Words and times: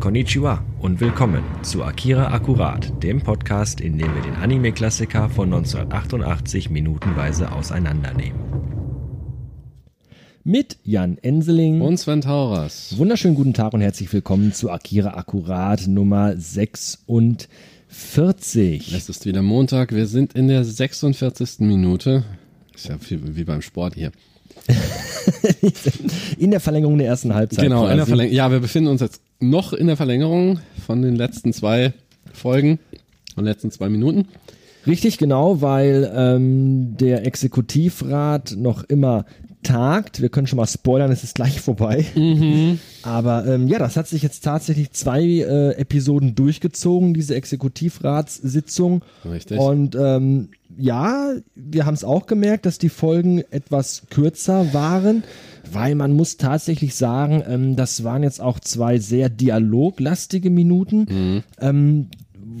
Konnichiwa 0.00 0.64
und 0.80 1.00
willkommen 1.00 1.42
zu 1.62 1.82
Akira 1.82 2.32
Akkurat, 2.32 3.02
dem 3.02 3.20
Podcast, 3.20 3.80
in 3.80 3.98
dem 3.98 4.14
wir 4.14 4.22
den 4.22 4.36
Anime-Klassiker 4.36 5.28
von 5.28 5.52
1988 5.52 6.70
minutenweise 6.70 7.50
auseinandernehmen. 7.50 8.38
Mit 10.44 10.78
Jan 10.84 11.18
Enseling 11.18 11.80
und 11.80 11.96
Sven 11.96 12.20
Tauras. 12.20 12.96
Wunderschönen 12.96 13.34
guten 13.34 13.54
Tag 13.54 13.72
und 13.72 13.80
herzlich 13.80 14.12
willkommen 14.12 14.52
zu 14.52 14.70
Akira 14.70 15.14
Akkurat 15.14 15.88
Nummer 15.88 16.36
46. 16.36 17.48
Es 18.94 19.08
ist 19.08 19.26
wieder 19.26 19.42
Montag, 19.42 19.92
wir 19.92 20.06
sind 20.06 20.32
in 20.34 20.46
der 20.46 20.62
46. 20.64 21.58
Minute. 21.58 22.22
Ist 22.72 22.86
ja 22.86 22.96
wie 23.00 23.42
beim 23.42 23.62
Sport 23.62 23.96
hier. 23.96 24.12
in 26.38 26.52
der 26.52 26.60
Verlängerung 26.60 26.98
der 26.98 27.08
ersten 27.08 27.34
Halbzeit. 27.34 27.64
Genau, 27.64 27.88
in 27.88 27.96
der 27.96 28.06
Verlängerung. 28.06 28.36
Ja, 28.36 28.52
wir 28.52 28.60
befinden 28.60 28.90
uns 28.90 29.00
jetzt 29.00 29.22
noch 29.40 29.72
in 29.72 29.86
der 29.86 29.96
Verlängerung 29.96 30.60
von 30.86 31.02
den 31.02 31.16
letzten 31.16 31.52
zwei 31.52 31.92
Folgen, 32.32 32.78
von 33.34 33.44
den 33.44 33.52
letzten 33.52 33.70
zwei 33.70 33.88
Minuten. 33.88 34.28
Richtig, 34.86 35.18
genau, 35.18 35.60
weil 35.60 36.10
ähm, 36.14 36.96
der 36.96 37.26
Exekutivrat 37.26 38.54
noch 38.56 38.84
immer 38.84 39.26
tagt. 39.62 40.22
Wir 40.22 40.28
können 40.28 40.46
schon 40.46 40.56
mal 40.56 40.66
spoilern, 40.66 41.10
es 41.10 41.24
ist 41.24 41.34
gleich 41.34 41.60
vorbei. 41.60 42.06
Mhm. 42.14 42.78
Aber 43.02 43.46
ähm, 43.46 43.68
ja, 43.68 43.78
das 43.78 43.96
hat 43.96 44.08
sich 44.08 44.22
jetzt 44.22 44.44
tatsächlich 44.44 44.92
zwei 44.92 45.22
äh, 45.22 45.72
Episoden 45.72 46.34
durchgezogen, 46.34 47.12
diese 47.12 47.34
Exekutivrats-Sitzung. 47.34 49.02
Richtig. 49.30 49.58
Und 49.58 49.94
ähm, 49.94 50.50
ja, 50.76 51.32
wir 51.54 51.86
haben 51.86 51.94
es 51.94 52.04
auch 52.04 52.26
gemerkt, 52.26 52.66
dass 52.66 52.78
die 52.78 52.88
Folgen 52.88 53.42
etwas 53.50 54.02
kürzer 54.10 54.72
waren, 54.72 55.24
weil 55.72 55.94
man 55.94 56.12
muss 56.12 56.36
tatsächlich 56.36 56.94
sagen, 56.94 57.42
ähm, 57.46 57.76
das 57.76 58.04
waren 58.04 58.22
jetzt 58.22 58.40
auch 58.40 58.60
zwei 58.60 58.98
sehr 58.98 59.28
dialoglastige 59.28 60.50
Minuten. 60.50 61.06
Mhm. 61.08 61.42
Ähm, 61.60 62.06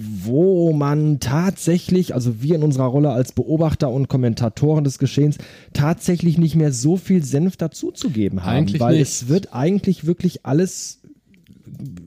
wo 0.00 0.72
man 0.72 1.18
tatsächlich, 1.18 2.14
also 2.14 2.42
wir 2.42 2.54
in 2.54 2.62
unserer 2.62 2.86
Rolle 2.86 3.10
als 3.10 3.32
Beobachter 3.32 3.90
und 3.90 4.08
Kommentatoren 4.08 4.84
des 4.84 4.98
Geschehens, 4.98 5.38
tatsächlich 5.72 6.38
nicht 6.38 6.54
mehr 6.54 6.72
so 6.72 6.96
viel 6.96 7.24
Senf 7.24 7.56
dazuzugeben 7.56 8.44
haben. 8.44 8.58
Eigentlich 8.58 8.80
weil 8.80 8.98
nicht. 8.98 9.08
es 9.08 9.28
wird 9.28 9.54
eigentlich 9.54 10.06
wirklich 10.06 10.46
alles 10.46 11.00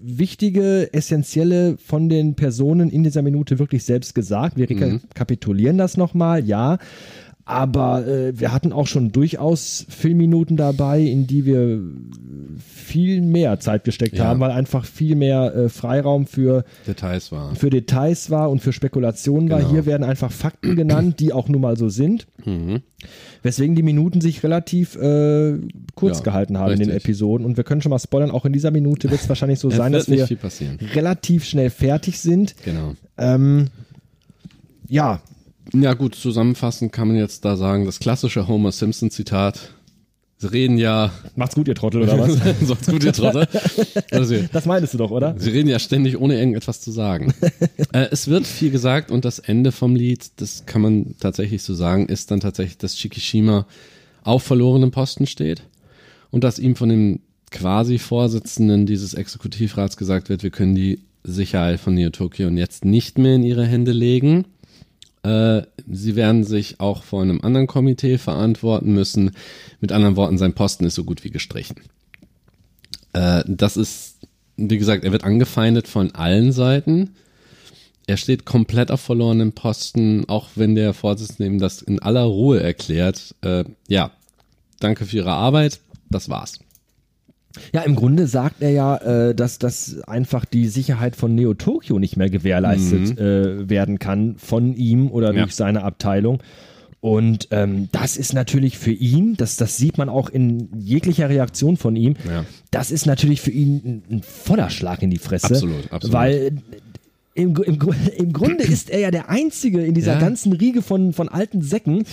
wichtige, 0.03 0.93
essentielle 0.93 1.77
von 1.77 2.07
den 2.07 2.35
Personen 2.35 2.89
in 2.89 3.03
dieser 3.03 3.21
Minute 3.21 3.59
wirklich 3.59 3.83
selbst 3.83 4.15
gesagt. 4.15 4.57
Wir 4.57 4.69
rekapitulieren 4.69 5.77
das 5.77 5.97
nochmal, 5.97 6.45
ja. 6.45 6.77
Aber 7.51 8.07
äh, 8.07 8.39
wir 8.39 8.51
hatten 8.53 8.71
auch 8.71 8.87
schon 8.87 9.11
durchaus 9.11 9.85
Filmminuten 9.89 10.57
dabei, 10.57 11.01
in 11.01 11.27
die 11.27 11.45
wir 11.45 11.81
viel 12.65 13.21
mehr 13.21 13.59
Zeit 13.59 13.83
gesteckt 13.83 14.17
Ja. 14.17 14.25
haben, 14.25 14.39
weil 14.39 14.51
einfach 14.51 14.85
viel 14.85 15.15
mehr 15.15 15.53
äh, 15.55 15.69
Freiraum 15.69 16.27
für, 16.27 16.63
Details 16.87 17.31
war. 17.31 17.53
für 17.55 17.69
Details 17.69 18.29
war 18.29 18.49
und 18.49 18.59
für 18.61 18.73
Spekulationen 18.73 19.49
war. 19.49 19.59
Genau. 19.59 19.71
Hier 19.71 19.85
werden 19.85 20.03
einfach 20.03 20.31
Fakten 20.31 20.75
genannt, 20.75 21.19
die 21.19 21.33
auch 21.33 21.47
nun 21.49 21.61
mal 21.61 21.77
so 21.77 21.89
sind. 21.89 22.27
Mhm. 22.45 22.81
Weswegen 23.43 23.75
die 23.75 23.83
Minuten 23.83 24.21
sich 24.21 24.43
relativ 24.43 24.95
äh, 24.95 25.57
kurz 25.95 26.19
Ja, 26.19 26.23
gehalten 26.23 26.57
haben 26.57 26.73
in 26.73 26.79
den 26.79 26.89
richtig. 26.89 27.05
Episoden. 27.05 27.45
Und 27.45 27.57
wir 27.57 27.63
können 27.63 27.81
schon 27.81 27.89
mal 27.89 27.99
spoilern, 27.99 28.31
auch 28.31 28.45
in 28.45 28.53
dieser 28.53 28.71
Minute 28.71 29.09
wird 29.09 29.21
es 29.21 29.29
wahrscheinlich 29.29 29.59
so 29.59 29.69
sein, 29.71 29.91
dass 29.91 30.09
wir 30.09 30.27
relativ 30.93 31.43
schnell 31.45 31.69
fertig 31.69 32.19
sind. 32.19 32.55
Genau. 32.63 32.93
Ähm, 33.17 33.67
ja, 34.87 35.21
Ja 35.73 35.93
gut, 35.93 36.15
zusammenfassend 36.15 36.91
kann 36.91 37.07
man 37.07 37.17
jetzt 37.17 37.45
da 37.45 37.55
sagen, 37.55 37.85
das 37.85 37.99
klassische 37.99 38.47
Homer 38.47 38.71
Simpson 38.71 39.09
Zitat. 39.09 39.71
Sie 40.37 40.51
reden 40.51 40.79
ja, 40.79 41.11
macht's 41.35 41.53
gut, 41.53 41.67
ihr 41.67 41.75
Trottel, 41.75 42.01
oder 42.01 42.17
was? 42.17 42.35
sonst 42.67 42.87
gut 42.87 43.03
ihr 43.03 43.13
Trottel. 43.13 43.47
Sie, 44.23 44.49
das 44.51 44.65
meintest 44.65 44.95
du 44.95 44.97
doch, 44.97 45.11
oder? 45.11 45.35
sie 45.37 45.51
reden 45.51 45.69
ja 45.69 45.77
ständig, 45.77 46.19
ohne 46.19 46.37
irgendetwas 46.37 46.81
zu 46.81 46.89
sagen. 46.89 47.33
äh, 47.93 48.07
es 48.09 48.27
wird 48.27 48.47
viel 48.47 48.71
gesagt 48.71 49.11
und 49.11 49.23
das 49.23 49.37
Ende 49.37 49.71
vom 49.71 49.95
Lied, 49.95 50.31
das 50.37 50.65
kann 50.65 50.81
man 50.81 51.15
tatsächlich 51.19 51.61
so 51.61 51.75
sagen, 51.75 52.07
ist 52.07 52.31
dann 52.31 52.39
tatsächlich, 52.39 52.79
dass 52.79 52.97
Shikishima 52.97 53.67
auf 54.23 54.41
verlorenem 54.41 54.89
Posten 54.89 55.27
steht 55.27 55.61
und 56.31 56.43
dass 56.43 56.57
ihm 56.57 56.75
von 56.75 56.89
dem 56.89 57.19
quasi 57.51 57.99
Vorsitzenden 57.99 58.87
dieses 58.87 59.13
Exekutivrats 59.13 59.95
gesagt 59.95 60.29
wird, 60.29 60.41
wir 60.41 60.49
können 60.49 60.73
die 60.73 60.99
Sicherheit 61.23 61.79
von 61.79 61.93
Neo 61.93 62.09
Tokyo 62.09 62.49
jetzt 62.49 62.83
nicht 62.83 63.19
mehr 63.19 63.35
in 63.35 63.43
ihre 63.43 63.65
Hände 63.65 63.91
legen. 63.91 64.45
Äh, 65.23 65.63
sie 65.89 66.15
werden 66.15 66.43
sich 66.43 66.79
auch 66.79 67.03
vor 67.03 67.21
einem 67.21 67.41
anderen 67.41 67.67
Komitee 67.67 68.17
verantworten 68.17 68.93
müssen. 68.93 69.31
Mit 69.79 69.91
anderen 69.91 70.15
Worten, 70.15 70.37
sein 70.37 70.53
Posten 70.53 70.85
ist 70.85 70.95
so 70.95 71.03
gut 71.03 71.23
wie 71.23 71.29
gestrichen. 71.29 71.75
Äh, 73.13 73.43
das 73.47 73.77
ist, 73.77 74.19
wie 74.57 74.77
gesagt, 74.77 75.03
er 75.03 75.11
wird 75.11 75.23
angefeindet 75.23 75.87
von 75.87 76.15
allen 76.15 76.51
Seiten. 76.51 77.15
Er 78.07 78.17
steht 78.17 78.45
komplett 78.45 78.91
auf 78.91 79.01
verlorenem 79.01 79.53
Posten, 79.53 80.27
auch 80.27 80.49
wenn 80.55 80.75
der 80.75 80.93
Vorsitzende 80.93 81.45
ihm 81.45 81.59
das 81.59 81.81
in 81.81 81.99
aller 81.99 82.23
Ruhe 82.23 82.61
erklärt. 82.61 83.35
Äh, 83.41 83.63
ja, 83.87 84.11
danke 84.79 85.05
für 85.05 85.17
Ihre 85.17 85.33
Arbeit. 85.33 85.79
Das 86.09 86.29
war's. 86.29 86.59
Ja, 87.73 87.81
im 87.81 87.95
Grunde 87.95 88.27
sagt 88.27 88.61
er 88.61 88.69
ja, 88.71 88.97
äh, 88.97 89.35
dass 89.35 89.59
das 89.59 89.99
einfach 90.07 90.45
die 90.45 90.67
Sicherheit 90.67 91.15
von 91.15 91.35
Neo 91.35 91.53
Tokyo 91.53 91.99
nicht 91.99 92.17
mehr 92.17 92.29
gewährleistet 92.29 93.17
äh, 93.19 93.69
werden 93.69 93.99
kann 93.99 94.35
von 94.37 94.73
ihm 94.75 95.09
oder 95.11 95.31
Mhm. 95.31 95.37
Ja. 95.37 95.43
durch 95.43 95.55
seine 95.55 95.83
Abteilung. 95.83 96.39
Und 96.99 97.47
ähm, 97.49 97.89
das 97.91 98.15
ist 98.15 98.33
natürlich 98.33 98.77
für 98.77 98.91
ihn, 98.91 99.35
das, 99.35 99.55
das 99.55 99.75
sieht 99.77 99.97
man 99.97 100.07
auch 100.07 100.29
in 100.29 100.69
jeglicher 100.79 101.29
Reaktion 101.29 101.75
von 101.77 101.95
ihm, 101.95 102.13
Ja. 102.29 102.45
das 102.69 102.91
ist 102.91 103.07
natürlich 103.07 103.41
für 103.41 103.49
ihn 103.49 103.81
ein, 103.83 104.17
ein 104.17 104.21
voller 104.21 104.69
Schlag 104.69 105.01
in 105.01 105.09
die 105.09 105.17
Fresse. 105.17 105.47
Absolut, 105.47 105.91
absolut. 105.91 106.13
Weil 106.13 106.51
im, 107.33 107.55
im, 107.55 107.79
Gru- 107.79 107.93
im 108.17 108.33
Grunde 108.33 108.63
ist 108.65 108.91
er 108.91 108.99
ja 108.99 109.09
der 109.09 109.29
Einzige 109.29 109.83
in 109.83 109.95
dieser 109.95 110.13
Ja. 110.13 110.19
ganzen 110.19 110.53
Riege 110.53 110.83
von, 110.83 111.11
von 111.13 111.27
alten 111.27 111.63
Säcken, 111.63 112.03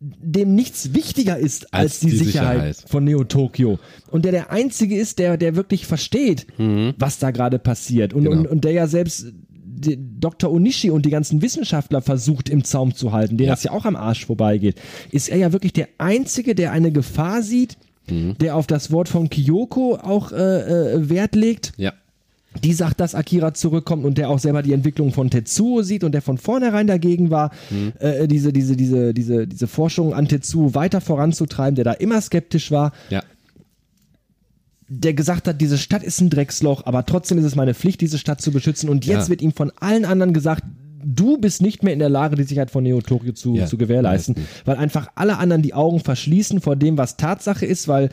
dem 0.00 0.54
nichts 0.54 0.94
wichtiger 0.94 1.36
ist 1.36 1.74
als, 1.74 1.82
Als 1.92 2.00
die, 2.00 2.06
die 2.10 2.16
Sicherheit, 2.16 2.74
Sicherheit. 2.76 2.90
von 2.90 3.04
Neo 3.04 3.24
Tokyo. 3.24 3.78
Und 4.10 4.24
der 4.24 4.32
der 4.32 4.50
Einzige 4.50 4.96
ist, 4.98 5.18
der, 5.18 5.36
der 5.36 5.56
wirklich 5.56 5.86
versteht, 5.86 6.46
was 6.98 7.18
da 7.18 7.30
gerade 7.30 7.58
passiert. 7.58 8.14
Und, 8.14 8.22
Mhm. 8.22 8.28
Genau. 8.28 8.40
und, 8.40 8.46
und 8.48 8.64
der 8.64 8.72
ja 8.72 8.86
selbst 8.86 9.26
Dr. 9.82 10.50
Onishi 10.52 10.90
und 10.90 11.06
die 11.06 11.10
ganzen 11.10 11.40
Wissenschaftler 11.42 12.02
versucht 12.02 12.48
im 12.50 12.64
Zaum 12.64 12.94
zu 12.94 13.12
halten, 13.12 13.36
denen 13.38 13.48
Ja. 13.48 13.54
das 13.54 13.64
ja 13.64 13.70
auch 13.72 13.84
am 13.86 13.96
Arsch 13.96 14.26
vorbeigeht, 14.26 14.76
ist 15.10 15.28
er 15.30 15.38
ja 15.38 15.52
wirklich 15.52 15.72
der 15.72 15.88
Einzige, 15.98 16.54
der 16.54 16.72
eine 16.72 16.92
Gefahr 16.92 17.42
sieht, 17.42 17.76
Mhm. 18.10 18.36
der 18.38 18.56
auf 18.56 18.66
das 18.66 18.90
Wort 18.90 19.08
von 19.08 19.30
Kyoko 19.30 19.96
auch 19.96 20.32
äh, 20.32 20.36
äh, 20.94 21.08
Wert 21.10 21.34
legt 21.36 21.72
Ja. 21.76 21.92
Die 22.64 22.72
sagt, 22.72 22.98
dass 22.98 23.14
Akira 23.14 23.54
zurückkommt 23.54 24.04
und 24.04 24.18
der 24.18 24.28
auch 24.28 24.38
selber 24.40 24.62
die 24.62 24.72
Entwicklung 24.72 25.12
von 25.12 25.30
Tetsuo 25.30 25.82
sieht 25.82 26.02
und 26.02 26.12
der 26.12 26.22
von 26.22 26.36
vornherein 26.36 26.86
dagegen 26.88 27.30
war, 27.30 27.52
äh, 28.00 28.26
diese, 28.26 28.52
diese, 28.52 28.76
diese, 28.76 29.14
diese, 29.14 29.46
diese 29.46 29.66
Forschung 29.68 30.14
an 30.14 30.26
Tetsuo 30.26 30.74
weiter 30.74 31.00
voranzutreiben, 31.00 31.76
der 31.76 31.84
da 31.84 31.92
immer 31.92 32.20
skeptisch 32.20 32.70
war, 32.72 32.92
Ja. 33.08 33.22
der 34.88 35.14
gesagt 35.14 35.46
hat, 35.46 35.60
diese 35.60 35.78
Stadt 35.78 36.02
ist 36.02 36.20
ein 36.20 36.30
Drecksloch, 36.30 36.84
aber 36.86 37.06
trotzdem 37.06 37.38
ist 37.38 37.44
es 37.44 37.54
meine 37.54 37.74
Pflicht, 37.74 38.00
diese 38.00 38.18
Stadt 38.18 38.40
zu 38.40 38.50
beschützen. 38.50 38.88
Und 38.88 39.06
jetzt 39.06 39.24
Ja. 39.24 39.28
wird 39.28 39.42
ihm 39.42 39.52
von 39.52 39.70
allen 39.78 40.04
anderen 40.04 40.34
gesagt, 40.34 40.64
du 41.04 41.38
bist 41.38 41.62
nicht 41.62 41.84
mehr 41.84 41.92
in 41.92 42.00
der 42.00 42.08
Lage, 42.08 42.34
die 42.34 42.42
Sicherheit 42.42 42.70
von 42.72 42.82
Neo 42.82 43.00
Tokyo 43.00 43.32
zu, 43.32 43.54
Ja, 43.54 43.66
zu 43.66 43.78
gewährleisten, 43.78 44.34
weil 44.64 44.76
einfach 44.76 45.08
alle 45.14 45.38
anderen 45.38 45.62
die 45.62 45.72
Augen 45.74 46.00
verschließen 46.00 46.60
vor 46.60 46.74
dem, 46.74 46.98
was 46.98 47.16
Tatsache 47.16 47.64
ist, 47.64 47.86
weil 47.86 48.10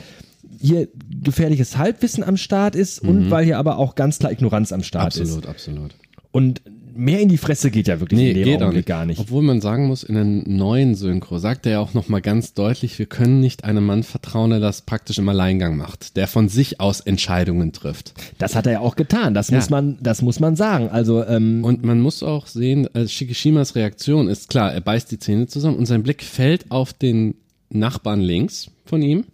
hier 0.60 0.88
gefährliches 1.24 1.78
Halbwissen 1.78 2.24
am 2.24 2.38
Start 2.38 2.76
ist 2.76 3.00
und 3.00 3.30
weil 3.32 3.46
hier 3.46 3.58
aber 3.58 3.78
auch 3.78 3.96
ganz 3.96 4.20
klar 4.20 4.32
Ignoranz 4.32 4.72
am 4.72 4.84
Start 4.84 5.16
ist. 5.16 5.20
Mhm. 5.20 5.24
Absolut, 5.38 5.46
absolut. 5.48 5.96
Und 6.32 6.62
mehr 7.00 7.20
in 7.20 7.30
die 7.30 7.38
Fresse 7.38 7.70
geht 7.70 7.88
ja 7.88 8.00
wirklich 8.00 8.20
Nee, 8.20 8.32
in 8.32 8.44
dem 8.44 8.56
Augenblick 8.56 8.76
nicht. 8.78 8.86
gar 8.88 9.06
nicht. 9.06 9.20
Obwohl 9.20 9.44
man 9.44 9.62
sagen 9.62 9.86
muss, 9.86 10.02
in 10.04 10.16
der 10.16 10.24
neuen 10.26 10.96
Synchro 10.96 11.38
sagt 11.38 11.68
er 11.68 11.74
ja 11.74 11.80
auch 11.80 11.94
nochmal 11.94 12.22
ganz 12.22 12.56
deutlich, 12.56 12.98
wir 12.98 13.06
können 13.06 13.40
nicht 13.40 13.64
einem 13.66 13.86
Mann 13.86 14.02
vertrauen, 14.02 14.50
der 14.50 14.60
das 14.60 14.82
praktisch 14.82 15.20
im 15.20 15.30
Alleingang 15.30 15.78
macht, 15.78 16.18
der 16.18 16.28
von 16.28 16.50
sich 16.50 16.80
aus 16.80 17.00
Entscheidungen 17.00 17.72
trifft. 17.72 18.14
Das 18.40 18.56
hat 18.56 18.66
er 18.66 18.74
ja 18.74 18.80
auch 18.80 18.96
getan. 18.96 19.36
Das 19.36 19.50
Ja. 19.50 19.58
muss 19.58 19.70
man, 19.70 19.98
das 20.02 20.24
muss 20.24 20.40
man 20.40 20.56
sagen. 20.56 20.90
Also 20.90 21.24
ähm, 21.24 21.64
Und 21.64 21.84
man 21.86 22.02
muss 22.02 22.24
auch 22.24 22.48
sehen, 22.48 22.88
also 22.94 23.08
Shikishimas 23.10 23.76
Reaktion 23.76 24.28
ist 24.28 24.50
klar, 24.50 24.74
er 24.74 24.82
beißt 24.82 25.12
die 25.12 25.20
Zähne 25.20 25.46
zusammen 25.46 25.78
und 25.78 25.86
sein 25.86 26.02
Blick 26.02 26.24
fällt 26.24 26.72
auf 26.72 26.94
den 26.94 27.36
Nachbarn 27.70 28.22
links 28.22 28.72
von 28.86 29.02
ihm, 29.02 29.26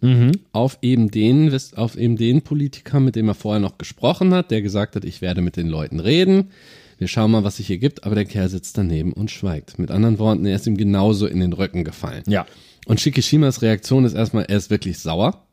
auf 0.52 0.78
eben 0.82 1.10
den, 1.10 1.56
auf 1.76 1.96
eben 1.96 2.16
den 2.16 2.42
Politiker, 2.42 2.98
mit 3.00 3.14
dem 3.16 3.28
er 3.28 3.34
vorher 3.34 3.60
noch 3.60 3.78
gesprochen 3.78 4.34
hat, 4.34 4.50
der 4.50 4.62
gesagt 4.62 4.96
hat, 4.96 5.04
ich 5.04 5.20
werde 5.20 5.40
mit 5.40 5.56
den 5.56 5.68
Leuten 5.68 6.00
reden. 6.00 6.50
Wir 6.98 7.08
schauen 7.08 7.30
mal, 7.30 7.44
was 7.44 7.56
sich 7.56 7.66
hier 7.68 7.78
gibt, 7.78 8.04
aber 8.04 8.14
der 8.14 8.24
Kerl 8.24 8.48
sitzt 8.48 8.78
daneben 8.78 9.12
und 9.12 9.30
schweigt. 9.30 9.78
Mit 9.78 9.90
anderen 9.90 10.18
Worten, 10.18 10.46
er 10.46 10.56
ist 10.56 10.66
ihm 10.66 10.76
genauso 10.76 11.26
in 11.26 11.40
den 11.40 11.52
Rücken 11.52 11.84
gefallen. 11.84 12.22
ja. 12.26 12.46
Und 12.86 13.00
Shikishimas 13.00 13.62
Reaktion 13.62 14.04
ist 14.04 14.12
erstmal, 14.12 14.44
er 14.44 14.58
ist 14.58 14.68
wirklich 14.68 14.98
sauer. 14.98 15.46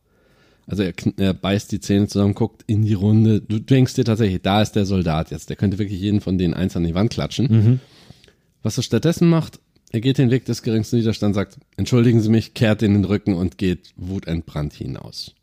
Also 0.67 0.83
er, 0.83 0.93
er 1.17 1.33
beißt 1.33 1.71
die 1.71 1.79
Zähne 1.79 2.07
zusammen, 2.07 2.33
guckt 2.33 2.63
in 2.67 2.83
die 2.83 2.93
Runde. 2.93 3.39
Du 3.41 3.57
denkst 3.57 3.93
dir 3.93 4.03
tatsächlich, 4.03 4.41
da 4.41 4.61
ist 4.61 4.73
der 4.73 4.85
Soldat 4.85 5.31
jetzt. 5.31 5.49
Der 5.49 5.55
könnte 5.55 5.79
wirklich 5.79 5.99
jeden 6.01 6.19
von 6.19 6.37
denen 6.37 6.53
eins 6.53 6.75
an 6.75 6.83
die 6.83 6.93
Wand 6.93 7.09
klatschen. 7.11 7.79
Was 8.63 8.77
er 8.77 8.83
stattdessen 8.83 9.29
macht, 9.29 9.59
er 9.91 10.01
geht 10.01 10.17
den 10.17 10.31
Weg 10.31 10.45
des 10.45 10.63
geringsten 10.63 10.97
Widerstands, 10.99 11.35
sagt, 11.35 11.57
entschuldigen 11.77 12.21
Sie 12.21 12.29
mich, 12.29 12.53
kehrt 12.53 12.81
in 12.81 12.93
den 12.93 13.05
Rücken 13.05 13.33
und 13.33 13.57
geht 13.57 13.91
wutentbrannt 13.97 14.73
hinaus. 14.73 15.33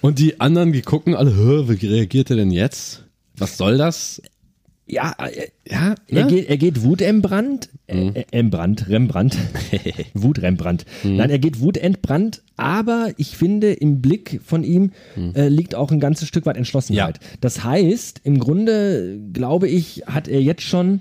Und 0.00 0.18
die 0.18 0.40
anderen, 0.40 0.72
die 0.72 0.82
gucken 0.82 1.14
alle, 1.14 1.30
"Hä, 1.36 1.64
wie 1.68 1.86
reagiert 1.86 2.30
er 2.30 2.36
denn 2.36 2.50
jetzt? 2.50 3.04
Was 3.36 3.56
soll 3.56 3.78
das? 3.78 4.20
Ja, 4.86 5.14
äh, 5.18 5.48
Ja, 5.70 5.94
er, 6.08 6.24
ne? 6.24 6.26
geht, 6.26 6.48
er 6.48 6.56
geht 6.56 6.82
wutentbrannt, 6.82 7.68
äh, 7.86 8.24
Embrannt, 8.32 8.88
Rembrandt, 8.88 9.36
Wutrembrandt. 10.14 10.84
Nein, 11.04 11.30
er 11.30 11.38
geht 11.38 11.60
wutentbrannt, 11.60 12.42
aber 12.56 13.12
ich 13.16 13.36
finde, 13.36 13.72
im 13.72 14.02
Blick 14.02 14.40
von 14.44 14.64
ihm 14.64 14.90
äh, 15.34 15.48
liegt 15.48 15.74
auch 15.76 15.92
ein 15.92 16.00
ganzes 16.00 16.26
Stück 16.28 16.46
weit 16.46 16.56
Entschlossenheit. 16.56 17.20
Das 17.40 17.62
heißt, 17.62 18.20
im 18.24 18.38
Grunde, 18.40 19.20
glaube 19.32 19.68
ich, 19.68 20.02
hat 20.06 20.26
er 20.28 20.42
jetzt 20.42 20.62
schon 20.62 21.00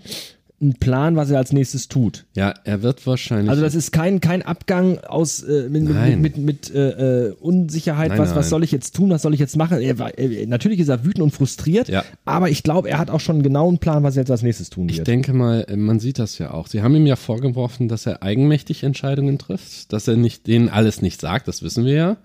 einen 0.62 0.76
Plan, 0.76 1.16
was 1.16 1.32
er 1.32 1.40
als 1.40 1.52
nächstes 1.54 1.88
tut. 1.88 2.26
ja, 2.36 2.54
er 2.64 2.84
wird 2.84 3.08
wahrscheinlich. 3.08 3.50
Also 3.50 3.64
das 3.64 3.74
ist 3.74 3.92
kein, 3.92 4.22
kein 4.22 4.42
Abgang 4.44 5.00
aus 5.00 5.42
äh, 5.42 5.68
mit, 5.70 5.84
mit, 5.84 5.94
Nein. 5.96 6.22
mit, 6.22 6.38
mit 6.38 6.74
äh, 6.74 7.30
äh, 7.30 7.32
Unsicherheit, 7.34 8.10
Nein, 8.10 8.20
was, 8.20 8.30
nein. 8.30 8.38
was 8.38 8.50
soll 8.50 8.64
ich 8.64 8.72
jetzt 8.72 8.96
tun, 8.96 9.10
was 9.10 9.24
soll 9.24 9.34
ich 9.34 9.40
jetzt 9.40 9.58
machen. 9.58 9.80
Er, 9.82 9.98
war- 10.00 10.18
er, 10.18 10.46
natürlich 10.48 10.80
ist 10.80 10.90
er 10.90 11.04
wütend 11.04 11.24
und 11.24 11.32
frustriert, 11.32 11.90
Ja. 11.90 12.04
aber 12.26 12.50
ich 12.50 12.62
glaube, 12.64 12.90
er 12.90 13.00
hat 13.00 13.10
auch 13.10 13.20
schon 13.20 13.38
einen 13.38 13.44
genauen 13.44 13.80
Plan, 13.80 14.04
was 14.04 14.16
er 14.16 14.22
jetzt 14.22 14.30
als 14.32 14.44
nächstes 14.44 14.70
tun 14.70 14.88
Ich 14.90 14.98
wird. 14.98 15.08
denke 15.08 15.34
mal, 15.34 15.66
äh, 15.68 15.76
man 15.76 16.00
sieht 16.00 16.20
das 16.20 16.38
ja 16.38 16.52
auch. 16.54 16.68
Sie 16.68 16.82
haben 16.84 16.96
ihm 16.96 17.08
ja 17.08 17.16
vorgeworfen, 17.16 17.88
dass 17.88 18.06
er 18.06 18.22
eigenmächtig 18.22 18.84
Entscheidungen 18.84 19.40
trifft, 19.40 19.92
dass 19.92 20.08
er 20.08 20.16
nicht 20.18 20.46
denen 20.48 20.70
alles 20.70 21.02
nicht 21.02 21.20
sagt, 21.22 21.48
das 21.48 21.64
wissen 21.64 21.86
wir 21.86 21.94
ja. 21.94 22.18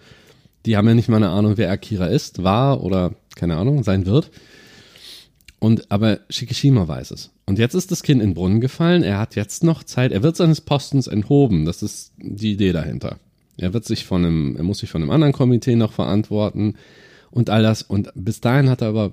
Die 0.66 0.76
haben 0.76 0.86
ja 0.88 0.94
nicht 0.94 1.08
mal 1.08 1.16
eine 1.16 1.28
Ahnung, 1.30 1.54
wer 1.56 1.70
Akira 1.70 2.06
ist, 2.06 2.42
war 2.42 2.82
oder 2.82 3.12
keine 3.34 3.56
Ahnung, 3.56 3.82
sein 3.84 4.04
wird. 4.04 4.30
Und 5.58 5.90
aber 5.90 6.18
Shikishima 6.28 6.86
weiß 6.86 7.12
es. 7.12 7.30
Und 7.46 7.60
jetzt 7.60 7.74
ist 7.74 7.92
das 7.92 8.02
Kind 8.02 8.20
in 8.20 8.30
den 8.30 8.34
Brunnen 8.34 8.60
gefallen. 8.60 9.04
Er 9.04 9.18
hat 9.18 9.36
jetzt 9.36 9.62
noch 9.62 9.84
Zeit. 9.84 10.10
Er 10.10 10.24
wird 10.24 10.36
seines 10.36 10.60
Postens 10.60 11.06
enthoben. 11.06 11.64
Das 11.64 11.82
ist 11.82 12.12
die 12.18 12.52
Idee 12.52 12.72
dahinter. 12.72 13.18
Er 13.56 13.72
wird 13.72 13.84
sich 13.84 14.04
von 14.04 14.24
einem, 14.24 14.56
er 14.56 14.64
muss 14.64 14.78
sich 14.78 14.90
von 14.90 15.00
einem 15.00 15.12
anderen 15.12 15.32
Komitee 15.32 15.76
noch 15.76 15.92
verantworten 15.92 16.74
und 17.30 17.48
all 17.48 17.62
das. 17.62 17.82
Und 17.82 18.10
bis 18.16 18.40
dahin 18.40 18.68
hat 18.68 18.82
er 18.82 18.88
aber, 18.88 19.12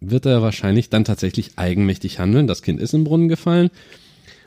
wird 0.00 0.26
er 0.26 0.42
wahrscheinlich 0.42 0.90
dann 0.90 1.04
tatsächlich 1.04 1.52
eigenmächtig 1.56 2.18
handeln. 2.18 2.46
Das 2.46 2.62
Kind 2.62 2.80
ist 2.80 2.92
im 2.92 3.04
Brunnen 3.04 3.28
gefallen. 3.28 3.70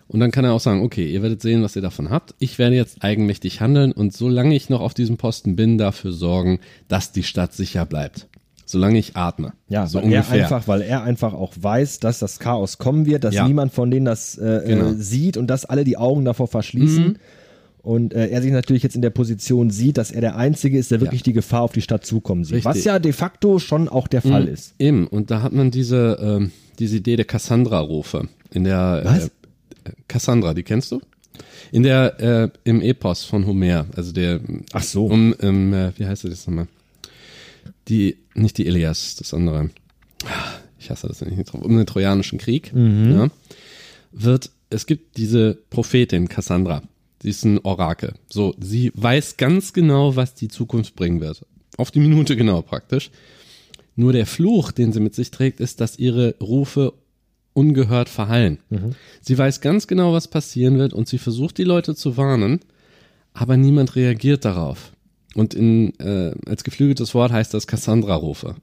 Und 0.07 0.19
dann 0.19 0.31
kann 0.31 0.45
er 0.45 0.53
auch 0.53 0.59
sagen, 0.59 0.81
okay, 0.81 1.09
ihr 1.09 1.23
werdet 1.23 1.41
sehen, 1.41 1.63
was 1.63 1.75
ihr 1.75 1.81
davon 1.81 2.11
habt. 2.11 2.35
Ich 2.37 2.59
werde 2.59 2.75
jetzt 2.75 3.03
eigenmächtig 3.03 3.61
handeln 3.61 3.91
und 3.91 4.13
solange 4.13 4.55
ich 4.55 4.69
noch 4.69 4.81
auf 4.81 4.93
diesem 4.93 5.17
Posten 5.17 5.55
bin, 5.55 5.77
dafür 5.77 6.11
sorgen, 6.11 6.59
dass 6.87 7.11
die 7.11 7.23
Stadt 7.23 7.53
sicher 7.53 7.85
bleibt. 7.85 8.27
Solange 8.73 8.97
ich 8.99 9.15
atme. 9.15 9.53
Ja, 9.69 9.87
so 9.87 9.99
ungefähr. 9.99 10.35
er 10.39 10.43
einfach, 10.45 10.67
weil 10.67 10.81
er 10.81 11.03
einfach 11.03 11.33
auch 11.33 11.53
weiß, 11.59 11.99
dass 11.99 12.19
das 12.19 12.39
Chaos 12.39 12.77
kommen 12.79 13.05
wird, 13.05 13.23
dass 13.23 13.33
Ja. 13.35 13.47
niemand 13.47 13.71
von 13.71 13.89
denen 13.91 14.05
das 14.05 14.37
äh, 14.37 14.63
Genau. 14.65 14.89
Mhm. 14.89 14.99
äh, 14.99 15.01
sieht 15.01 15.37
und 15.37 15.47
dass 15.47 15.63
alle 15.65 15.83
die 15.83 15.95
Augen 15.97 16.25
davor 16.25 16.47
verschließen. 16.47 17.17
Und 17.83 18.13
äh, 18.13 18.27
er 18.29 18.41
sich 18.41 18.51
natürlich 18.51 18.81
jetzt 18.81 18.95
in 18.95 19.01
der 19.01 19.09
Position 19.09 19.69
sieht, 19.69 19.97
dass 19.97 20.09
er 20.11 20.21
der 20.21 20.37
Einzige 20.37 20.77
ist, 20.77 20.89
der 20.91 21.01
wirklich 21.01 21.21
die 21.21 21.33
Gefahr 21.33 21.61
auf 21.61 21.73
die 21.73 21.81
Stadt 21.81 22.05
zukommen 22.05 22.45
sieht. 22.45 22.55
Richtig. 22.55 22.65
Mhm. 22.73 22.77
Was 22.79 22.83
ja 22.85 22.97
de 22.99 23.11
facto 23.13 23.59
schon 23.59 23.87
auch 23.89 24.07
der 24.07 24.21
Fall 24.21 24.47
ist. 24.47 24.73
Eben, 24.79 25.05
und 25.07 25.29
da 25.31 25.41
hat 25.41 25.51
man 25.53 25.69
diese, 25.69 26.17
ähm, 26.21 26.51
diese 26.79 26.97
Idee 26.97 27.15
der 27.17 27.25
Cassandra-Rufe. 27.25 28.27
In 28.51 28.63
der 28.63 29.01
Was? 29.03 29.25
Äh, 29.27 29.29
Cassandra, 30.07 30.53
die 30.53 30.63
kennst 30.63 30.91
du? 30.93 31.01
In 31.73 31.83
der, 31.83 32.19
äh, 32.19 32.49
im 32.63 32.81
Epos 32.81 33.23
von 33.25 33.45
Homer, 33.45 33.85
also 33.97 34.11
der 34.13 34.39
Ach 34.71 34.81
so. 34.83 35.07
um, 35.07 35.35
ähm, 35.41 35.73
äh, 35.73 35.91
wie 35.97 36.05
heißt 36.05 36.23
das 36.23 36.47
nochmal? 36.47 36.67
Die, 37.89 38.17
nicht 38.35 38.57
die 38.57 38.65
Ilias, 38.65 39.15
das 39.15 39.33
andere. 39.33 39.69
Ich 40.79 40.89
hasse 40.89 41.07
das, 41.07 41.21
nicht. 41.21 41.53
Um 41.53 41.77
den 41.77 41.85
Trojanischen 41.85 42.39
Krieg, 42.39 42.71
ja, 42.75 43.29
wird, 44.11 44.51
es 44.69 44.85
gibt 44.85 45.17
diese 45.17 45.57
Prophetin 45.69 46.27
Cassandra. 46.27 46.83
Sie 47.21 47.29
ist 47.29 47.45
ein 47.45 47.59
Orakel. 47.59 48.15
So, 48.29 48.53
sie 48.59 48.91
weiß 48.95 49.37
ganz 49.37 49.71
genau, 49.71 50.15
was 50.15 50.35
die 50.35 50.49
Zukunft 50.49 50.95
bringen 50.95 51.21
wird. 51.21 51.45
Auf 51.77 51.89
die 51.89 51.99
Minute 51.99 52.35
genau 52.35 52.61
praktisch. 52.61 53.11
Nur 53.95 54.11
der 54.11 54.25
Fluch, 54.25 54.71
den 54.71 54.91
sie 54.91 54.99
mit 54.99 55.15
sich 55.15 55.31
trägt, 55.31 55.59
ist, 55.59 55.79
dass 55.79 55.99
ihre 55.99 56.35
Rufe 56.41 56.93
ungehört 57.53 58.09
verhallen. 58.09 58.57
Sie 59.21 59.37
weiß 59.37 59.61
ganz 59.61 59.87
genau, 59.87 60.11
was 60.11 60.27
passieren 60.27 60.79
wird 60.79 60.93
und 60.93 61.07
sie 61.07 61.19
versucht, 61.19 61.57
die 61.57 61.63
Leute 61.63 61.95
zu 61.95 62.17
warnen, 62.17 62.59
aber 63.33 63.57
niemand 63.57 63.95
reagiert 63.95 64.43
darauf. 64.43 64.92
Und 65.35 65.53
in, 65.53 65.97
äh, 65.99 66.33
als 66.45 66.63
geflügeltes 66.63 67.13
Wort 67.15 67.31
heißt 67.31 67.53
das 67.53 67.67
Cassandra-Rufe. 67.67 68.55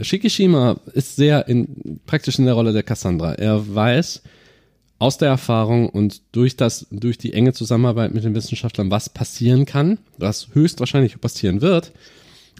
Shikishima 0.00 0.80
ist 0.92 1.16
sehr 1.16 1.48
in, 1.48 2.00
praktisch 2.06 2.38
in 2.38 2.44
der 2.44 2.54
Rolle 2.54 2.72
der 2.72 2.82
Cassandra. 2.82 3.34
Er 3.34 3.74
weiß 3.74 4.22
aus 4.98 5.18
der 5.18 5.28
Erfahrung 5.28 5.88
und 5.88 6.22
durch 6.32 6.56
das, 6.56 6.86
durch 6.90 7.18
die 7.18 7.32
enge 7.32 7.52
Zusammenarbeit 7.52 8.12
mit 8.12 8.24
den 8.24 8.34
Wissenschaftlern, 8.34 8.90
was 8.90 9.08
passieren 9.08 9.64
kann, 9.64 9.98
was 10.16 10.48
höchstwahrscheinlich 10.52 11.20
passieren 11.20 11.60
wird. 11.60 11.92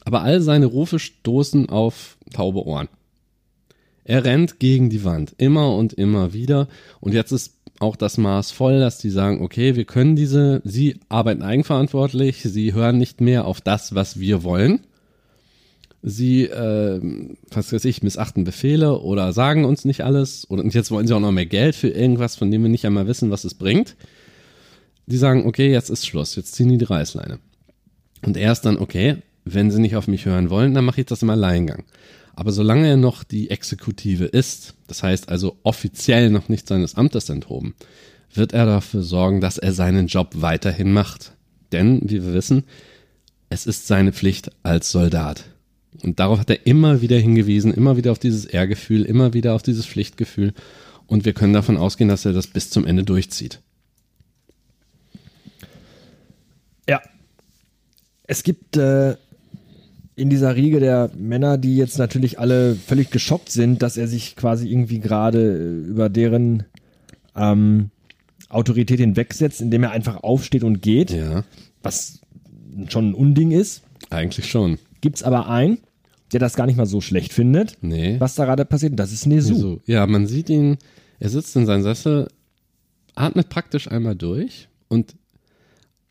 Aber 0.05 0.23
all 0.23 0.41
seine 0.41 0.67
Rufe 0.67 0.99
stoßen 0.99 1.69
auf 1.69 2.17
taube 2.33 2.65
Ohren. 2.65 2.89
Er 4.05 4.25
rennt 4.25 4.59
gegen 4.59 4.89
die 4.89 5.05
Wand, 5.05 5.35
immer 5.37 5.77
und 5.77 5.93
immer 5.93 6.33
wieder. 6.33 6.69
Und 7.01 7.13
jetzt 7.13 7.31
ist 7.31 7.58
auch 7.81 7.97
das 7.97 8.19
Maß 8.19 8.51
voll, 8.51 8.81
dass 8.81 8.99
die 8.99 9.11
sagen, 9.11 9.41
okay, 9.41 9.77
wir 9.77 9.85
können 9.85 10.17
diese, 10.17 10.61
sie 10.65 10.99
arbeiten 11.09 11.43
eigenverantwortlich, 11.43 12.43
sie 12.43 12.75
hören 12.75 12.99
nicht 12.99 13.21
mehr 13.21 13.45
auf 13.45 13.61
das, 13.61 13.95
was 13.95 14.19
wir 14.19 14.43
wollen. 14.43 14.81
Sie, 16.03 16.45
äh, 16.45 17.01
was 17.51 17.73
weiß 17.73 17.85
ich, 17.85 18.03
missachten 18.03 18.45
Befehle 18.45 19.01
oder 19.01 19.33
sagen 19.33 19.65
uns 19.65 19.85
nicht 19.85 20.05
alles. 20.05 20.45
Und 20.45 20.73
jetzt 20.73 20.91
wollen 20.91 21.07
sie 21.07 21.15
auch 21.15 21.21
noch 21.21 21.33
mehr 21.33 21.47
Geld 21.47 21.75
für 21.75 21.89
irgendwas, 21.89 22.37
von 22.37 22.51
dem 22.51 22.63
wir 22.63 22.69
nicht 22.69 22.87
einmal 22.87 23.07
wissen, 23.07 23.31
was 23.31 23.45
es 23.45 23.55
bringt. 23.55 23.97
Die 25.07 25.17
sagen, 25.17 25.47
okay, 25.47 25.71
jetzt 25.71 25.91
ist 25.91 26.07
Schluss, 26.07 26.37
jetzt 26.37 26.55
ziehen 26.55 26.69
die 26.69 26.79
die 26.79 26.85
Reißleine. 26.85 27.39
Und 28.25 28.37
er 28.37 28.53
ist 28.53 28.63
dann, 28.63 28.79
okay, 28.79 29.17
wenn 29.45 29.71
sie 29.71 29.81
nicht 29.81 29.97
auf 29.97 30.09
mich 30.09 30.27
hören 30.27 30.51
wollen, 30.51 30.75
dann 30.75 30.85
mache 30.85 31.01
ich 31.01 31.07
das 31.07 31.23
im 31.23 31.31
Alleingang. 31.31 31.85
Aber 32.39 32.53
solange 32.53 32.87
er 32.87 32.97
noch 32.97 33.25
die 33.25 33.51
Exekutive 33.51 34.27
ist, 34.27 34.75
das 34.87 35.03
heißt 35.03 35.29
also 35.29 35.57
offiziell 35.65 36.31
noch 36.31 36.49
nicht 36.49 36.69
seines 36.69 36.95
Amtes 36.95 37.31
enthoben, 37.31 37.75
wird 38.33 38.53
er 38.53 38.65
dafür 38.65 39.03
sorgen, 39.03 39.41
dass 39.41 39.59
er 39.59 39.73
seinen 39.73 40.07
Job 40.07 40.35
weiterhin 40.37 40.93
macht. 40.93 41.33
Denn, 41.73 42.01
wie 42.05 42.25
wir 42.25 42.35
wissen, 42.35 42.63
es 43.49 43.67
ist 43.67 43.89
seine 43.89 44.13
Pflicht 44.13 44.53
als 44.63 44.93
Soldat. 44.93 45.47
Und 46.05 46.21
darauf 46.21 46.39
hat 46.39 46.49
er 46.49 46.65
immer 46.65 47.03
wieder 47.03 47.19
hingewiesen, 47.19 47.75
immer 47.75 47.97
wieder 47.97 48.13
auf 48.13 48.21
dieses 48.21 48.45
Ehrgefühl, 48.45 49.03
immer 49.03 49.35
wieder 49.35 49.57
auf 49.57 49.65
dieses 49.65 49.85
Pflichtgefühl. 49.85 50.55
Und 51.09 51.25
wir 51.25 51.33
können 51.33 51.55
davon 51.55 51.77
ausgehen, 51.77 52.09
dass 52.09 52.25
er 52.25 52.35
das 52.35 52.47
bis 52.47 52.71
zum 52.71 52.87
Ende 52.87 53.03
durchzieht. 53.03 53.59
Ja. 56.89 57.03
Es 58.29 58.45
gibt 58.45 58.77
äh, 58.77 59.17
in 60.19 60.31
dieser 60.31 60.57
Riege 60.57 60.81
der 60.81 61.11
Männer, 61.17 61.59
die 61.59 61.77
jetzt 61.77 61.99
natürlich 61.99 62.39
alle 62.39 62.75
völlig 62.75 63.11
geschockt 63.11 63.51
sind, 63.51 63.83
dass 63.83 63.97
er 63.97 64.09
sich 64.09 64.37
quasi 64.37 64.69
irgendwie 64.69 64.99
gerade 65.01 65.77
über 65.87 66.09
deren 66.09 66.65
ähm, 67.37 67.91
Autorität 68.49 68.99
hinwegsetzt, 69.01 69.61
indem 69.61 69.85
er 69.85 69.91
einfach 69.93 70.23
aufsteht 70.23 70.65
und 70.65 70.83
geht, 70.83 71.11
Ja, 71.11 71.45
was 71.83 72.21
schon 72.89 73.11
ein 73.11 73.15
Unding 73.15 73.51
ist. 73.53 73.83
eigentlich 74.11 74.49
schon. 74.51 74.79
Gibt's 75.01 75.23
aber 75.23 75.49
einen, 75.49 75.79
der 76.33 76.41
das 76.41 76.57
gar 76.57 76.67
nicht 76.67 76.77
mal 76.77 76.87
so 76.87 77.01
schlecht 77.01 77.33
findet, 77.33 77.77
Nee. 77.81 78.17
was 78.19 78.35
da 78.35 78.45
gerade 78.45 78.65
passiert. 78.65 78.93
Und 78.93 78.97
das 79.01 79.13
ist 79.13 79.27
Nezu. 79.27 79.55
So, 79.55 79.81
ja, 79.87 80.07
man 80.07 80.27
sieht 80.27 80.51
ihn, 80.51 80.79
er 81.21 81.29
sitzt 81.29 81.55
in 81.57 81.67
seinem 81.67 81.83
Sessel, 81.83 82.29
atmet 83.15 83.49
praktisch 83.49 83.89
einmal 83.91 84.17
durch 84.17 84.69
und 84.89 85.15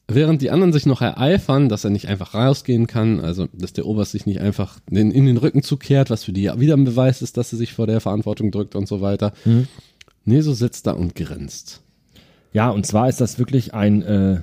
während 0.07 0.41
die 0.41 0.51
anderen 0.51 0.73
sich 0.73 0.85
noch 0.85 1.01
ereifern, 1.01 1.69
dass 1.69 1.83
er 1.83 1.89
nicht 1.89 2.07
einfach 2.07 2.33
rausgehen 2.33 2.87
kann, 2.87 3.19
also 3.19 3.47
dass 3.53 3.73
der 3.73 3.85
Oberst 3.85 4.13
sich 4.13 4.25
nicht 4.25 4.39
einfach 4.39 4.79
in, 4.89 5.11
in 5.11 5.25
den 5.25 5.37
Rücken 5.37 5.63
zukehrt, 5.63 6.09
was 6.09 6.23
für 6.23 6.33
die 6.33 6.49
wieder 6.57 6.75
ein 6.75 6.85
Beweis 6.85 7.21
ist, 7.21 7.37
dass 7.37 7.51
er 7.51 7.57
sich 7.57 7.73
vor 7.73 7.87
der 7.87 7.99
Verantwortung 7.99 8.51
drückt 8.51 8.75
und 8.75 8.87
so 8.87 9.01
weiter. 9.01 9.33
Nee, 10.25 10.41
so 10.41 10.53
sitzt 10.53 10.87
da 10.87 10.91
und 10.91 11.15
grinst. 11.15 11.81
Ja, 12.53 12.69
und 12.69 12.85
zwar 12.85 13.09
ist 13.09 13.21
das 13.21 13.39
wirklich 13.39 13.73
ein 13.73 14.01
äh, 14.01 14.41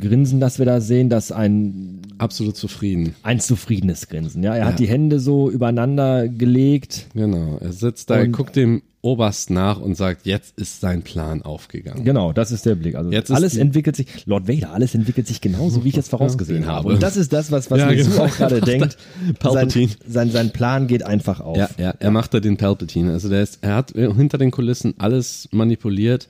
Grinsen, 0.00 0.40
das 0.40 0.58
wir 0.58 0.66
da 0.66 0.80
sehen, 0.80 1.08
das 1.08 1.30
ein 1.32 2.00
Absolut 2.18 2.56
zufrieden. 2.56 3.14
ein 3.22 3.40
zufriedenes 3.40 4.08
Grinsen. 4.08 4.42
Ja, 4.42 4.52
er 4.54 4.58
Ja. 4.60 4.64
hat 4.66 4.78
die 4.78 4.88
Hände 4.88 5.20
so 5.20 5.50
übereinander 5.50 6.28
gelegt. 6.28 7.06
Genau. 7.14 7.58
Er 7.60 7.72
sitzt 7.72 8.10
da, 8.10 8.16
er 8.16 8.28
guckt 8.28 8.56
dem 8.56 8.82
Oberst 9.02 9.48
nach 9.48 9.80
und 9.80 9.96
sagt, 9.96 10.26
jetzt 10.26 10.58
ist 10.58 10.80
sein 10.82 11.00
Plan 11.00 11.40
aufgegangen. 11.40 12.04
Genau, 12.04 12.34
das 12.34 12.52
ist 12.52 12.66
der 12.66 12.74
Blick. 12.74 12.96
Also 12.96 13.10
Jetzt 13.10 13.30
alles 13.30 13.56
entwickelt 13.56 13.96
sich, 13.96 14.06
Lord 14.26 14.46
Vader, 14.46 14.74
alles 14.74 14.94
entwickelt 14.94 15.26
sich 15.26 15.40
genauso, 15.40 15.84
wie 15.84 15.88
ich 15.88 15.96
jetzt 15.96 16.10
vorausgesehen 16.10 16.60
Genau. 16.62 16.72
habe. 16.74 16.88
Und 16.88 17.02
das 17.02 17.16
ist 17.16 17.32
das, 17.32 17.50
was, 17.50 17.70
was 17.70 17.78
Ja, 17.78 17.90
genau. 17.92 18.24
auch 18.24 18.36
gerade 18.36 18.60
denkt. 18.60 18.98
Palpatine. 19.38 19.88
Sein, 19.88 19.98
sein, 20.08 20.30
sein 20.32 20.50
Plan 20.50 20.86
geht 20.86 21.02
einfach 21.02 21.40
auf. 21.40 21.56
Ja, 21.56 21.70
ja, 21.78 21.94
er 21.98 22.10
macht 22.10 22.34
da 22.34 22.40
den 22.40 22.58
Palpatine. 22.58 23.12
Also 23.12 23.30
der 23.30 23.42
ist, 23.42 23.60
er 23.62 23.74
hat 23.76 23.92
hinter 23.92 24.36
den 24.36 24.50
Kulissen 24.50 24.92
alles 24.98 25.48
manipuliert. 25.50 26.28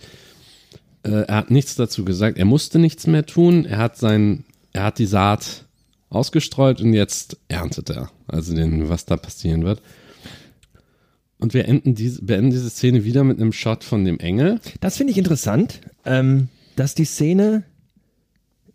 Äh, 1.02 1.22
er 1.26 1.36
hat 1.36 1.50
nichts 1.50 1.74
dazu 1.76 2.04
gesagt. 2.04 2.38
Er 2.38 2.44
musste 2.44 2.78
nichts 2.78 3.06
mehr 3.06 3.24
tun. 3.26 3.64
Er 3.64 3.78
hat 3.78 3.96
sein, 3.96 4.44
er 4.72 4.84
hat 4.84 4.98
die 4.98 5.06
Saat 5.06 5.64
ausgestreut 6.10 6.80
und 6.80 6.92
jetzt 6.92 7.36
erntet 7.48 7.90
er. 7.90 8.10
Also 8.26 8.54
den, 8.54 8.88
was 8.88 9.04
da 9.06 9.16
passieren 9.16 9.64
wird. 9.64 9.80
Und 11.38 11.54
wir 11.54 11.66
enden 11.66 11.94
diese, 11.94 12.22
beenden 12.22 12.50
diese 12.50 12.68
Szene 12.68 13.04
wieder 13.04 13.24
mit 13.24 13.40
einem 13.40 13.52
Shot 13.52 13.82
von 13.84 14.04
dem 14.04 14.18
Engel. 14.18 14.60
Das 14.80 14.96
finde 14.98 15.12
ich 15.12 15.18
interessant, 15.18 15.80
ähm, 16.04 16.48
dass 16.76 16.94
die 16.94 17.06
Szene 17.06 17.62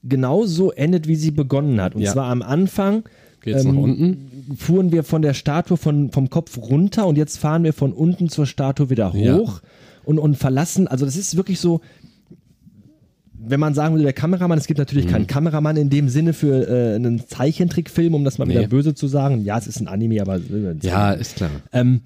genauso 0.04 0.72
endet, 0.72 1.08
wie 1.08 1.16
sie 1.16 1.32
begonnen 1.32 1.82
hat. 1.82 1.96
Und 1.96 2.02
Ja. 2.02 2.14
zwar 2.14 2.26
am 2.32 2.42
Anfang 2.42 3.04
Geht's 3.42 3.64
nach 3.64 3.74
unten? 3.76 4.56
fuhren 4.58 4.92
wir 4.92 5.04
von 5.04 5.22
der 5.22 5.34
Statue 5.36 5.78
von, 5.78 6.12
vom 6.12 6.30
Kopf 6.30 6.58
runter 6.58 7.06
und 7.06 7.18
jetzt 7.18 7.38
fahren 7.38 7.64
wir 7.64 7.74
von 7.74 7.94
unten 7.94 8.30
zur 8.30 8.46
Statue 8.48 8.90
wieder 8.90 9.14
hoch 9.14 9.62
Ja. 9.62 9.70
und, 10.04 10.18
und 10.20 10.36
verlassen. 10.36 10.88
Also 10.88 11.06
das 11.06 11.16
ist 11.16 11.36
wirklich 11.38 11.60
so, 11.60 11.82
wenn 13.48 13.60
man 13.60 13.74
sagen 13.74 13.94
würde, 13.94 14.04
der 14.04 14.14
Kameramann, 14.14 14.58
es 14.58 14.68
gibt 14.68 14.78
natürlich 14.80 15.06
Mhm. 15.06 15.10
keinen 15.12 15.28
Kameramann 15.28 15.78
in 15.78 15.90
dem 15.90 16.10
Sinne 16.10 16.34
für 16.34 16.68
äh, 16.68 16.96
einen 16.96 17.26
Zeichentrickfilm, 17.28 18.14
um 18.14 18.24
das 18.24 18.38
mal 18.38 18.48
wieder 18.48 18.62
Nee. 18.62 18.68
böse 18.68 18.94
zu 18.96 19.08
sagen. 19.08 19.44
Ja, 19.44 19.58
es 19.58 19.68
ist 19.68 19.80
ein 19.80 19.88
Anime, 19.88 20.22
aber 20.22 20.36
äh, 20.38 20.76
Ja, 20.82 21.12
ist 21.12 21.36
klar. 21.38 21.50
ähm, 21.74 22.02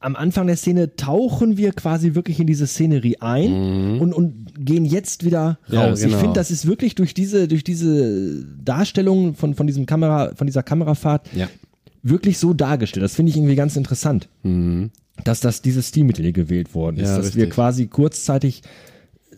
am 0.00 0.16
Anfang 0.16 0.48
der 0.48 0.56
Szene 0.56 0.96
tauchen 0.96 1.56
wir 1.56 1.72
quasi 1.72 2.14
wirklich 2.16 2.40
in 2.40 2.46
diese 2.48 2.66
Szenerie 2.66 3.18
ein 3.20 4.00
und, 4.00 4.12
und 4.12 4.52
gehen 4.58 4.84
jetzt 4.84 5.24
wieder 5.24 5.58
Mhm. 5.68 5.74
Ja, 5.74 5.84
raus. 5.86 6.00
Ich 6.00 6.06
genau. 6.06 6.18
finde, 6.18 6.34
das 6.34 6.50
ist 6.50 6.66
wirklich 6.66 6.96
durch 6.96 7.14
diese, 7.14 7.46
durch 7.46 7.62
diese 7.62 8.44
Darstellung 8.64 9.34
von, 9.36 9.54
von 9.54 9.66
diesem 9.68 9.86
Kamera, 9.86 10.32
von 10.34 10.46
dieser 10.48 10.64
Kamerafahrt 10.64 11.28
Ja. 11.34 11.48
wirklich 12.02 12.38
so 12.38 12.52
dargestellt. 12.52 13.04
Das 13.04 13.14
finde 13.14 13.30
ich 13.30 13.36
irgendwie 13.36 13.54
ganz 13.54 13.76
interessant, 13.76 14.28
dass 15.22 15.38
das 15.38 15.62
dieses 15.62 15.88
Stilmittel 15.90 16.32
gewählt 16.32 16.74
worden 16.74 16.96
ist, 16.96 17.02
Mhm. 17.10 17.14
Ja, 17.14 17.16
dass 17.18 17.36
wir 17.36 17.42
richtig. 17.44 17.54
quasi 17.54 17.86
kurzzeitig 17.86 18.62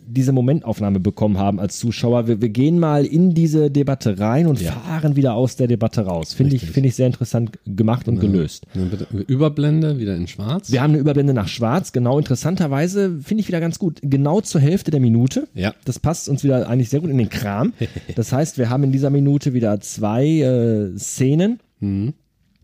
diese 0.07 0.31
Momentaufnahme 0.31 0.99
bekommen 0.99 1.37
haben 1.37 1.59
als 1.59 1.77
Zuschauer. 1.79 2.27
Wir, 2.27 2.41
wir 2.41 2.49
gehen 2.49 2.79
mal 2.79 3.05
in 3.05 3.33
diese 3.33 3.71
Debatte 3.71 4.19
rein 4.19 4.47
und 4.47 4.61
Ja. 4.61 4.71
fahren 4.71 5.15
wieder 5.15 5.33
aus 5.33 5.55
der 5.55 5.67
Debatte 5.67 6.01
raus. 6.01 6.33
Finde 6.33 6.55
ich, 6.55 6.65
finde 6.69 6.89
ich 6.89 6.95
sehr 6.95 7.07
interessant 7.07 7.57
gemacht 7.65 8.07
und 8.07 8.19
gelöst. 8.19 8.65
Dann 8.73 8.89
bitte 8.89 9.07
Überblende 9.27 9.99
wieder 9.99 10.15
in 10.15 10.27
schwarz. 10.27 10.71
Wir 10.71 10.81
haben 10.81 10.91
eine 10.91 10.99
Überblende 10.99 11.33
nach 11.33 11.47
schwarz, 11.47 11.91
genau 11.91 12.17
interessanterweise 12.19 13.19
finde 13.21 13.41
ich 13.41 13.47
wieder 13.47 13.59
ganz 13.59 13.79
gut. 13.79 13.99
Genau 14.01 14.41
zur 14.41 14.61
Hälfte 14.61 14.91
der 14.91 14.99
Minute. 14.99 15.47
Ja. 15.53 15.73
Das 15.85 15.99
passt 15.99 16.29
uns 16.29 16.43
wieder 16.43 16.69
eigentlich 16.69 16.89
sehr 16.89 17.01
gut 17.01 17.09
in 17.09 17.17
den 17.17 17.29
Kram. 17.29 17.73
Das 18.15 18.31
heißt, 18.31 18.57
wir 18.57 18.69
haben 18.69 18.83
in 18.83 18.91
dieser 18.91 19.09
Minute 19.09 19.53
wieder 19.53 19.79
zwei 19.81 20.25
äh, 20.27 20.97
Szenen 20.97 21.59
Mhm. 21.81 22.13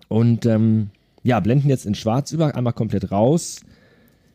und 0.07 0.45
ähm, 0.45 0.89
ja, 1.23 1.39
blenden 1.39 1.69
jetzt 1.69 1.85
in 1.85 1.95
schwarz 1.95 2.31
über, 2.31 2.55
einmal 2.55 2.73
komplett 2.73 3.11
raus. 3.11 3.61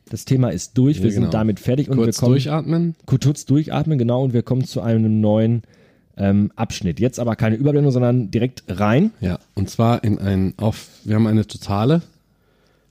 Das 0.08 0.25
Thema 0.25 0.50
ist 0.50 0.78
durch, 0.78 0.98
wir 1.02 1.08
Ja, 1.08 1.14
genau. 1.14 1.25
sind 1.26 1.34
damit 1.34 1.58
fertig 1.60 1.88
und 1.88 1.96
Kurz 1.96 2.16
wir 2.16 2.20
kommen 2.20 2.32
durchatmen. 2.32 2.94
kurz 3.06 3.44
durchatmen, 3.44 3.98
genau, 3.98 4.22
und 4.25 4.32
wir 4.32 4.42
kommen 4.42 4.64
zu 4.64 4.80
einem 4.80 5.20
neuen 5.20 5.62
ähm, 6.16 6.52
Abschnitt. 6.56 7.00
Jetzt 7.00 7.18
aber 7.18 7.34
keine 7.36 7.56
Überblendung, 7.56 7.92
sondern 7.92 8.30
direkt 8.30 8.62
rein. 8.68 9.10
Ja, 9.20 9.38
und 9.54 9.68
zwar 9.68 10.04
in 10.04 10.18
ein, 10.18 10.54
auf, 10.58 10.88
wir 11.04 11.16
haben 11.16 11.26
eine 11.26 11.46
totale 11.46 12.02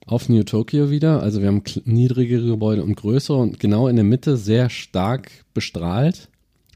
auf 0.05 0.29
New 0.29 0.43
Tokyo 0.43 0.91
wieder. 0.91 1.23
Also 1.23 1.41
wir 1.41 1.47
haben 1.47 1.63
niedrigere 1.85 2.45
Gebäude 2.45 2.83
und 2.83 2.95
größere 2.95 3.37
und 3.37 3.59
genau 3.59 3.87
in 3.87 3.95
der 3.95 4.05
Mitte 4.05 4.37
sehr 4.37 4.69
stark 4.69 5.31
bestrahlt. 5.53 6.27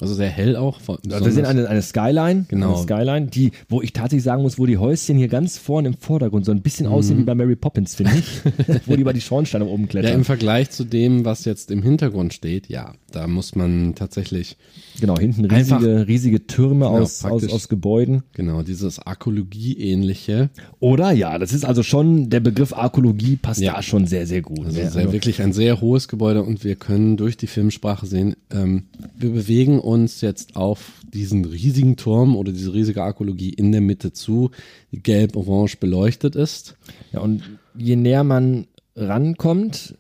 Also 0.02 0.14
sehr 0.14 0.30
hell 0.30 0.56
auch. 0.56 0.80
Also 0.88 1.26
wir 1.26 1.32
sehen 1.32 1.46
eine, 1.46 1.68
eine 1.68 1.82
Skyline, 1.82 2.46
Genau. 2.48 2.76
eine 2.76 2.84
Skyline, 2.84 3.28
die, 3.28 3.52
wo 3.68 3.82
ich 3.82 3.92
tatsächlich 3.94 4.24
sagen 4.24 4.42
muss, 4.44 4.58
wo 4.58 4.66
die 4.66 4.78
Häuschen 4.78 5.18
hier 5.18 5.28
ganz 5.28 5.58
vorne 5.58 5.90
im 5.90 5.94
Vordergrund 5.96 6.46
so 6.46 6.52
ein 6.52 6.62
bisschen 6.62 6.88
aussehen 6.88 7.18
wie 7.18 7.24
bei 7.24 7.36
Mary 7.36 7.56
Poppins, 7.56 7.96
finde 7.96 8.14
ich, 8.18 8.42
wo 8.88 8.96
die 8.96 9.02
über 9.02 9.14
die 9.14 9.22
Schornsteine 9.22 9.66
oben 9.66 9.84
ja, 9.84 9.90
klettern. 9.90 10.14
im 10.14 10.26
Vergleich 10.26 10.70
zu 10.70 10.84
dem, 10.86 11.26
was 11.26 11.44
jetzt 11.46 11.70
im 11.72 11.84
Hintergrund 11.84 12.34
steht, 12.34 12.68
ja, 12.70 12.94
da 13.12 13.28
muss 13.28 13.56
man 13.56 13.94
tatsächlich, 13.96 14.56
genau, 15.02 15.18
hinten 15.18 15.50
Einfach- 15.50 15.82
riesige, 15.82 16.08
riesige 16.08 16.48
Türme 16.48 16.88
aus, 16.88 17.24
aus, 17.26 17.32
praktisch. 17.32 17.52
aus 17.54 17.68
Gebäuden. 17.70 18.24
genau, 18.34 18.62
dieses 18.62 19.00
Arkologie-ähnliche, 19.00 20.50
Oder 20.80 21.12
ja, 21.12 21.38
das 21.38 21.54
ist 21.54 21.66
also 21.66 21.84
schon, 21.84 22.30
der 22.30 22.40
Begriff 22.40 22.74
Arkologie 22.74 23.36
passt 23.36 23.60
Ja. 23.62 23.74
da 23.74 23.82
schon 23.82 24.08
sehr, 24.08 24.26
sehr 24.28 24.42
gut. 24.42 24.66
also 24.66 24.80
ne? 24.80 24.90
sehr, 24.90 25.12
wirklich 25.12 25.42
ein 25.42 25.54
sehr 25.54 25.82
hohes 25.82 26.08
Gebäude 26.08 26.44
und 26.44 26.64
wir 26.64 26.76
können 26.76 27.18
durch 27.18 27.36
die 27.38 27.48
Filmsprache 27.48 28.06
sehen, 28.06 28.36
ähm, 28.52 28.84
wir 29.18 29.32
bewegen 29.32 29.80
uns 29.90 30.22
jetzt 30.22 30.56
auf 30.56 31.02
diesen 31.14 31.46
riesigen 31.46 31.98
Turm 31.98 32.36
oder 32.36 32.52
diese 32.52 32.74
riesige 32.74 33.04
Arkologie 33.04 33.50
in 33.50 33.72
der 33.72 33.82
Mitte 33.82 34.14
zu, 34.14 34.52
die 34.92 35.02
gelb-orange 35.02 35.78
beleuchtet 35.78 36.36
ist. 36.36 36.78
Ja, 37.12 37.22
und 37.22 37.44
je 37.76 37.96
näher 37.96 38.24
man 38.24 38.68
rankommt, 38.96 39.96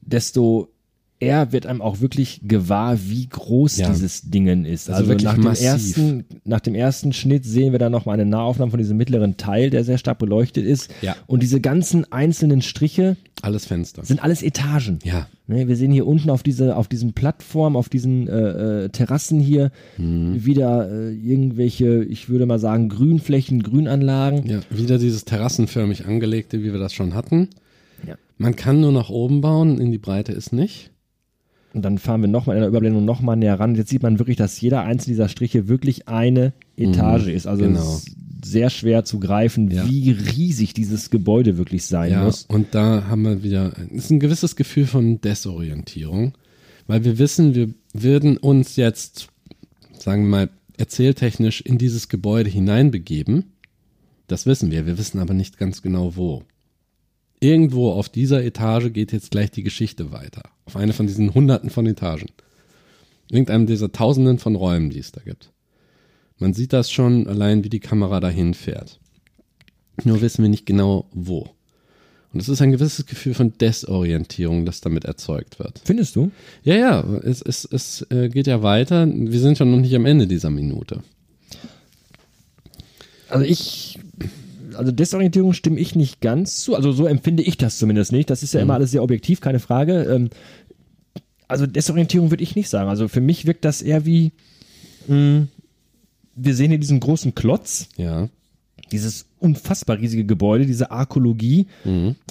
desto 0.00 0.68
eher 1.18 1.52
wird 1.52 1.66
einem 1.66 1.80
auch 1.80 2.00
wirklich 2.00 2.40
gewahr, 2.44 2.98
wie 3.08 3.26
groß 3.26 3.78
Ja. 3.78 3.88
dieses 3.90 4.22
Dingen 4.30 4.64
ist. 4.64 4.88
Also 4.90 4.98
Also, 4.98 5.08
wirklich 5.10 5.24
nach, 5.24 5.34
dem 5.34 5.44
massiv. 5.44 5.66
ersten, 5.66 6.24
nach 6.44 6.60
dem 6.60 6.74
ersten 6.74 7.12
Schnitt 7.12 7.44
sehen 7.44 7.72
wir 7.72 7.78
dann 7.78 7.92
noch 7.92 8.04
mal 8.06 8.12
eine 8.12 8.26
Nahaufnahme 8.26 8.70
von 8.70 8.78
diesem 8.78 8.96
mittleren 8.96 9.36
Teil, 9.36 9.70
der 9.70 9.84
sehr 9.84 9.98
stark 9.98 10.18
beleuchtet 10.18 10.66
ist. 10.66 10.90
Ja. 11.02 11.16
Und 11.26 11.42
diese 11.42 11.60
ganzen 11.60 12.10
einzelnen 12.12 12.60
Striche 12.62 13.16
Alles 13.42 13.64
Fenster. 13.66 14.04
sind 14.04 14.22
alles 14.22 14.42
Etagen. 14.42 14.98
Ja, 15.04 15.26
Ne, 15.48 15.68
wir 15.68 15.76
sehen 15.76 15.92
hier 15.92 16.08
unten 16.08 16.28
auf 16.28 16.42
diese, 16.42 16.74
auf 16.76 16.88
diesen 16.88 17.12
Plattformen, 17.12 17.76
auf 17.76 17.88
diesen 17.88 18.26
äh, 18.26 18.84
äh, 18.84 18.88
Terrassen 18.88 19.38
hier 19.38 19.70
Mhm. 19.96 20.44
wieder 20.44 20.90
äh, 20.90 21.12
irgendwelche, 21.14 22.02
ich 22.02 22.28
würde 22.28 22.46
mal 22.46 22.58
sagen, 22.58 22.88
Grünflächen, 22.88 23.62
Grünanlagen. 23.62 24.44
ja, 24.46 24.60
wieder 24.70 24.98
dieses 24.98 25.24
terrassenförmig 25.24 26.04
angelegte, 26.06 26.64
wie 26.64 26.72
wir 26.72 26.80
das 26.80 26.92
schon 26.94 27.14
hatten. 27.14 27.48
Ja. 28.06 28.16
Man 28.38 28.56
kann 28.56 28.80
nur 28.80 28.90
nach 28.90 29.08
oben 29.08 29.40
bauen, 29.40 29.78
in 29.80 29.92
die 29.92 29.98
Breite 29.98 30.32
ist 30.32 30.52
nicht. 30.52 30.90
Und 31.76 31.82
dann 31.82 31.98
fahren 31.98 32.22
wir 32.22 32.28
nochmal 32.28 32.56
in 32.56 32.60
der 32.62 32.70
Überblendung 32.70 33.04
nochmal 33.04 33.36
näher 33.36 33.60
ran. 33.60 33.74
Jetzt 33.74 33.90
sieht 33.90 34.02
man 34.02 34.18
wirklich, 34.18 34.38
dass 34.38 34.58
jeder 34.58 34.80
einzelne 34.84 35.12
dieser 35.12 35.28
Striche 35.28 35.68
wirklich 35.68 36.08
eine 36.08 36.54
Etage 36.78 37.26
ist. 37.28 37.46
Also 37.46 37.64
genau. 37.64 37.78
es 37.80 37.98
ist 38.06 38.16
sehr 38.42 38.70
schwer 38.70 39.04
zu 39.04 39.20
greifen, 39.20 39.70
Ja. 39.70 39.86
wie 39.86 40.10
riesig 40.10 40.72
dieses 40.72 41.10
Gebäude 41.10 41.58
wirklich 41.58 41.84
sein 41.84 42.12
Ja, 42.12 42.24
muss. 42.24 42.46
und 42.48 42.74
da 42.74 43.04
haben 43.08 43.22
wir 43.24 43.42
wieder, 43.42 43.74
ist 43.90 44.10
ein 44.10 44.20
gewisses 44.20 44.56
Gefühl 44.56 44.86
von 44.86 45.20
Desorientierung, 45.20 46.32
weil 46.86 47.04
wir 47.04 47.18
wissen, 47.18 47.54
wir 47.54 47.68
würden 47.92 48.38
uns 48.38 48.76
jetzt, 48.76 49.28
sagen 49.98 50.22
wir 50.22 50.30
mal, 50.30 50.50
erzähltechnisch 50.78 51.60
in 51.60 51.76
dieses 51.76 52.08
Gebäude 52.08 52.48
hineinbegeben. 52.48 53.52
Das 54.28 54.46
wissen 54.46 54.70
wir, 54.70 54.86
wir 54.86 54.96
wissen 54.96 55.18
aber 55.18 55.34
nicht 55.34 55.58
ganz 55.58 55.82
genau 55.82 56.16
wo. 56.16 56.42
Irgendwo 57.46 57.92
auf 57.92 58.08
dieser 58.08 58.42
Etage 58.42 58.92
geht 58.92 59.12
jetzt 59.12 59.30
gleich 59.30 59.52
die 59.52 59.62
Geschichte 59.62 60.10
weiter. 60.10 60.50
Auf 60.64 60.74
eine 60.74 60.92
von 60.92 61.06
diesen 61.06 61.32
hunderten 61.32 61.70
von 61.70 61.86
Etagen. 61.86 62.26
Irgendeinem 63.30 63.68
dieser 63.68 63.92
tausenden 63.92 64.40
von 64.40 64.56
Räumen, 64.56 64.90
die 64.90 64.98
es 64.98 65.12
da 65.12 65.20
gibt. 65.20 65.52
Man 66.40 66.54
sieht 66.54 66.72
das 66.72 66.90
schon 66.90 67.28
allein, 67.28 67.62
wie 67.62 67.68
die 67.68 67.78
Kamera 67.78 68.18
dahin 68.18 68.52
fährt. 68.52 68.98
Nur 70.02 70.22
wissen 70.22 70.42
wir 70.42 70.48
nicht 70.48 70.66
genau 70.66 71.08
wo. 71.12 71.48
Und 72.32 72.40
es 72.40 72.48
ist 72.48 72.60
ein 72.62 72.72
gewisses 72.72 73.06
Gefühl 73.06 73.34
von 73.34 73.56
Desorientierung, 73.56 74.66
das 74.66 74.80
damit 74.80 75.04
erzeugt 75.04 75.60
wird. 75.60 75.80
Findest 75.84 76.16
du? 76.16 76.32
Ja, 76.64 76.74
ja, 76.74 77.00
es, 77.22 77.42
es, 77.42 77.64
es 77.64 78.04
äh, 78.10 78.28
geht 78.28 78.48
ja 78.48 78.64
weiter. 78.64 79.06
Wir 79.06 79.38
sind 79.38 79.56
schon 79.56 79.70
noch 79.70 79.78
nicht 79.78 79.94
am 79.94 80.04
Ende 80.04 80.26
dieser 80.26 80.50
Minute. 80.50 81.04
Also 83.28 83.44
ich, 83.44 84.00
also 84.76 84.92
Desorientierung 84.92 85.52
stimme 85.52 85.78
ich 85.80 85.94
nicht 85.96 86.20
ganz 86.20 86.60
zu. 86.60 86.74
Also 86.76 86.92
so 86.92 87.06
empfinde 87.06 87.42
ich 87.42 87.56
das 87.56 87.78
zumindest 87.78 88.12
nicht. 88.12 88.30
Das 88.30 88.42
ist 88.42 88.54
ja 88.54 88.60
immer 88.60 88.74
alles 88.74 88.90
sehr 88.90 89.02
objektiv, 89.02 89.40
keine 89.40 89.58
Frage. 89.58 90.02
Ähm, 90.04 90.30
also 91.48 91.66
Desorientierung 91.66 92.30
würde 92.30 92.42
ich 92.42 92.56
nicht 92.56 92.68
sagen. 92.68 92.88
Also 92.88 93.08
für 93.08 93.20
mich 93.20 93.46
wirkt 93.46 93.64
das 93.64 93.82
eher 93.82 94.04
wie, 94.06 94.32
mh, 95.08 95.46
wir 96.34 96.54
sehen 96.54 96.70
hier 96.70 96.78
diesen 96.78 97.00
großen 97.00 97.34
Klotz, 97.34 97.88
Ja. 97.96 98.28
dieses 98.92 99.26
unfassbar 99.38 99.98
riesige 99.98 100.24
Gebäude, 100.24 100.66
diese 100.66 100.90
Arkologie 100.90 101.66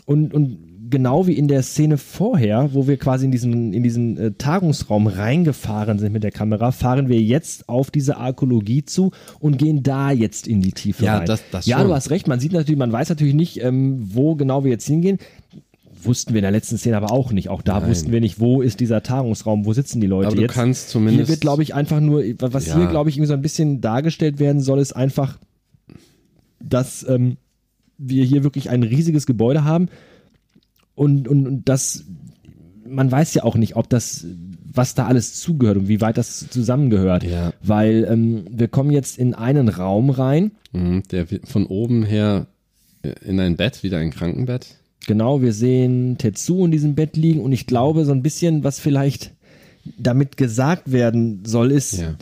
und, 0.05 0.33
und 0.33 0.57
genau 0.89 1.27
wie 1.27 1.33
in 1.33 1.47
der 1.47 1.63
Szene 1.63 1.97
vorher, 1.97 2.69
wo 2.73 2.87
wir 2.87 2.97
quasi 2.97 3.25
in 3.25 3.31
diesen, 3.31 3.73
in 3.73 3.83
diesen 3.83 4.17
äh, 4.17 4.31
Tagungsraum 4.37 5.07
reingefahren 5.07 5.99
sind 5.99 6.11
mit 6.13 6.23
der 6.23 6.31
Kamera, 6.31 6.71
fahren 6.71 7.07
wir 7.09 7.21
jetzt 7.21 7.69
auf 7.69 7.91
diese 7.91 8.17
Arkologie 8.17 8.83
zu 8.85 9.11
und 9.39 9.57
gehen 9.57 9.83
da 9.83 10.11
jetzt 10.11 10.47
in 10.47 10.61
die 10.61 10.71
Tiefe 10.73 11.05
Ja, 11.05 11.17
rein. 11.17 11.25
das- 11.25 11.43
das 11.51 11.65
ja, 11.65 11.79
schon. 11.79 11.87
du 11.87 11.93
hast 11.95 12.09
recht, 12.09 12.27
man 12.27 12.39
sieht 12.39 12.51
natürlich, 12.53 12.77
man 12.77 12.91
weiß 12.91 13.09
natürlich 13.09 13.33
nicht, 13.35 13.61
ähm, 13.63 13.99
wo 14.13 14.35
genau 14.35 14.63
wir 14.63 14.71
jetzt 14.71 14.87
hingehen. 14.87 15.17
Wussten 16.03 16.33
wir 16.33 16.39
in 16.39 16.43
der 16.43 16.51
letzten 16.51 16.77
Szene 16.77 16.97
aber 16.97 17.11
auch 17.11 17.31
nicht. 17.31 17.49
Auch 17.49 17.63
da 17.63 17.79
Nein. 17.79 17.89
wussten 17.89 18.11
wir 18.11 18.21
nicht, 18.21 18.39
wo 18.39 18.61
ist 18.61 18.79
dieser 18.79 19.01
Tagungsraum, 19.01 19.65
wo 19.65 19.73
sitzen 19.73 20.01
die 20.01 20.07
Leute 20.07 20.27
Aber 20.27 20.35
du 20.35 20.41
jetzt. 20.43 20.53
kannst 20.53 20.89
zumindest. 20.89 21.17
Hier 21.19 21.27
wird, 21.29 21.41
glaube 21.41 21.63
ich, 21.63 21.73
einfach 21.73 21.99
nur, 21.99 22.23
was 22.39 22.67
Ja. 22.67 22.75
hier, 22.77 22.85
glaube 22.87 23.09
ich, 23.09 23.15
irgendwie 23.17 23.29
so 23.29 23.33
ein 23.33 23.41
bisschen 23.41 23.81
dargestellt 23.81 24.37
werden 24.39 24.61
soll, 24.61 24.77
ist 24.79 24.95
einfach, 24.95 25.39
dass 26.59 27.07
ähm, 27.09 27.37
wir 27.97 28.23
hier 28.23 28.43
wirklich 28.43 28.69
ein 28.69 28.83
riesiges 28.83 29.25
Gebäude 29.25 29.63
haben 29.63 29.87
und, 30.95 31.27
und, 31.27 31.47
und 31.47 31.69
das, 31.69 32.05
man 32.87 33.11
weiß 33.11 33.33
ja 33.33 33.43
auch 33.43 33.55
nicht, 33.55 33.75
ob 33.75 33.89
das, 33.89 34.25
was 34.73 34.95
da 34.95 35.05
alles 35.07 35.39
zugehört 35.39 35.77
und 35.77 35.87
wie 35.87 36.01
weit 36.01 36.17
das 36.17 36.47
zusammengehört. 36.49 37.23
Ja. 37.23 37.53
Weil 37.61 38.07
ähm, 38.09 38.45
wir 38.49 38.67
kommen 38.67 38.91
jetzt 38.91 39.17
in 39.17 39.33
einen 39.33 39.69
Raum 39.69 40.09
rein. 40.09 40.51
Mhm, 40.73 41.03
der 41.11 41.27
von 41.43 41.65
oben 41.67 42.03
her 42.03 42.47
äh, 43.03 43.13
in 43.25 43.39
ein 43.39 43.55
Bett, 43.55 43.83
wieder 43.83 43.97
ein 43.97 44.11
Krankenbett. 44.11 44.75
Genau, 45.07 45.41
wir 45.41 45.53
sehen 45.53 46.17
Tetsu 46.17 46.65
in 46.65 46.71
diesem 46.71 46.95
Bett 46.95 47.15
liegen 47.15 47.41
und 47.41 47.51
ich 47.51 47.67
glaube, 47.67 48.05
so 48.05 48.11
ein 48.11 48.23
bisschen, 48.23 48.63
was 48.63 48.79
vielleicht 48.79 49.31
damit 49.99 50.35
gesagt 50.35 50.91
werden 50.91 51.43
soll, 51.45 51.71
ist, 51.71 51.99
Ja. 51.99 52.15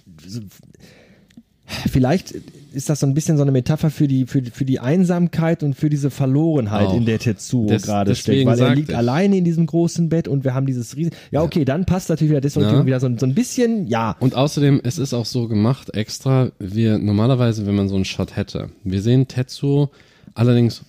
vielleicht 1.90 2.36
ist 2.74 2.90
das 2.90 3.00
so 3.00 3.06
ein 3.08 3.14
bisschen 3.14 3.38
so 3.38 3.44
eine 3.44 3.52
Metapher 3.52 3.90
für 3.90 4.08
die, 4.08 4.26
für, 4.26 4.42
für 4.44 4.66
die 4.66 4.80
Einsamkeit 4.80 5.64
und 5.64 5.76
für 5.76 5.90
diese 5.90 6.10
Verlorenheit, 6.10 6.88
Auch. 6.88 6.98
in 6.98 7.06
der 7.06 7.20
Tetsuo 7.20 7.68
Des- 7.68 7.84
gerade 7.84 8.16
steckt. 8.16 8.46
Weil 8.46 8.60
er 8.60 8.76
liegt 8.76 8.90
ich. 8.90 8.98
alleine 8.98 9.38
in 9.38 9.46
diesem 9.46 9.66
großen 9.66 10.10
Bett 10.10 10.28
und 10.28 10.44
wir 10.44 10.54
haben 10.54 10.66
dieses 10.66 10.96
riesige. 10.96 11.16
Ja, 11.32 11.42
okay, 11.44 11.66
dann 11.66 11.86
passt 11.86 12.10
natürlich 12.10 12.32
wieder 12.32 12.42
Desorientierung 12.42 12.84
Ja. 12.84 12.88
wieder 12.88 13.00
so, 13.00 13.08
ein- 13.08 13.18
so 13.20 13.26
ein 13.26 13.36
bisschen, 13.36 13.88
ja. 13.88 14.16
Und 14.20 14.36
außerdem, 14.36 14.82
es 14.84 14.98
ist 14.98 15.14
auch 15.14 15.26
so 15.26 15.48
gemacht 15.48 15.94
extra, 15.96 16.52
wir 16.60 16.98
normalerweise, 16.98 17.66
wenn 17.66 17.76
man 17.76 17.90
so 17.90 17.96
einen 17.96 18.06
Shot 18.06 18.36
hätte, 18.36 18.70
wir 18.84 19.02
sehen 19.02 19.28
Tetsuo, 19.28 19.90
allerdings 20.34 20.82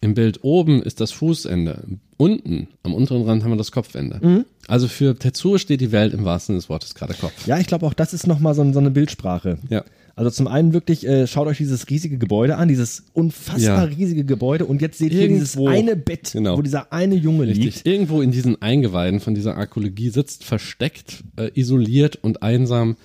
im 0.00 0.14
Bild 0.14 0.40
oben 0.42 0.82
ist 0.82 1.00
das 1.00 1.12
Fußende, 1.12 1.84
unten, 2.16 2.68
am 2.82 2.92
unteren 2.94 3.22
Rand 3.22 3.44
haben 3.44 3.50
wir 3.52 3.56
das 3.56 3.70
Kopfende. 3.72 4.18
Mhm. 4.20 4.44
Also 4.68 4.88
für 4.88 5.16
Tetsuo 5.16 5.58
steht 5.58 5.80
die 5.80 5.92
Welt 5.92 6.12
im 6.14 6.24
wahrsten 6.24 6.54
Sinne 6.54 6.58
des 6.60 6.68
Wortes 6.68 6.94
gerade 6.94 7.14
Kopf. 7.14 7.46
Ja, 7.46 7.58
ich 7.58 7.66
glaube 7.66 7.86
auch, 7.86 7.94
das 7.94 8.12
ist 8.12 8.26
nochmal 8.26 8.54
so, 8.54 8.72
so 8.72 8.78
eine 8.80 8.90
Bildsprache. 8.90 9.58
Ja. 9.70 9.84
Also 10.14 10.30
zum 10.30 10.46
einen 10.46 10.72
wirklich, 10.74 11.06
äh, 11.06 11.26
schaut 11.26 11.46
euch 11.48 11.56
dieses 11.58 11.88
riesige 11.88 12.18
Gebäude 12.18 12.56
an, 12.56 12.68
dieses 12.68 13.04
unfassbar 13.14 13.60
Ja. 13.88 13.96
riesige 13.96 14.24
Gebäude 14.24 14.66
und 14.66 14.82
jetzt 14.82 14.98
seht 14.98 15.12
ihr 15.12 15.26
dieses 15.28 15.54
Irgendwo. 15.54 15.70
eine 15.72 15.96
Bett, 15.96 16.32
Genau. 16.32 16.56
wo 16.58 16.62
dieser 16.62 16.92
eine 16.92 17.14
Junge 17.14 17.46
Richtig. 17.46 17.64
liegt. 17.64 17.86
Irgendwo 17.86 18.20
in 18.20 18.30
diesen 18.30 18.60
Eingeweiden 18.60 19.20
von 19.20 19.34
dieser 19.34 19.56
Arkologie 19.56 20.10
sitzt, 20.10 20.44
versteckt, 20.44 21.24
äh, 21.36 21.50
isoliert 21.54 22.16
und 22.16 22.42
einsam 22.42 22.96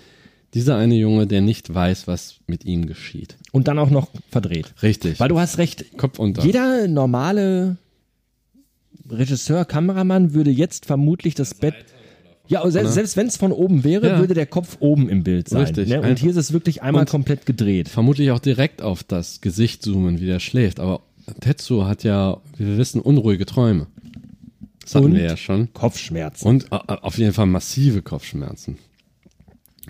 dieser 0.53 0.77
eine 0.77 0.95
Junge, 0.95 1.27
der 1.27 1.41
nicht 1.41 1.73
weiß, 1.73 2.07
was 2.07 2.39
mit 2.47 2.65
ihm 2.65 2.87
geschieht. 2.87 3.37
Und 3.51 3.67
dann 3.67 3.79
auch 3.79 3.89
noch 3.89 4.09
verdreht. 4.29 4.73
Richtig. 4.81 5.19
Weil 5.19 5.29
du 5.29 5.39
hast 5.39 5.57
recht, 5.57 5.97
Kopf 5.97 6.19
unter. 6.19 6.43
jeder 6.45 6.87
normale 6.87 7.77
Regisseur, 9.09 9.63
Kameramann 9.65 10.33
würde 10.33 10.51
jetzt 10.51 10.85
vermutlich 10.85 11.35
das 11.35 11.53
Bett. 11.53 11.75
Ja, 12.47 12.61
und 12.61 12.71
selbst, 12.71 12.93
selbst 12.93 13.17
wenn 13.17 13.27
es 13.27 13.37
von 13.37 13.51
oben 13.51 13.83
wäre, 13.83 14.07
Ja. 14.07 14.19
würde 14.19 14.33
der 14.33 14.45
Kopf 14.45 14.77
oben 14.79 15.09
im 15.09 15.23
Bild 15.23 15.49
sein. 15.49 15.61
Richtig, 15.63 15.89
Ne? 15.89 15.99
Und 15.99 16.05
einfach. 16.05 16.21
hier 16.21 16.31
ist 16.31 16.37
es 16.37 16.53
wirklich 16.53 16.81
einmal 16.81 17.01
Und- 17.01 17.09
komplett 17.09 17.45
gedreht. 17.45 17.89
vermutlich 17.89 18.31
auch 18.31 18.39
direkt 18.39 18.81
auf 18.81 19.03
das 19.03 19.41
Gesicht 19.41 19.83
zoomen, 19.83 20.19
wie 20.21 20.25
der 20.25 20.39
schläft. 20.39 20.79
Aber 20.79 21.01
Tetsuo 21.41 21.85
hat 21.85 22.03
ja, 22.03 22.37
wie 22.57 22.65
wir 22.67 22.77
wissen, 22.77 23.01
unruhige 23.01 23.45
Träume. 23.45 23.87
Das 24.81 24.95
hatten 24.95 25.07
Und? 25.07 25.15
wir 25.15 25.23
ja 25.23 25.35
schon. 25.37 25.73
Kopfschmerzen. 25.73 26.47
Und 26.47 26.65
äh, 26.71 26.77
auf 26.87 27.17
jeden 27.17 27.33
Fall 27.33 27.45
massive 27.47 28.01
Kopfschmerzen. 28.01 28.77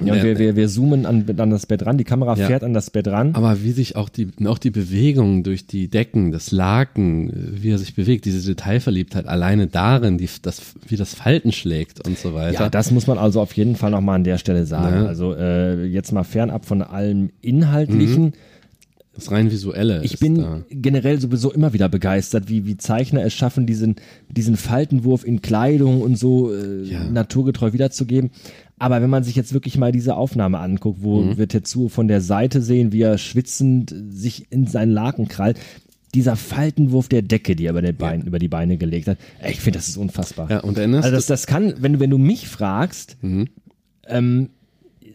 Ja, 0.03 0.13
und 0.13 0.23
wir, 0.23 0.37
wir, 0.37 0.55
wir 0.55 0.67
zoomen 0.67 1.05
an, 1.05 1.25
an 1.37 1.49
das 1.49 1.65
Bett 1.65 1.85
ran, 1.85 1.97
die 1.97 2.03
Kamera 2.03 2.35
Ja. 2.37 2.47
fährt 2.47 2.63
an 2.63 2.73
das 2.73 2.89
Bett 2.91 3.07
ran. 3.07 3.33
Aber 3.35 3.63
wie 3.63 3.71
sich 3.71 3.95
auch 3.95 4.09
die, 4.09 4.27
auch 4.45 4.57
die 4.59 4.69
Bewegung 4.69 5.43
durch 5.43 5.65
die 5.65 5.87
Decken, 5.87 6.31
das 6.31 6.51
Laken, 6.51 7.29
äh, 7.29 7.33
wie 7.63 7.69
er 7.71 7.77
sich 7.77 7.95
bewegt, 7.95 8.25
diese 8.25 8.45
Detailverliebtheit 8.47 9.25
alleine 9.27 9.67
darin, 9.67 10.17
die, 10.17 10.29
das, 10.41 10.61
wie 10.87 10.95
das 10.97 11.15
Falten 11.15 11.51
schlägt 11.51 12.07
und 12.07 12.17
so 12.17 12.33
weiter. 12.33 12.59
Ja, 12.61 12.69
das 12.69 12.91
muss 12.91 13.07
man 13.07 13.17
also 13.17 13.41
auf 13.41 13.53
jeden 13.53 13.75
Fall 13.75 13.91
nochmal 13.91 14.15
an 14.15 14.23
der 14.23 14.37
Stelle 14.37 14.65
sagen. 14.65 15.03
Ja. 15.03 15.05
Also 15.07 15.33
äh, 15.33 15.85
jetzt 15.85 16.11
mal 16.11 16.23
fernab 16.23 16.65
von 16.65 16.81
allem 16.81 17.31
Inhaltlichen. 17.41 18.33
das 19.15 19.31
rein 19.31 19.49
visuelle. 19.51 20.01
Ich 20.03 20.19
bin 20.19 20.35
da. 20.37 20.61
generell 20.69 21.19
sowieso 21.19 21.51
immer 21.51 21.73
wieder 21.73 21.89
begeistert, 21.89 22.49
wie, 22.49 22.67
wie 22.67 22.77
Zeichner 22.77 23.23
es 23.25 23.33
schaffen, 23.33 23.65
diesen, 23.65 23.95
diesen 24.29 24.57
Faltenwurf 24.57 25.25
in 25.25 25.41
Kleidung 25.41 26.01
und 26.01 26.17
so 26.19 26.53
äh, 26.53 26.83
Ja. 26.83 27.03
naturgetreu 27.03 27.73
wiederzugeben. 27.73 28.29
Aber 28.79 29.01
wenn 29.01 29.09
man 29.09 29.23
sich 29.23 29.35
jetzt 29.35 29.53
wirklich 29.53 29.77
mal 29.77 29.91
diese 29.91 30.15
Aufnahme 30.15 30.59
anguckt, 30.59 30.99
wo 31.01 31.21
Mhm. 31.21 31.37
wir 31.37 31.47
Tetsuo 31.47 31.89
von 31.89 32.07
der 32.07 32.21
Seite 32.21 32.61
sehen, 32.61 32.91
wie 32.91 33.01
er 33.01 33.17
schwitzend 33.17 33.93
sich 34.09 34.51
in 34.51 34.67
seinen 34.67 34.91
Laken 34.91 35.27
krallt, 35.27 35.57
dieser 36.13 36.35
Faltenwurf 36.35 37.09
der 37.09 37.21
Decke, 37.21 37.55
die 37.55 37.65
er 37.65 37.71
über, 37.77 37.91
Bein, 37.91 38.21
über 38.21 38.39
die 38.39 38.47
Beine 38.47 38.77
gelegt 38.77 39.07
hat, 39.07 39.17
ich 39.47 39.59
finde, 39.59 39.79
das 39.79 39.87
ist 39.87 39.97
unfassbar. 39.97 40.49
Ja, 40.49 40.59
und 40.59 40.77
erinnerst 40.77 41.05
Also 41.05 41.15
das, 41.15 41.25
das 41.25 41.47
kann, 41.47 41.73
wenn 41.79 41.93
du, 41.93 41.99
wenn 41.99 42.09
du 42.09 42.17
mich 42.17 42.47
fragst, 42.47 43.17
Mhm. 43.21 43.47
ähm, 44.07 44.49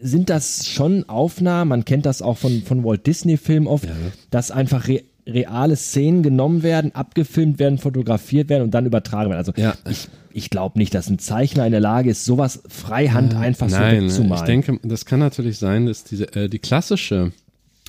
sind 0.01 0.29
das 0.29 0.67
schon 0.67 1.07
Aufnahmen, 1.07 1.69
man 1.69 1.85
kennt 1.85 2.05
das 2.05 2.21
auch 2.21 2.37
von, 2.37 2.61
von 2.63 2.83
Walt 2.83 3.07
Disney-Filmen 3.07 3.67
oft, 3.67 3.87
dass 4.29 4.51
einfach 4.51 4.87
re 4.89 5.01
reale 5.25 5.77
Szenen 5.77 6.21
genommen 6.21 6.63
werden, 6.63 6.93
abgefilmt 6.93 7.57
werden, 7.57 7.77
fotografiert 7.77 8.49
werden 8.49 8.63
und 8.63 8.71
dann 8.73 8.85
übertragen 8.85 9.29
werden. 9.29 9.39
Also 9.39 9.53
Ja. 9.55 9.73
ich, 9.89 10.09
ich 10.33 10.49
glaube 10.49 10.79
nicht, 10.79 10.93
dass 10.93 11.09
ein 11.09 11.19
Zeichner 11.19 11.65
in 11.65 11.71
der 11.71 11.81
Lage 11.81 12.09
ist, 12.09 12.25
sowas 12.25 12.61
freihand 12.67 13.35
einfach 13.35 13.69
so 13.69 13.77
Nein, 13.77 13.97
ich 13.97 14.03
wegzumalen. 14.03 14.45
denke, 14.45 14.79
das 14.83 15.05
kann 15.05 15.19
natürlich 15.19 15.57
sein, 15.57 15.85
dass 15.85 16.03
diese, 16.03 16.33
äh, 16.35 16.49
die 16.49 16.59
klassische, 16.59 17.31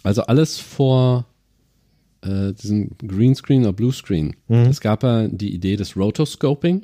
also 0.03 0.23
alles 0.23 0.59
vor 0.59 1.27
äh, 2.23 2.53
diesem 2.53 2.91
Greenscreen 3.07 3.63
oder 3.63 3.73
Bluescreen. 3.73 4.37
Es 4.49 4.81
gab 4.81 5.03
ja 5.03 5.29
die 5.29 5.55
Idee 5.55 5.77
des 5.77 5.97
Rotoscoping. 5.97 6.83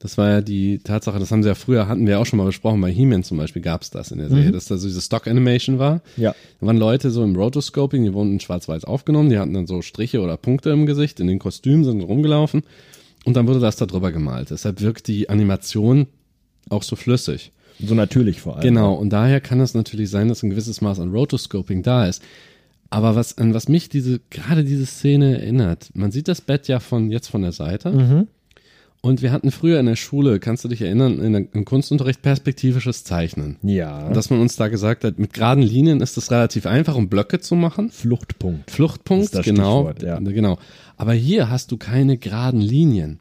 Das 0.00 0.16
war 0.16 0.30
ja 0.30 0.40
die 0.40 0.78
Tatsache, 0.78 1.18
das 1.18 1.30
haben 1.30 1.42
sie 1.42 1.50
ja 1.50 1.54
früher, 1.54 1.86
hatten 1.86 2.06
wir 2.06 2.12
ja 2.14 2.18
auch 2.18 2.26
schon 2.26 2.38
mal 2.38 2.46
besprochen, 2.46 2.80
bei 2.80 2.90
He-Man 2.90 3.22
zum 3.22 3.36
Beispiel 3.36 3.60
gab 3.60 3.82
es 3.82 3.90
das 3.90 4.10
in 4.10 4.18
der 4.18 4.30
Serie, 4.30 4.50
dass 4.50 4.64
da 4.64 4.78
so 4.78 4.88
diese 4.88 5.02
Stock-Animation 5.02 5.78
war. 5.78 6.00
Ja. 6.16 6.34
Da 6.58 6.66
waren 6.66 6.78
Leute 6.78 7.10
so 7.10 7.22
im 7.22 7.36
Rotoscoping, 7.36 8.04
die 8.04 8.14
wurden 8.14 8.32
in 8.32 8.40
schwarz-weiß 8.40 8.84
aufgenommen, 8.86 9.28
die 9.28 9.38
hatten 9.38 9.52
dann 9.52 9.66
so 9.66 9.82
Striche 9.82 10.22
oder 10.22 10.38
Punkte 10.38 10.70
im 10.70 10.86
Gesicht, 10.86 11.20
in 11.20 11.26
den 11.26 11.38
Kostümen 11.38 11.84
sind 11.84 12.00
rumgelaufen 12.00 12.62
und 13.24 13.36
dann 13.36 13.46
wurde 13.46 13.60
das 13.60 13.76
da 13.76 13.86
drüber 13.86 14.12
gemalt. 14.12 14.50
Deshalb 14.50 14.80
wirkt 14.80 15.08
die 15.08 15.28
Animation 15.28 16.06
auch 16.68 16.82
so 16.82 16.96
flüssig. 16.96 17.52
so 17.78 17.94
natürlich 17.94 18.40
vor 18.40 18.54
allem. 18.56 18.62
Genau, 18.62 18.94
und 18.94 19.10
daher 19.10 19.40
kann 19.40 19.60
es 19.60 19.74
natürlich 19.74 20.10
sein, 20.10 20.28
dass 20.28 20.42
ein 20.42 20.50
gewisses 20.50 20.80
Maß 20.80 21.00
an 21.00 21.10
Rotoscoping 21.10 21.82
da 21.82 22.06
ist. 22.06 22.22
Aber 22.90 23.14
was, 23.14 23.38
an 23.38 23.54
was 23.54 23.68
mich 23.68 23.88
diese, 23.88 24.20
gerade 24.30 24.64
diese 24.64 24.84
Szene 24.84 25.38
erinnert, 25.40 25.90
man 25.94 26.10
sieht 26.10 26.26
das 26.28 26.40
Bett 26.40 26.66
ja 26.66 26.80
von, 26.80 27.10
jetzt 27.10 27.28
von 27.28 27.42
der 27.42 27.52
Seite. 27.52 28.26
Und 29.02 29.22
wir 29.22 29.32
hatten 29.32 29.50
früher 29.50 29.80
in 29.80 29.86
der 29.86 29.96
Schule, 29.96 30.40
kannst 30.40 30.62
du 30.64 30.68
dich 30.68 30.82
erinnern, 30.82 31.20
in 31.20 31.32
der, 31.32 31.46
im 31.52 31.64
Kunstunterricht 31.64 32.20
perspektivisches 32.20 33.02
Zeichnen. 33.02 33.56
Ja. 33.62 34.10
Dass 34.10 34.28
man 34.28 34.40
uns 34.40 34.56
da 34.56 34.68
gesagt 34.68 35.04
hat, 35.04 35.18
mit 35.18 35.32
geraden 35.32 35.62
Linien 35.62 36.00
ist 36.00 36.18
es 36.18 36.30
relativ 36.30 36.66
einfach, 36.66 36.96
um 36.96 37.08
Blöcke 37.08 37.40
zu 37.40 37.54
machen. 37.54 37.90
Fluchtpunkt. 37.90 38.70
Fluchtpunkt, 38.70 39.24
Ist 39.24 39.34
das 39.36 39.44
genau. 39.44 39.90
Ja. 40.02 40.18
Genau. 40.18 40.58
Aber 40.98 41.14
hier 41.14 41.48
hast 41.48 41.72
du 41.72 41.78
keine 41.78 42.18
geraden 42.18 42.60
Linien. 42.60 43.20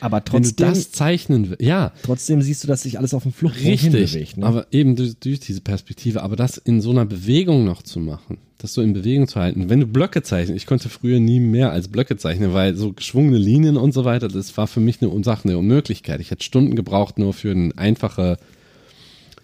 Aber 0.00 0.18
Wenn 0.18 0.42
du 0.42 0.48
trotzdem, 0.48 0.68
das 0.68 0.90
zeichnen 0.92 1.50
willst, 1.50 1.62
ja, 1.62 1.92
trotzdem 2.02 2.42
siehst 2.42 2.62
du, 2.62 2.68
dass 2.68 2.82
sich 2.82 2.98
alles 2.98 3.14
auf 3.14 3.22
dem 3.22 3.32
Fluchtpunkt 3.32 3.66
Richtig, 3.66 3.92
hinbewegt. 3.92 4.36
Ne? 4.36 4.46
aber 4.46 4.66
eben 4.70 4.96
durch, 4.96 5.16
durch 5.18 5.40
diese 5.40 5.60
Perspektive, 5.60 6.22
aber 6.22 6.36
das 6.36 6.56
in 6.56 6.80
so 6.80 6.90
einer 6.90 7.04
Bewegung 7.04 7.64
noch 7.64 7.82
zu 7.82 7.98
machen, 7.98 8.38
das 8.58 8.74
so 8.74 8.82
in 8.82 8.92
Bewegung 8.92 9.26
zu 9.26 9.40
halten. 9.40 9.68
Wenn 9.68 9.80
du 9.80 9.86
Blöcke 9.86 10.22
zeichnest, 10.22 10.56
ich 10.56 10.66
konnte 10.66 10.88
früher 10.88 11.18
nie 11.18 11.40
mehr 11.40 11.72
als 11.72 11.88
Blöcke 11.88 12.16
zeichnen, 12.16 12.52
weil 12.52 12.76
so 12.76 12.92
geschwungene 12.92 13.38
Linien 13.38 13.76
und 13.76 13.92
so 13.92 14.04
weiter, 14.04 14.28
das 14.28 14.56
war 14.56 14.66
für 14.66 14.80
mich 14.80 15.02
eine 15.02 15.24
Sache, 15.24 15.48
eine 15.48 15.58
Unmöglichkeit. 15.58 16.20
Ich 16.20 16.30
hätte 16.30 16.44
Stunden 16.44 16.76
gebraucht 16.76 17.18
nur 17.18 17.32
für 17.32 17.50
ein 17.50 17.76
einfache, 17.76 18.38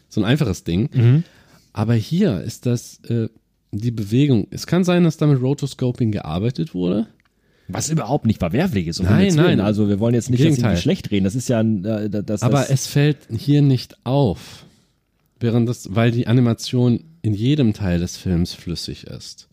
so 0.09 0.21
ein 0.21 0.25
einfaches 0.25 0.65
Ding. 0.65 0.91
Mhm. 0.93 1.25
Aber 1.73 1.95
hier 1.95 2.43
ist 2.43 2.67
das 2.67 3.01
äh, 3.09 3.29
die 3.73 3.91
Bewegung. 3.91 4.47
Es 4.51 4.67
kann 4.67 4.85
sein, 4.85 5.05
dass 5.05 5.17
da 5.17 5.27
mit 5.27 5.41
Rotoscoping 5.41 6.13
gearbeitet 6.13 6.75
wurde. 6.75 7.09
Was 7.73 7.91
überhaupt 7.91 8.27
nicht 8.27 8.39
verwerflich 8.39 8.87
ist. 8.87 9.03
Nein, 9.03 9.35
nein. 9.35 9.61
Also 9.61 9.89
wir 9.89 10.01
wollen 10.01 10.15
jetzt 10.15 10.31
nicht, 10.31 10.41
sie 10.41 10.49
Gegenteil. 10.49 10.77
schlecht 10.77 11.11
reden. 11.11 11.25
Das 11.25 11.35
ist 11.35 11.49
ja 11.49 11.61
ein, 11.61 11.85
äh, 11.85 12.11
das, 12.11 12.43
Aber 12.43 12.59
das, 12.59 12.71
es 12.71 12.87
fällt 12.87 13.19
hier 13.37 13.63
nicht 13.63 13.97
auf, 14.05 14.65
während 15.41 15.69
das, 15.69 15.95
weil 15.95 16.11
die 16.11 16.27
Animation 16.27 17.05
in 17.23 17.35
jedem 17.35 17.73
Teil 17.73 18.01
des 18.01 18.17
Films 18.17 18.53
flüssig 18.53 19.05
ist. 19.05 19.49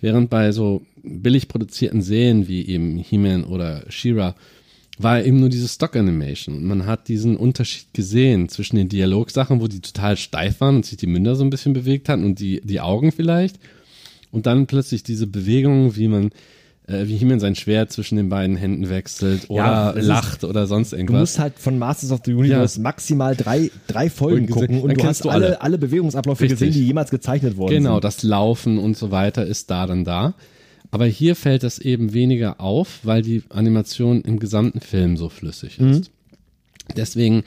Während 0.00 0.30
bei 0.30 0.52
so 0.52 0.82
billig 1.02 1.48
produzierten 1.48 2.02
Serien 2.02 2.48
wie 2.48 2.66
eben 2.66 2.98
He-Man 2.98 3.44
oder 3.44 3.84
She-Ra 3.88 4.34
war 4.98 5.22
eben 5.24 5.40
nur 5.40 5.48
diese 5.48 5.68
Stock-Animation. 5.68 6.56
Und 6.56 6.64
man 6.64 6.86
hat 6.86 7.08
diesen 7.08 7.36
Unterschied 7.36 7.92
gesehen 7.94 8.48
zwischen 8.48 8.76
den 8.76 8.88
Dialogsachen, 8.88 9.60
wo 9.60 9.66
die 9.66 9.80
total 9.80 10.16
steif 10.16 10.60
waren 10.60 10.76
und 10.76 10.86
sich 10.86 10.98
die 10.98 11.06
Münder 11.06 11.36
so 11.36 11.44
ein 11.44 11.50
bisschen 11.50 11.72
bewegt 11.72 12.08
hatten 12.08 12.24
und 12.24 12.38
die, 12.38 12.60
die 12.62 12.80
Augen 12.80 13.12
vielleicht. 13.12 13.58
Und 14.30 14.46
dann 14.46 14.66
plötzlich 14.66 15.02
diese 15.02 15.26
Bewegungen, 15.26 15.96
wie 15.96 16.08
man, 16.08 16.30
äh, 16.90 17.06
wie 17.06 17.16
He-Man 17.16 17.40
sein 17.40 17.54
Schwert 17.54 17.92
zwischen 17.92 18.16
den 18.16 18.28
beiden 18.28 18.56
Händen 18.56 18.88
wechselt 18.88 19.48
oder 19.48 19.62
Ja, 19.64 19.90
es 19.92 19.96
ist- 19.98 20.06
lacht 20.06 20.44
oder 20.44 20.66
sonst 20.66 20.92
Du 20.92 20.96
irgendwas. 20.96 21.20
musst 21.20 21.38
halt 21.38 21.58
von 21.58 21.78
Masters 21.78 22.10
of 22.12 22.20
the 22.24 22.34
Universe 22.34 22.80
maximal 22.80 23.36
drei, 23.36 23.70
drei 23.86 24.10
Folgen 24.10 24.46
Und 24.46 24.50
gucken 24.50 24.80
und 24.82 25.00
du 25.00 25.04
hast 25.04 25.24
du 25.24 25.28
alle, 25.30 25.46
alle. 25.46 25.62
alle 25.62 25.78
Bewegungsabläufe 25.78 26.42
Richtig. 26.44 26.58
gesehen, 26.58 26.72
die 26.72 26.86
jemals 26.86 27.10
gezeichnet 27.10 27.56
worden 27.56 27.74
Genau, 27.74 27.94
sind. 27.94 28.04
das 28.04 28.22
Laufen 28.22 28.78
und 28.78 28.96
so 28.96 29.10
weiter 29.10 29.46
ist 29.46 29.70
da 29.70 29.86
dann 29.86 30.04
da. 30.04 30.34
Aber 30.90 31.06
hier 31.06 31.36
fällt 31.36 31.62
das 31.62 31.78
eben 31.78 32.12
weniger 32.12 32.60
auf, 32.60 32.98
weil 33.04 33.22
die 33.22 33.44
Animation 33.50 34.22
im 34.22 34.40
gesamten 34.40 34.80
Film 34.80 35.16
so 35.16 35.28
flüssig 35.28 35.78
Mhm. 35.78 35.90
ist. 35.90 36.10
Deswegen, 36.96 37.44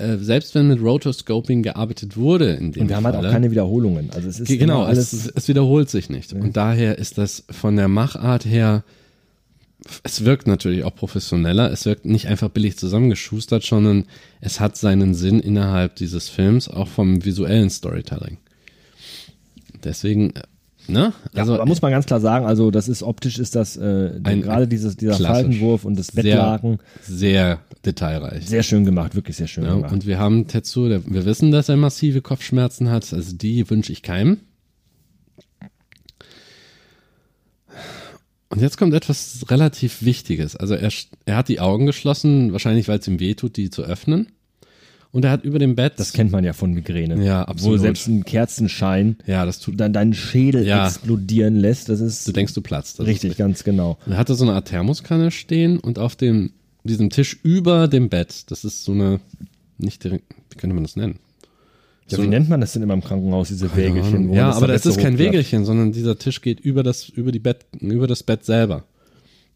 äh, 0.00 0.18
selbst 0.18 0.54
wenn 0.54 0.68
mit 0.68 0.80
Rotoscoping 0.80 1.62
gearbeitet 1.62 2.16
wurde 2.16 2.52
in 2.54 2.72
dem 2.72 2.82
Und 2.82 2.88
wir 2.88 2.96
haben 2.96 3.04
halt 3.04 3.16
auch 3.16 3.20
Falle, 3.20 3.32
keine 3.32 3.50
Wiederholungen. 3.50 4.10
Also 4.10 4.28
es 4.28 4.40
ist 4.40 4.48
Ge- 4.48 4.56
Genau, 4.56 4.82
alles. 4.82 5.12
es, 5.12 5.26
es 5.28 5.48
wiederholt 5.48 5.90
sich 5.90 6.10
nicht. 6.10 6.32
Und 6.32 6.56
daher 6.56 6.98
ist 6.98 7.18
das 7.18 7.44
von 7.50 7.76
der 7.76 7.88
Machart 7.88 8.44
her, 8.44 8.82
es 10.02 10.24
wirkt 10.24 10.46
natürlich 10.46 10.84
auch 10.84 10.94
professioneller, 10.94 11.70
es 11.72 11.86
wirkt 11.86 12.04
nicht 12.04 12.26
einfach 12.26 12.50
billig 12.50 12.76
zusammengeschustert, 12.76 13.62
sondern 13.62 14.04
es 14.40 14.60
hat 14.60 14.76
seinen 14.76 15.14
Sinn 15.14 15.40
innerhalb 15.40 15.96
dieses 15.96 16.28
Films, 16.28 16.68
auch 16.68 16.88
vom 16.88 17.24
visuellen 17.24 17.70
Storytelling. 17.70 18.38
Deswegen, 19.84 20.30
äh, 20.36 20.42
ne? 20.90 21.12
also, 21.34 21.56
da 21.56 21.64
muss 21.66 21.80
man 21.82 21.90
ganz 21.90 22.06
klar 22.06 22.20
sagen, 22.20 22.46
also 22.46 22.70
das 22.70 22.88
ist 22.88 23.02
optisch 23.02 23.38
ist 23.38 23.54
das 23.56 23.76
äh, 23.76 24.20
Ein- 24.24 24.42
gerade 24.42 24.68
dieses 24.68 24.96
dieser. 24.96 25.14
Faltenwurf 25.16 25.84
und 25.84 25.98
das 25.98 26.12
Bettlaken 26.12 26.78
sehr, 27.02 27.16
sehr 27.16 27.58
detailreich. 27.84 28.46
sehr 28.46 28.62
schön 28.62 28.84
gemacht, 28.84 29.14
wirklich 29.14 29.36
sehr 29.36 29.46
schön 29.46 29.64
Ja, 29.64 29.74
gemacht. 29.74 29.92
und 29.92 30.06
wir 30.06 30.18
haben 30.18 30.46
Tetsu, 30.46 30.88
der, 30.88 31.06
wir 31.06 31.24
wissen, 31.24 31.50
dass 31.50 31.68
er 31.68 31.76
massive 31.76 32.20
Kopfschmerzen 32.22 32.90
hat, 32.90 33.12
also 33.12 33.36
die 33.36 33.68
wünsche 33.70 33.92
ich 33.92 34.02
keinem. 34.02 34.38
Und 38.48 38.60
jetzt 38.60 38.78
kommt 38.78 38.94
etwas 38.94 39.44
relativ 39.48 40.02
Wichtiges. 40.02 40.56
Also 40.56 40.74
er, 40.74 40.90
er 41.24 41.36
hat 41.36 41.48
die 41.48 41.60
Augen 41.60 41.86
geschlossen, 41.86 42.50
wahrscheinlich 42.52 42.88
weil 42.88 42.98
es 42.98 43.06
ihm 43.06 43.20
wehtut, 43.20 43.56
die 43.56 43.70
zu 43.70 43.82
öffnen. 43.82 44.32
Und 45.12 45.24
er 45.24 45.32
hat 45.32 45.44
über 45.44 45.58
dem 45.58 45.74
Bett. 45.74 45.94
Das 45.96 46.12
kennt 46.12 46.30
man 46.30 46.44
ja 46.44 46.52
von 46.52 46.72
Migräne. 46.72 47.24
Ja, 47.24 47.40
Wo 47.40 47.50
absolut. 47.50 47.80
selbst 47.80 48.06
ein 48.06 48.24
Kerzenschein 48.24 49.16
ja, 49.26 49.44
das 49.44 49.58
tut. 49.58 49.80
dann 49.80 49.92
deinen 49.92 50.14
Schädel 50.14 50.64
Ja. 50.64 50.86
explodieren 50.86 51.56
lässt. 51.56 51.88
Das 51.88 52.00
ist 52.00 52.28
Du 52.28 52.32
denkst, 52.32 52.54
du 52.54 52.60
platzt. 52.60 53.00
Das 53.00 53.06
richtig, 53.06 53.32
Ist 53.32 53.36
ganz 53.38 53.64
genau. 53.64 53.98
er 54.08 54.16
hatte 54.18 54.34
so 54.36 54.44
eine 54.44 54.52
Art 54.54 54.68
Thermoskanne 54.68 55.32
stehen 55.32 55.78
und 55.80 55.98
auf 55.98 56.14
dem, 56.14 56.52
diesem 56.84 57.10
Tisch 57.10 57.38
über 57.42 57.88
dem 57.88 58.08
Bett, 58.08 58.50
das 58.52 58.62
ist 58.64 58.84
so 58.84 58.92
eine, 58.92 59.18
nicht 59.78 60.04
direkt, 60.04 60.24
wie 60.50 60.56
könnte 60.58 60.74
man 60.74 60.84
das 60.84 60.94
nennen? 60.94 61.18
Ja, 62.08 62.16
So 62.18 62.22
wie 62.22 62.28
nennt 62.28 62.48
man 62.48 62.60
das 62.60 62.72
denn 62.72 62.82
immer 62.82 62.94
im 62.94 63.02
Krankenhaus, 63.02 63.48
diese 63.48 63.74
Wägelchen? 63.76 64.28
wo 64.28 64.34
Ja, 64.34 64.48
man 64.48 64.56
aber 64.58 64.68
das 64.68 64.86
ist 64.86 64.98
kein? 65.00 65.18
Wägelchen, 65.18 65.64
sondern 65.64 65.90
dieser 65.90 66.18
Tisch 66.18 66.40
geht 66.40 66.60
über 66.60 66.84
das, 66.84 67.08
über 67.08 67.32
die 67.32 67.38
Bett, 67.40 67.66
über 67.80 68.06
das 68.06 68.22
Bett 68.22 68.44
selber. 68.44 68.84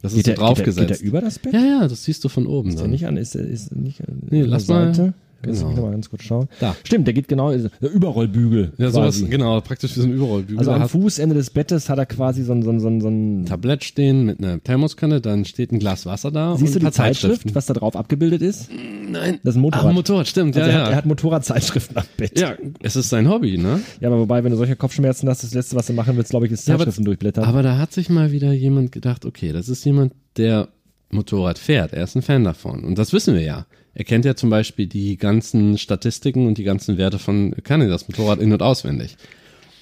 Das 0.03 0.13
ist 0.13 0.17
Geht 0.17 0.25
so 0.27 0.31
der, 0.31 0.35
geht, 0.35 0.39
der, 0.39 0.47
draufgesetzt. 0.47 0.89
geht 0.89 1.01
der 1.01 1.07
über 1.07 1.21
das 1.21 1.39
Bett? 1.39 1.53
ja, 1.55 1.61
ja, 1.65 1.89
das 1.89 2.05
siehst 2.05 2.23
du 2.25 2.29
von 2.29 2.47
oben. 2.47 2.71
Ist 2.71 2.75
der 2.77 2.83
dann. 2.85 2.91
nicht 2.91 3.07
an? 3.07 3.17
Ist 3.17 3.35
der 3.37 3.43
ist 3.47 3.75
nicht 3.75 4.01
an 4.07 4.19
Nee, 4.31 4.43
lass 4.43 4.67
der 4.67 4.75
mal- 4.77 5.15
Lass 5.47 5.61
genau. 5.61 5.83
mal 5.83 5.91
ganz 5.93 6.11
kurz 6.11 6.23
schauen. 6.23 6.49
Da. 6.61 6.75
Stimmt, 6.85 7.07
der 7.07 7.15
geht 7.15 7.29
genau, 7.29 7.51
ist 7.51 7.71
der 7.81 7.91
Überrollbügel. 7.91 8.73
Ja, 8.79 8.91
sowas, 8.91 9.19
quasi. 9.19 9.29
genau, 9.31 9.61
praktisch 9.61 9.97
wie 9.97 10.01
so 10.01 10.07
ein 10.07 10.13
Überrollbügel. 10.13 10.59
Also 10.59 10.73
am 10.73 10.89
Fußende 10.89 11.35
des 11.35 11.51
Bettes 11.51 11.89
hat 11.89 11.99
er 11.99 12.07
quasi 12.07 12.43
so 12.45 12.53
ein, 12.53 12.63
so 12.63 12.71
ein, 12.71 12.81
so 12.81 12.89
ein, 12.89 13.01
so 13.01 13.09
ein 13.09 13.47
Tablett 13.47 13.85
stehen 13.85 14.25
mit 14.25 14.39
einer 14.39 14.63
Thermoskanne, 14.63 15.21
dann 15.21 15.45
steht 15.45 15.73
ein 15.73 15.79
Glas 15.79 16.07
Wasser 16.07 16.31
da 16.31 16.57
Siehst 16.57 16.75
du 16.75 16.79
die 16.79 16.85
Zeitschrift, 16.91 17.21
Zeitschriften. 17.23 17.55
was 17.55 17.67
da 17.67 17.75
drauf 17.75 17.97
abgebildet 17.97 18.43
ist? 18.43 18.69
Nein. 19.11 19.39
Das 19.43 19.55
ist 19.55 19.59
ein 19.59 19.63
Motorrad. 19.63 19.87
Ein 19.87 19.95
Motorrad, 19.95 20.29
stimmt, 20.29 20.57
Also 20.57 20.69
ja, 20.69 20.75
er, 20.77 20.81
hat, 20.81 20.87
er 20.89 20.91
ja. 20.93 20.97
hat 20.99 21.07
Motorradzeitschriften 21.07 21.97
am 21.97 22.05
Bett. 22.17 22.39
Ja, 22.39 22.55
es 22.83 22.97
ist 22.97 23.09
sein 23.11 23.29
Hobby, 23.29 23.59
ne? 23.59 23.81
Ja, 24.01 24.09
aber 24.09 24.19
wobei, 24.19 24.43
wenn 24.45 24.51
du 24.51 24.57
solche 24.57 24.77
Kopfschmerzen 24.77 25.29
hast, 25.29 25.43
das 25.45 25.55
Letzte, 25.55 25.77
was 25.77 25.87
du 25.87 25.93
machen 25.93 26.17
willst, 26.17 26.31
glaube 26.31 26.47
ich, 26.47 26.53
ist 26.53 26.67
Ja, 26.69 26.75
aber- 26.75 26.85
Zeitschriften 26.85 27.05
durchblättern. 27.05 27.45
Aber 27.45 27.63
da 27.63 27.79
hat 27.79 27.93
sich 27.93 28.09
mal 28.11 28.33
wieder 28.33 28.53
jemand 28.53 28.93
gedacht, 28.93 29.25
okay, 29.25 29.53
das 29.53 29.69
ist 29.69 29.85
jemand, 29.85 30.13
der 30.37 30.69
Motorrad 31.11 31.59
fährt. 31.59 31.93
Er 31.93 32.05
ist 32.05 32.17
ein 32.17 32.23
Fan 32.23 32.45
davon. 32.45 32.85
Und 32.85 32.99
das 32.99 33.13
wissen 33.13 33.35
wir 33.35 33.43
ja. 33.43 33.67
Er 33.95 34.05
kennt 34.05 34.25
ja 34.25 34.35
zum 34.35 34.51
Beispiel 34.51 34.87
die 34.87 35.17
ganzen 35.17 35.79
Statistiken 35.79 36.47
und 36.47 36.59
die 36.59 36.65
ganzen 36.65 36.99
Werte 36.99 37.19
von, 37.19 37.55
kann 37.63 37.81
er 37.81 37.89
das 37.89 38.09
Motorrad 38.09 38.41
in- 38.41 38.53
und 38.53 38.63
auswendig. 38.63 39.17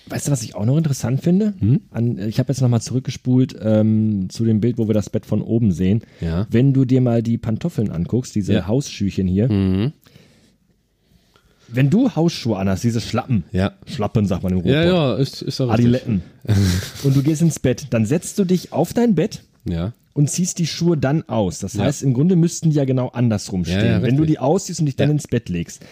Weißt 0.09 0.27
du, 0.27 0.33
was 0.33 0.43
ich 0.43 0.55
auch 0.55 0.65
noch 0.67 0.77
interessant 0.77 1.23
finde? 1.23 1.55
Hm? 1.61 1.81
An, 1.91 2.19
ich 2.19 2.39
habe 2.39 2.49
jetzt 2.53 2.61
nochmal 2.61 2.83
zurückgespult 2.83 3.55
ähm, 3.63 4.29
zu 4.29 4.45
dem 4.45 4.61
Bild, 4.61 4.77
wo 4.77 4.89
wir 4.89 4.95
das 4.95 5.09
Bett 5.11 5.25
von 5.25 5.41
oben 5.41 5.73
sehen. 5.73 6.03
Ja. 6.21 6.47
Wenn 6.51 6.73
du 6.75 6.85
dir 6.85 7.01
mal 7.01 7.23
die 7.23 7.39
Pantoffeln 7.39 7.91
anguckst, 7.91 8.35
diese 8.35 8.53
Ja. 8.53 8.67
Hausschüchen 8.67 9.29
hier. 9.29 9.51
Mhm. 9.51 9.93
Wenn 11.69 11.89
du 11.89 12.15
Hausschuhe 12.15 12.59
anhast, 12.59 12.85
diese 12.85 13.01
Schlappen, 13.01 13.45
Ja. 13.53 13.73
Schlappen 13.87 14.27
sagt 14.27 14.43
man 14.43 14.53
im 14.53 14.59
Ruhrpott, 14.59 14.73
Ja, 14.75 14.85
ja, 14.85 15.15
ist, 15.15 15.41
ist. 15.41 15.61
Adiletten, 15.61 16.23
und 17.05 17.17
du 17.17 17.23
gehst 17.23 17.41
ins 17.41 17.59
Bett, 17.61 17.87
dann 17.91 18.05
setzt 18.05 18.39
du 18.39 18.45
dich 18.45 18.73
auf 18.73 18.93
dein 18.93 19.15
Bett 19.15 19.43
Ja. 19.65 19.95
Und 20.15 20.31
ziehst 20.31 20.59
die 20.59 20.67
Schuhe 20.67 20.97
dann 20.97 21.29
aus. 21.29 21.59
Das 21.61 21.75
Ja. 21.75 21.85
heißt, 21.85 22.03
im 22.03 22.15
Grunde 22.15 22.37
müssten 22.37 22.71
die 22.71 22.77
ja 22.77 22.85
genau 22.85 23.09
andersrum 23.09 23.65
Ja, 23.65 23.79
stehen. 23.79 23.87
ja, 23.93 24.03
wenn 24.03 24.17
du 24.17 24.25
die 24.25 24.39
ausziehst 24.39 24.81
und 24.81 24.87
dich 24.87 24.97
dann 24.97 25.09
Ja. 25.09 25.13
ins 25.13 25.29
Bett 25.29 25.49
legst. 25.49 25.83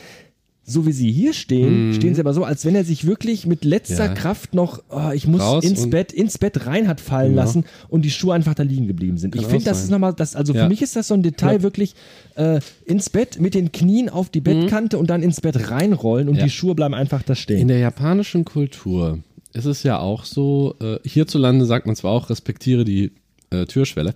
So 0.62 0.86
wie 0.86 0.92
sie 0.92 1.10
hier 1.10 1.32
stehen, 1.32 1.94
stehen 1.94 2.14
sie 2.14 2.20
aber 2.20 2.32
so, 2.32 2.44
als 2.44 2.64
wenn 2.64 2.76
er 2.76 2.84
sich 2.84 3.04
wirklich 3.04 3.44
mit 3.44 3.64
letzter 3.64 4.04
Ja. 4.06 4.14
Kraft 4.14 4.54
noch, 4.54 4.80
oh, 4.90 5.10
ich 5.12 5.26
muss 5.26 5.40
Raus 5.40 5.64
ins 5.64 5.90
Bett, 5.90 6.12
ins 6.12 6.38
Bett 6.38 6.64
rein 6.66 6.86
hat 6.86 7.00
fallen 7.00 7.34
lassen 7.34 7.64
und 7.88 8.04
die 8.04 8.10
Schuhe 8.10 8.34
einfach 8.34 8.54
da 8.54 8.62
liegen 8.62 8.86
geblieben 8.86 9.16
sind. 9.18 9.34
ich 9.34 9.40
Kann 9.40 9.50
finde, 9.50 9.64
auch 9.64 9.68
das 9.70 9.82
ist 9.82 9.90
nochmal, 9.90 10.12
das, 10.14 10.36
also 10.36 10.52
Ja. 10.52 10.62
für 10.64 10.68
mich 10.68 10.80
ist 10.82 10.94
das 10.94 11.08
so 11.08 11.14
ein 11.14 11.24
Detail 11.24 11.54
Ja. 11.56 11.62
wirklich 11.62 11.94
äh, 12.36 12.60
ins 12.84 13.10
Bett 13.10 13.40
mit 13.40 13.54
den 13.54 13.72
Knien 13.72 14.08
auf 14.08 14.28
die 14.28 14.40
Bettkante 14.40 14.96
und 14.98 15.10
dann 15.10 15.22
ins 15.24 15.40
Bett 15.40 15.70
reinrollen 15.70 16.28
und 16.28 16.34
Mhm. 16.34 16.38
Ja. 16.40 16.44
die 16.44 16.50
Schuhe 16.50 16.74
bleiben 16.76 16.94
einfach 16.94 17.22
da 17.24 17.32
In 17.32 17.36
stehen. 17.36 17.68
der 17.68 17.78
japanischen 17.78 18.44
Kultur 18.44 19.18
ist 19.52 19.64
es 19.64 19.82
ja 19.82 19.98
auch 19.98 20.24
so, 20.24 20.76
äh, 20.80 20.98
hierzulande 21.02 21.64
sagt 21.64 21.86
man 21.86 21.96
zwar 21.96 22.12
auch, 22.12 22.30
respektiere 22.30 22.84
die 22.84 23.10
äh, 23.50 23.66
Türschwelle, 23.66 24.14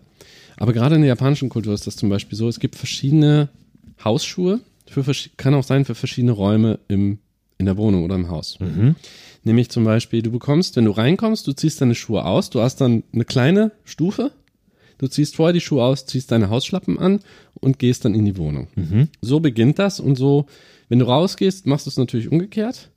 aber 0.57 0.73
gerade 0.73 0.95
in 0.95 1.03
der 1.03 1.09
japanischen 1.09 1.49
Kultur 1.49 1.75
ist 1.75 1.87
das 1.87 1.97
zum 1.97 2.09
Beispiel 2.09 2.39
so, 2.39 2.49
es 2.49 2.61
gibt 2.61 2.77
verschiedene 2.77 3.49
Hausschuhe, 4.03 4.61
für, 4.89 5.05
kann 5.37 5.55
auch 5.55 5.65
sein 5.65 5.85
für 5.85 5.95
verschiedene 5.95 6.33
Räume 6.33 6.79
im, 6.89 7.19
in 7.59 7.67
der 7.67 7.77
Wohnung 7.77 8.05
oder 8.05 8.15
im 8.15 8.29
Haus. 8.29 8.59
Nämlich 9.43 9.69
zum 9.71 9.85
Beispiel, 9.85 10.23
du 10.23 10.31
bekommst, 10.31 10.77
wenn 10.77 10.85
du 10.85 10.91
reinkommst, 10.91 11.47
du 11.47 11.53
ziehst 11.53 11.81
deine 11.81 11.95
Schuhe 11.95 12.25
aus, 12.25 12.51
du 12.51 12.61
hast 12.61 12.81
dann 12.81 13.03
eine 13.13 13.25
kleine 13.25 13.73
Stufe, 13.85 14.31
du 14.99 15.07
ziehst 15.09 15.37
vorher 15.37 15.53
die 15.53 15.61
Schuhe 15.61 15.83
aus, 15.85 16.07
ziehst 16.07 16.31
deine 16.33 16.49
Hausschlappen 16.51 16.99
an 16.99 17.21
und 17.55 17.79
gehst 17.79 18.05
dann 18.05 18.15
in 18.15 18.25
die 18.25 18.37
Wohnung. 18.37 18.69
So 19.21 19.41
beginnt 19.41 19.79
das 19.79 20.01
und 20.01 20.17
so, 20.17 20.47
wenn 20.89 20.99
du 20.99 21.07
rausgehst, 21.07 21.67
machst 21.67 21.87
du 21.87 21.91
es 21.91 21.97
natürlich 21.97 22.31
umgekehrt. 22.31 22.91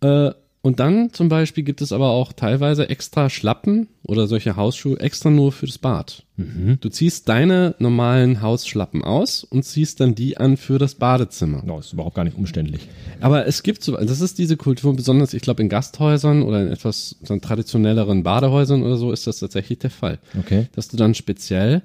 Äh, 0.00 0.32
und 0.66 0.80
dann 0.80 1.12
zum 1.12 1.28
Beispiel 1.28 1.62
gibt 1.62 1.80
es 1.80 1.92
aber 1.92 2.08
auch 2.08 2.32
teilweise 2.32 2.88
extra 2.88 3.30
Schlappen 3.30 3.86
oder 4.02 4.26
solche 4.26 4.56
Hausschuhe 4.56 4.98
extra 4.98 5.30
nur 5.30 5.52
für 5.52 5.66
das 5.66 5.78
Bad. 5.78 6.24
Du 6.36 6.88
ziehst 6.88 7.28
deine 7.28 7.76
normalen 7.78 8.42
Hausschlappen 8.42 9.04
aus 9.04 9.44
und 9.44 9.62
ziehst 9.62 10.00
dann 10.00 10.16
die 10.16 10.38
an 10.38 10.56
für 10.56 10.80
das 10.80 10.96
Badezimmer. 10.96 11.62
No, 11.64 11.78
ist 11.78 11.92
überhaupt 11.92 12.16
gar 12.16 12.24
nicht 12.24 12.36
umständlich. 12.36 12.88
Aber 13.20 13.46
es 13.46 13.62
gibt 13.62 13.84
so, 13.84 13.96
das 13.96 14.20
ist 14.20 14.38
diese 14.38 14.56
Kultur, 14.56 14.96
besonders 14.96 15.34
ich 15.34 15.42
glaube 15.42 15.62
in 15.62 15.68
Gasthäusern 15.68 16.42
oder 16.42 16.60
in 16.60 16.66
etwas 16.66 17.14
so 17.22 17.38
traditionelleren 17.38 18.24
Badehäusern 18.24 18.82
oder 18.82 18.96
so 18.96 19.12
ist 19.12 19.28
das 19.28 19.38
tatsächlich 19.38 19.78
der 19.78 19.90
Fall. 19.90 20.18
Okay. 20.36 20.66
Dass 20.74 20.88
du 20.88 20.96
dann 20.96 21.14
speziell 21.14 21.82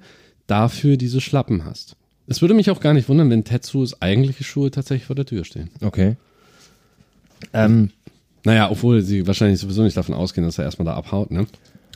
dafür 0.48 0.98
diese 0.98 1.22
Schlappen 1.22 1.66
hast. 1.66 1.98
Es 2.26 2.42
würde 2.42 2.56
mich 2.56 2.72
auch 2.72 2.80
gar 2.80 2.96
nicht 2.96 3.10
wundern, 3.10 3.30
wenn 3.30 3.44
Tetsus 3.44 4.02
eigentliche 4.02 4.44
Schuhe 4.44 4.72
tatsächlich 4.72 5.06
vor 5.06 5.16
der 5.16 5.28
Tür 5.28 5.46
stehen. 5.46 5.70
Okay. 5.82 6.16
Ähm, 7.54 7.92
Naja, 8.44 8.70
obwohl 8.72 9.02
sie 9.02 9.28
wahrscheinlich 9.28 9.60
sowieso 9.60 9.84
nicht 9.84 9.98
davon 9.98 10.16
ausgehen, 10.16 10.46
dass 10.46 10.58
er 10.58 10.66
erstmal 10.66 10.86
da 10.86 10.94
abhaut, 10.96 11.32
ne? 11.32 11.46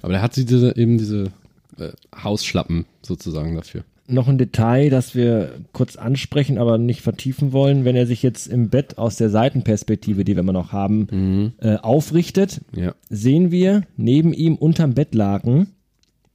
Aber 0.01 0.13
der 0.13 0.21
hat 0.21 0.34
sie 0.36 0.45
diese, 0.45 0.75
eben 0.77 0.97
diese 0.97 1.31
äh, 1.79 1.89
Hausschlappen 2.23 2.86
sozusagen 3.01 3.55
dafür. 3.55 3.84
noch 4.08 4.27
ein 4.27 4.38
Detail, 4.38 4.91
das 4.91 5.15
wir 5.15 5.53
kurz 5.73 5.95
ansprechen, 5.95 6.60
aber 6.60 6.77
nicht 6.77 7.01
vertiefen 7.01 7.51
wollen. 7.53 7.86
Wenn 7.86 7.95
er 7.95 8.05
sich 8.05 8.21
jetzt 8.21 8.45
im 8.45 8.69
Bett 8.69 8.99
aus 8.99 9.15
der 9.15 9.31
Seitenperspektive, 9.31 10.23
die 10.23 10.36
wir 10.36 10.41
immer 10.41 10.53
noch 10.53 10.71
haben, 10.71 11.53
äh, 11.60 11.77
aufrichtet, 11.77 12.62
Ja. 12.75 12.93
sehen 13.10 13.49
wir 13.49 13.81
neben 13.97 14.31
ihm 14.34 14.55
unterm 14.55 14.93
Bettlaken, 14.93 15.67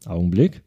Augenblick, 0.07 0.63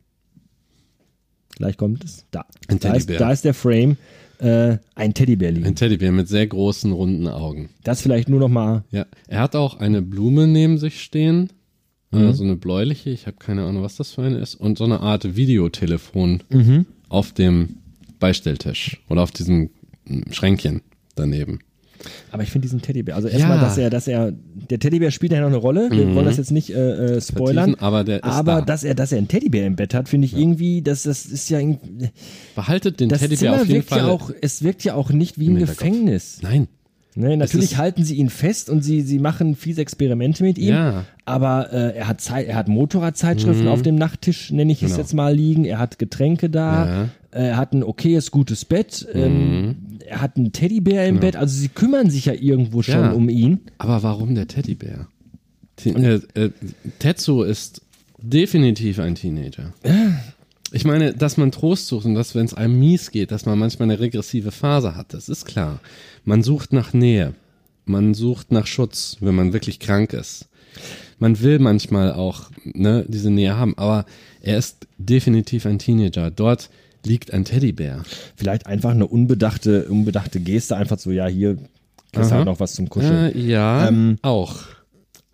gleich 1.56 1.76
kommt 1.76 2.04
es, 2.06 2.26
da, 2.32 2.46
da, 2.80 2.94
ist, 2.94 3.10
da 3.10 3.32
ist 3.32 3.44
der 3.44 3.54
Frame, 3.54 3.98
äh, 4.44 4.78
ein 4.96 5.14
Teddybär 5.14 5.52
liegen. 5.52 5.66
Ein 5.66 5.76
Teddybär 5.76 6.12
mit 6.12 6.28
sehr 6.28 6.46
großen, 6.48 6.92
runden 6.92 7.28
Augen. 7.28 7.70
Das 7.84 8.02
vielleicht 8.02 8.30
nur 8.30 8.40
noch 8.40 8.50
mal, 8.50 8.84
Ja. 8.92 9.06
Er 9.28 9.40
hat 9.42 9.56
auch 9.56 9.80
eine 9.80 10.02
Blume 10.02 10.48
neben 10.48 10.78
sich 10.78 11.02
stehen. 11.02 11.50
Mhm. 12.12 12.20
Äh, 12.20 12.34
so 12.34 12.44
eine 12.44 12.56
bläuliche, 12.56 13.10
ich 13.10 13.26
habe 13.28 13.38
keine 13.38 13.64
Ahnung, 13.66 13.84
was 13.84 13.96
das 13.96 14.12
für 14.12 14.22
eine 14.24 14.38
ist. 14.38 14.56
Und 14.56 14.78
so 14.78 14.84
eine 14.84 15.00
Art 15.00 15.36
Videotelefon 15.36 16.44
Mhm. 16.50 16.86
auf 17.10 17.32
dem 17.32 17.78
Beistelltisch 18.20 19.02
oder 19.10 19.22
auf 19.24 19.32
diesem 19.32 19.70
Schränkchen 20.32 20.82
daneben. 21.16 21.60
Aber 22.32 22.44
ich 22.44 22.50
finde 22.52 22.66
diesen 22.66 22.82
Teddybär, 22.82 23.16
also 23.16 23.28
erstmal, 23.28 23.58
Ja. 23.58 23.64
dass 23.64 23.78
er, 23.78 23.90
dass 23.90 24.08
er, 24.08 24.34
der 24.70 24.80
Teddybär 24.80 25.12
spielt 25.12 25.32
ja 25.32 25.40
noch 25.42 25.48
eine 25.48 25.58
Rolle, 25.58 25.90
wir 25.92 26.14
wollen 26.16 26.26
das 26.26 26.38
jetzt 26.38 26.52
nicht 26.52 26.70
äh, 26.70 27.16
äh, 27.18 27.22
spoilern, 27.22 27.72
Vertiefen, 27.72 27.82
aber 27.86 28.04
der 28.04 28.18
ist 28.18 28.24
aber 28.24 28.56
da. 28.56 28.62
dass 28.62 28.84
er, 28.84 28.96
dass 28.96 29.12
er 29.12 29.18
einen 29.20 29.28
Teddybär 29.28 29.66
im 29.68 29.76
Bett 29.76 29.94
hat, 29.94 30.10
finde 30.10 30.26
ich 30.26 30.36
irgendwie, 30.38 30.82
das, 30.82 31.04
das 31.04 31.26
ist 31.26 31.50
ja 31.50 31.60
irgendwie, 31.60 32.10
Behaltet 32.56 33.00
den 33.00 33.10
Das 33.10 33.20
Teddybär 33.20 33.38
Zimmer 33.38 33.54
auf 33.56 33.60
jeden 33.68 33.74
wirkt 33.76 33.90
Fall. 33.90 34.00
ja 34.00 34.08
auch, 34.08 34.32
es 34.42 34.64
wirkt 34.64 34.84
ja 34.84 34.96
auch 34.96 35.12
nicht 35.12 35.40
wie 35.40 35.46
im 35.48 35.58
Hinterkopf. 35.58 35.78
Gefängnis. 35.78 36.40
Nein. 36.42 36.68
Ne, 37.16 37.38
natürlich 37.38 37.78
halten 37.78 38.04
sie 38.04 38.16
ihn 38.16 38.32
fest 38.32 38.72
und 38.72 38.82
sie, 38.84 39.02
sie 39.02 39.20
machen 39.20 39.56
fiese 39.56 39.82
Experimente 39.82 40.42
mit 40.44 40.58
ihm. 40.58 40.70
Ja. 40.74 41.06
Aber 41.26 41.72
äh, 41.72 41.96
er 41.96 42.08
hat 42.08 42.22
Zeit, 42.22 42.48
er 42.48 42.56
hat 42.56 42.68
Motorradzeitschriften 42.68 43.68
auf 43.68 43.84
dem 43.84 43.94
Nachttisch, 43.96 44.50
nenne 44.52 44.72
ich 44.72 44.82
es 44.82 44.90
Genau. 44.90 45.02
jetzt 45.02 45.14
mal 45.14 45.36
liegen. 45.36 45.64
Er 45.64 45.78
hat 45.78 46.00
Getränke 46.00 46.50
da. 46.50 46.86
Ja. 47.04 47.10
Er 47.30 47.58
hat 47.58 47.74
ein 47.74 47.84
okayes, 47.84 48.32
gutes 48.32 48.66
Bett. 48.66 49.08
Ähm, 49.14 49.76
er 50.14 50.22
hat 50.22 50.38
einen 50.38 50.52
Teddybär 50.52 51.08
im 51.08 51.20
Bett. 51.20 51.36
Also 51.36 51.60
sie 51.60 51.70
kümmern 51.70 52.10
sich 52.10 52.26
ja 52.26 52.34
irgendwo 52.34 52.82
schon 52.84 52.96
Ja. 53.02 53.12
um 53.12 53.30
ihn. 53.30 53.62
Aber 53.78 54.04
warum 54.04 54.36
der 54.36 54.48
Teddybär? 54.48 55.08
Te 55.76 55.90
äh, 56.36 56.40
äh, 56.40 56.52
Tetsu 57.00 57.44
ist 57.44 57.82
definitiv 58.22 59.00
ein 59.00 59.16
Teenager. 59.16 59.74
Ich 60.72 60.86
meine, 60.86 61.14
dass 61.14 61.38
man 61.38 61.52
Trost 61.52 61.88
sucht 61.88 62.06
und 62.06 62.14
dass, 62.16 62.36
wenn 62.36 62.46
es 62.46 62.54
einem 62.54 62.80
mies 62.80 63.12
geht, 63.12 63.32
dass 63.32 63.46
man 63.46 63.58
manchmal 63.60 63.90
eine 63.90 64.00
regressive 64.00 64.52
Phase 64.52 64.96
hat, 64.96 65.14
das 65.14 65.30
ist 65.30 65.46
klar. 65.46 65.80
Man 66.26 66.44
sucht 66.44 66.74
nach 66.74 66.94
Nähe. 66.94 67.34
Man 67.86 68.14
sucht 68.14 68.52
nach 68.52 68.66
Schutz, 68.68 69.18
wenn 69.20 69.36
man 69.36 69.52
wirklich 69.52 69.80
krank 69.80 70.14
ist. 70.14 70.48
Man 71.20 71.42
will 71.42 71.60
manchmal 71.60 72.14
auch 72.14 72.50
ne, 72.64 73.06
diese 73.08 73.30
Nähe 73.30 73.58
haben, 73.58 73.78
aber 73.78 74.06
er 74.42 74.58
ist 74.58 74.88
definitiv 74.98 75.66
ein 75.66 75.80
Teenager. 75.80 76.32
Dort 76.32 76.70
liegt 77.06 77.34
ein 77.34 77.46
Teddybär. 77.46 78.04
Vielleicht 78.36 78.66
einfach 78.68 78.92
eine 78.92 79.08
unbedachte, 79.08 79.86
unbedachte 79.90 80.40
Geste, 80.40 80.76
einfach 80.78 81.00
so, 81.00 81.12
ja, 81.12 81.28
hier 81.28 81.58
Aha. 82.16 82.30
halt 82.32 82.46
noch 82.46 82.60
was 82.60 82.74
zum 82.74 82.90
Kuscheln. 82.90 83.34
Äh, 83.34 83.40
ja, 83.40 83.88
Ähm, 83.88 84.18
auch. 84.22 84.56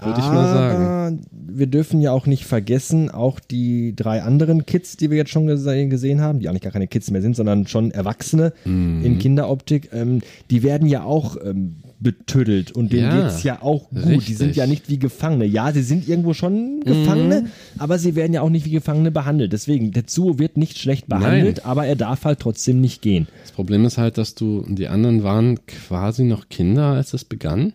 Würde 0.01 0.19
ich 0.21 0.25
mal 0.27 0.47
sagen. 0.53 1.25
Wir 1.31 1.67
dürfen 1.67 1.99
ja 1.99 2.13
auch 2.13 2.25
nicht 2.25 2.45
vergessen, 2.45 3.11
auch 3.11 3.41
die 3.41 3.93
drei 3.97 4.21
anderen 4.23 4.65
Kids, 4.65 4.95
die 4.95 5.09
wir 5.09 5.17
jetzt 5.17 5.31
schon 5.31 5.45
gese 5.47 5.87
gesehen 5.89 6.21
haben, 6.21 6.39
die 6.39 6.47
eigentlich 6.47 6.61
gar 6.61 6.71
keine 6.71 6.87
Kids 6.87 7.11
mehr 7.11 7.21
sind, 7.21 7.35
sondern 7.35 7.67
schon 7.67 7.91
Erwachsene 7.91 8.53
Mhm. 8.63 9.03
in 9.03 9.19
Kinderoptik, 9.19 9.89
ähm, 9.91 10.21
die 10.51 10.63
werden 10.63 10.87
ja 10.87 11.03
auch 11.03 11.35
ähm, 11.43 11.77
betüddelt 12.01 12.71
und 12.71 12.93
denen 12.93 13.03
Ja, 13.11 13.21
geht's 13.27 13.43
ja 13.43 13.61
auch 13.61 13.89
gut. 13.89 14.27
Die 14.27 14.33
sind 14.33 14.47
richtig. 14.47 14.55
ja 14.55 14.67
nicht 14.67 14.89
wie 14.89 14.99
Gefangene. 14.99 15.45
Ja, 15.45 15.71
sie 15.73 15.81
sind 15.83 16.07
irgendwo 16.07 16.33
schon 16.33 16.79
Gefangene, 16.81 17.41
Mhm. 17.41 17.47
aber 17.77 17.99
sie 17.99 18.15
werden 18.15 18.33
ja 18.33 18.41
auch 18.41 18.49
nicht 18.49 18.65
wie 18.65 18.71
Gefangene 18.71 19.11
behandelt. 19.11 19.51
Deswegen, 19.53 19.91
Tetsuo 19.91 20.39
wird 20.39 20.55
nicht 20.57 20.77
schlecht 20.77 21.07
behandelt, 21.07 21.65
aber 21.65 21.85
er 21.85 21.95
darf 21.95 22.23
halt 22.25 22.39
trotzdem 22.39 22.79
nicht 22.81 23.01
gehen. 23.01 23.27
Das 23.41 23.51
Problem 23.51 23.83
ist 23.85 23.97
halt, 23.97 24.17
dass 24.17 24.33
du, 24.35 24.65
die 24.67 24.87
anderen 24.87 25.23
waren 25.23 25.59
quasi 25.67 26.23
noch 26.23 26.47
Kinder, 26.49 26.85
als 26.85 27.13
es 27.13 27.25
begann. 27.25 27.73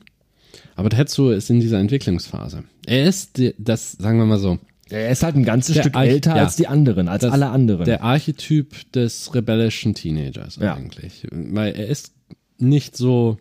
Aber 0.76 0.88
Tetsuo 0.90 1.30
ist 1.30 1.50
in 1.50 1.60
dieser 1.60 1.78
Entwicklungsphase. 1.78 2.64
Er 2.86 3.04
ist 3.06 3.40
das, 3.58 3.92
sagen 3.92 4.18
wir 4.18 4.26
mal 4.26 4.38
so, 4.38 4.58
Er 4.90 5.10
ist 5.10 5.22
halt 5.22 5.34
ein 5.34 5.44
ganzes 5.44 5.74
Der 5.76 5.82
Stück 5.82 5.96
Arch- 5.96 6.08
älter 6.08 6.36
ja. 6.36 6.42
als 6.44 6.56
die 6.56 6.66
anderen, 6.66 7.08
als 7.08 7.22
Das- 7.22 7.32
alle 7.32 7.48
anderen. 7.48 7.84
der 7.86 8.02
Archetyp 8.02 8.90
des 8.92 9.34
rebellischen 9.34 9.94
Teenagers 9.94 10.56
Ja. 10.60 10.74
eigentlich. 10.74 11.26
Weil 11.32 11.74
er 11.74 11.86
ist 11.88 12.12
nicht 12.58 12.94
so 12.96 13.38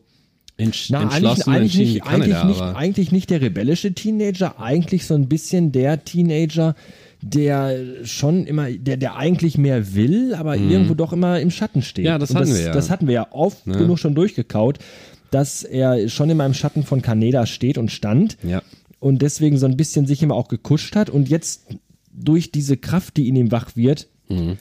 entsch 0.57 0.89
Na, 0.89 0.99
eigentlich, 0.99 1.13
entschlossen 1.13 1.49
eigentlich, 1.51 1.61
entschieden 1.63 1.87
wie 1.87 1.93
nicht, 1.93 2.07
eigentlich, 2.07 2.43
nicht, 2.43 2.61
eigentlich 2.61 3.11
nicht 3.11 3.29
der 3.29 3.41
rebellische 3.41 3.93
Teenager, 3.93 4.59
eigentlich 4.59 5.05
so 5.05 5.15
ein 5.15 5.27
bisschen 5.27 5.71
der 5.71 6.03
Teenager, 6.03 6.75
der 7.21 7.77
schon 8.03 8.45
immer, 8.45 8.69
der, 8.71 8.97
der 8.97 9.15
eigentlich 9.15 9.57
mehr 9.57 9.95
will, 9.95 10.35
aber 10.35 10.57
irgendwo 10.57 10.93
doch 10.93 11.13
immer 11.13 11.39
im 11.39 11.51
Schatten 11.51 11.81
steht. 11.81 12.03
Mhm. 12.03 12.07
Ja, 12.07 12.17
das 12.17 12.31
Und 12.31 12.37
hatten 12.37 12.49
das, 12.49 12.57
wir 12.57 12.65
ja. 12.65 12.73
Das 12.73 12.89
hatten 12.89 13.07
wir 13.07 13.13
ja 13.13 13.27
oft 13.31 13.65
genug 13.65 13.99
schon 13.99 14.13
durchgekaut, 14.15 14.79
dass 15.31 15.63
er 15.63 16.09
schon 16.09 16.29
immer 16.29 16.45
im 16.45 16.53
Schatten 16.53 16.83
von 16.83 17.01
Kaneda 17.01 17.45
steht 17.45 17.77
und 17.77 17.91
stand 17.91 18.37
ja. 18.43 18.61
und 18.99 19.21
deswegen 19.21 19.57
so 19.57 19.65
ein 19.65 19.77
bisschen 19.77 20.05
sich 20.05 20.21
immer 20.21 20.35
auch 20.35 20.49
gekuscht 20.49 20.95
hat 20.95 21.09
und 21.09 21.29
jetzt 21.29 21.65
durch 22.11 22.51
diese 22.51 22.77
Kraft, 22.77 23.17
die 23.17 23.27
in 23.27 23.35
ihm 23.35 23.51
wach 23.51 23.75
wird, 23.75 24.07
Mhm. 24.29 24.57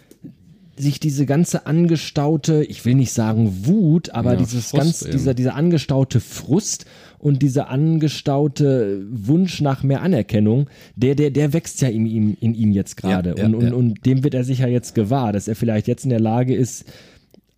Sich 0.77 1.01
diese 1.01 1.27
ganze 1.27 1.67
angestaute, 1.67 2.65
ich 2.65 2.85
will 2.85 2.95
nicht 2.95 3.13
sagen 3.13 3.67
Wut, 3.67 4.11
aber 4.11 4.33
Ja, 4.33 4.39
dieses 4.39 4.71
Frust 4.71 4.83
ganz, 4.83 5.03
eben. 5.03 5.13
dieser, 5.13 5.35
dieser 5.35 5.55
angestaute 5.55 6.21
Frust 6.21 6.87
und 7.19 7.43
dieser 7.43 7.69
angestaute 7.69 9.05
Wunsch 9.11 9.61
nach 9.61 9.83
mehr 9.83 10.03
Anerkennung, 10.03 10.69
der, 10.97 11.15
der, 11.15 11.31
der 11.31 11.53
wächst 11.53 11.81
ja 11.83 11.89
in 11.89 12.07
ihm, 12.07 12.37
in 12.41 12.55
ihm 12.55 12.73
jetzt 12.73 12.97
gerade. 12.97 13.31
Ja, 13.31 13.37
ja, 13.37 13.45
und, 13.47 13.55
und, 13.55 13.73
und 13.73 14.07
dem 14.07 14.25
wird 14.25 14.35
er 14.35 14.45
sich 14.45 14.61
ja 14.61 14.67
jetzt 14.67 14.95
gewahr, 14.95 15.33
dass 15.33 15.47
er 15.47 15.57
vielleicht 15.57 15.89
jetzt 15.89 16.05
in 16.05 16.11
der 16.11 16.21
Lage 16.21 16.55
ist, 16.55 16.85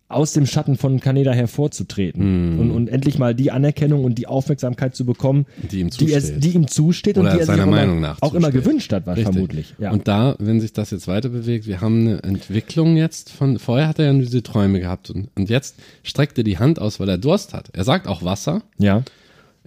aus 0.07 0.33
dem 0.33 0.45
Schatten 0.45 0.77
von 0.77 0.99
Kaneda 0.99 1.31
hervorzutreten 1.33 2.53
Mhm. 2.53 2.59
und, 2.59 2.71
und 2.71 2.87
endlich 2.89 3.17
mal 3.17 3.33
die 3.33 3.49
Anerkennung 3.51 4.03
und 4.03 4.17
die 4.19 4.27
Aufmerksamkeit 4.27 4.95
zu 4.95 5.03
bekommen, 5.05 5.45
Die 5.71 5.79
ihm 5.79 5.89
die, 5.89 6.11
er, 6.13 6.21
zusteht. 6.21 6.43
die 6.43 6.49
ihm 6.51 6.67
zusteht 6.67 7.17
und 7.17 7.25
die 7.25 7.39
er 7.39 7.45
seiner 7.45 7.63
sich 7.63 7.67
auch 7.67 7.71
Meinung 7.75 7.97
immer, 7.97 8.07
nach 8.09 8.21
auch 8.21 8.33
immer 8.35 8.47
zusteht. 8.51 8.63
gewünscht 8.63 8.93
hat, 8.93 9.07
Richtig. 9.07 9.23
vermutlich. 9.23 9.75
Ja. 9.79 9.91
Und 9.91 10.07
da, 10.07 10.35
wenn 10.37 10.61
sich 10.61 10.73
das 10.73 10.91
jetzt 10.91 11.07
weiter 11.07 11.29
bewegt, 11.29 11.65
wir 11.65 11.81
haben 11.81 12.01
eine 12.01 12.23
Entwicklung 12.23 12.97
jetzt 12.97 13.31
von, 13.31 13.57
vorher 13.57 13.87
hat 13.87 13.97
er 13.99 14.05
ja 14.05 14.13
nur 14.13 14.21
diese 14.23 14.43
Träume 14.43 14.79
gehabt 14.79 15.09
und, 15.09 15.29
und 15.35 15.49
jetzt 15.49 15.75
streckt 16.03 16.37
er 16.37 16.43
die 16.43 16.59
Hand 16.59 16.79
aus, 16.79 16.99
weil 16.99 17.09
er 17.09 17.17
Durst 17.17 17.53
hat. 17.53 17.69
Er 17.73 17.83
sagt 17.83 18.07
auch 18.07 18.23
Wasser. 18.23 18.61
ja. 18.77 19.03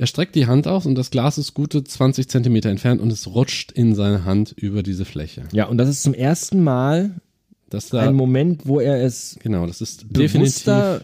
Er 0.01 0.07
streckt 0.07 0.37
die 0.37 0.47
Hand 0.47 0.69
aus 0.69 0.87
und 0.87 0.95
das 0.95 1.11
Glas 1.11 1.39
ist 1.39 1.55
gute 1.55 1.83
20 1.83 2.29
Zentimeter 2.29 2.71
entfernt 2.71 3.01
und 3.01 3.11
es 3.13 3.27
rutscht 3.27 3.73
in 3.73 3.97
seine 3.97 4.25
Hand 4.25 4.53
über 4.57 4.85
diese 4.85 5.05
Fläche. 5.05 5.43
ja, 5.53 5.67
und 5.67 5.77
das 5.77 5.89
ist 5.89 6.05
zum 6.05 6.15
ersten 6.15 6.63
Mal 6.63 7.11
Das 7.71 7.89
da, 7.91 8.01
ein 8.01 8.15
Moment, 8.15 8.63
wo 8.67 8.81
er 8.81 9.03
es 9.05 9.39
genau, 9.43 9.67
das 9.67 9.81
ist 9.81 10.05
definitiv, 10.11 10.33
bewusster 10.65 11.03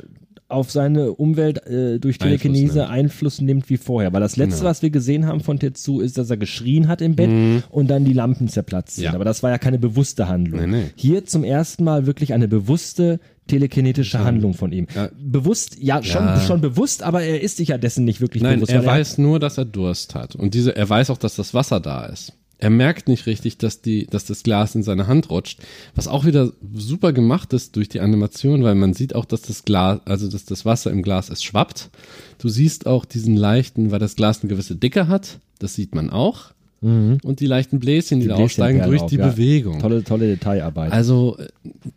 auf 0.49 0.71
seine 0.71 1.13
Umwelt 1.13 1.67
äh, 1.67 1.99
durch 1.99 2.21
Einfluss 2.21 2.41
Telekinese 2.43 2.89
Einfluss 2.89 3.39
nimmt. 3.41 3.49
nimmt. 3.49 3.71
wie 3.71 3.77
vorher. 3.79 4.13
Weil 4.13 4.21
das 4.21 4.37
letzte, 4.37 4.59
Genau. 4.59 4.71
was 4.71 4.83
wir 4.83 4.91
gesehen 4.91 5.27
haben 5.27 5.41
von 5.41 5.59
Tetsu, 5.59 6.01
ist, 6.01 6.17
dass 6.19 6.31
er 6.31 6.37
geschrien 6.37 6.87
hat 6.87 7.01
im 7.01 7.17
Bett 7.17 7.31
und 7.71 7.89
dann 7.89 8.05
die 8.05 8.13
Lampen 8.13 8.49
zerplatzt 8.49 8.97
sind. 8.97 9.05
Mhm. 9.05 9.07
Ja. 9.07 9.15
Aber 9.15 9.25
das 9.25 9.43
war 9.43 9.51
ja 9.51 9.59
keine 9.59 9.79
bewusste 9.79 10.29
Handlung. 10.29 10.61
Nee, 10.61 10.67
nee. 10.67 10.91
Hier 10.97 11.25
zum 11.25 11.45
ersten 11.45 11.83
Mal 11.83 12.07
wirklich 12.07 12.35
eine 12.35 12.47
bewusste 12.47 13.21
telekinetische 13.47 14.21
Handlung 14.23 14.55
von 14.55 14.71
ihm. 14.73 14.87
Ja. 14.95 15.09
Bewusst, 15.19 15.77
ja, 15.81 16.03
schon, 16.03 16.23
Ja. 16.25 16.41
schon 16.41 16.61
bewusst, 16.61 17.03
aber 17.03 17.23
er 17.23 17.41
ist 17.41 17.57
sich 17.57 17.69
ja 17.69 17.79
dessen 17.79 18.05
nicht 18.05 18.21
wirklich 18.21 18.43
Nein, 18.43 18.57
bewusst. 18.57 18.73
er 18.73 18.85
weiß 18.87 19.19
nur, 19.19 19.41
dass 19.41 19.59
er 19.59 19.65
Durst 19.65 20.15
hat. 20.15 20.35
Und 20.37 20.55
diese, 20.55 20.77
er 20.77 20.89
weiß 20.89 21.11
auch, 21.11 21.19
dass 21.19 21.37
das 21.37 21.53
Wasser 21.55 21.81
da 21.81 22.05
ist. 22.07 22.33
Er 22.65 22.71
merkt 22.71 23.09
nicht 23.09 23.27
richtig, 23.27 23.59
dass 23.59 23.83
die, 23.83 24.07
dass 24.07 24.25
das 24.25 24.43
Glas 24.43 24.75
in 24.75 24.83
seine 24.83 25.07
Hand 25.07 25.29
rutscht. 25.29 25.61
Was 25.95 26.09
auch 26.09 26.25
wieder 26.25 26.51
super 26.73 27.13
gemacht 27.13 27.53
ist 27.53 27.77
durch 27.77 27.91
die 27.91 28.01
Animation, 28.01 28.63
weil 28.63 28.75
man 28.75 28.95
sieht 28.95 29.15
auch, 29.15 29.27
dass 29.27 29.43
das 29.43 29.67
Glas, 29.67 30.01
also 30.07 30.31
dass 30.31 30.47
das 30.47 30.65
Wasser 30.65 30.91
im 30.91 31.03
Glas 31.03 31.29
es 31.29 31.43
schwappt. 31.43 31.91
Du 32.39 32.49
siehst 32.49 32.87
auch 32.87 33.05
diesen 33.05 33.37
leichten, 33.37 33.91
weil 33.91 33.99
das 33.99 34.17
Glas 34.17 34.41
eine 34.41 34.49
gewisse 34.49 34.77
Dicke 34.77 35.09
hat. 35.09 35.41
Das 35.59 35.75
sieht 35.75 35.95
man 35.95 36.09
auch. 36.09 36.53
Und 36.81 37.41
die 37.41 37.47
leichten 37.47 37.81
Bläschen, 37.81 38.21
die, 38.21 38.29
da 38.29 38.37
aufsteigen 38.37 38.79
Bläschenperlen 38.79 38.91
durch 38.91 39.03
auf, 39.03 39.11
die 39.11 39.17
ja. 39.17 39.29
Bewegung. 39.29 39.79
Tolle, 39.81 40.03
tolle 40.03 40.27
Detailarbeit. 40.29 40.91
Also, 40.91 41.37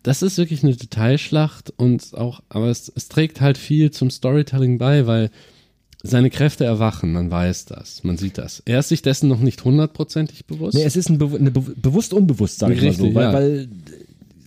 das 0.03 0.21
ist 0.21 0.37
wirklich 0.37 0.63
eine 0.63 0.75
Detailschlacht 0.75 1.73
und 1.77 2.13
auch, 2.13 2.41
aber 2.49 2.67
es, 2.67 2.91
es 2.93 3.07
trägt 3.07 3.39
halt 3.39 3.57
viel 3.57 3.91
zum 3.91 4.09
Storytelling 4.09 4.77
bei, 4.77 5.07
weil 5.07 5.29
seine 6.03 6.29
Kräfte 6.29 6.63
erwachen, 6.65 7.11
man 7.11 7.29
weiß 7.31 7.65
das, 7.65 8.03
man 8.03 8.17
sieht 8.17 8.37
das. 8.37 8.61
Er 8.65 8.79
ist 8.79 8.89
sich 8.89 9.01
dessen 9.01 9.27
noch 9.29 9.39
nicht 9.39 9.63
hundertprozentig 9.65 10.45
bewusst. 10.45 10.75
nee, 10.75 10.83
es 10.83 10.95
ist 10.95 11.09
ein 11.09 11.17
Bewu 11.17 11.35
eine 11.37 11.51
Be 11.51 11.61
bewusst 11.75 12.13
unbewusst, 12.13 12.59
sage 12.59 12.75
ich 12.75 12.81
mal 12.83 12.93
so. 12.93 13.13
Weil, 13.15 13.23
ja. 13.23 13.33
weil 13.33 13.67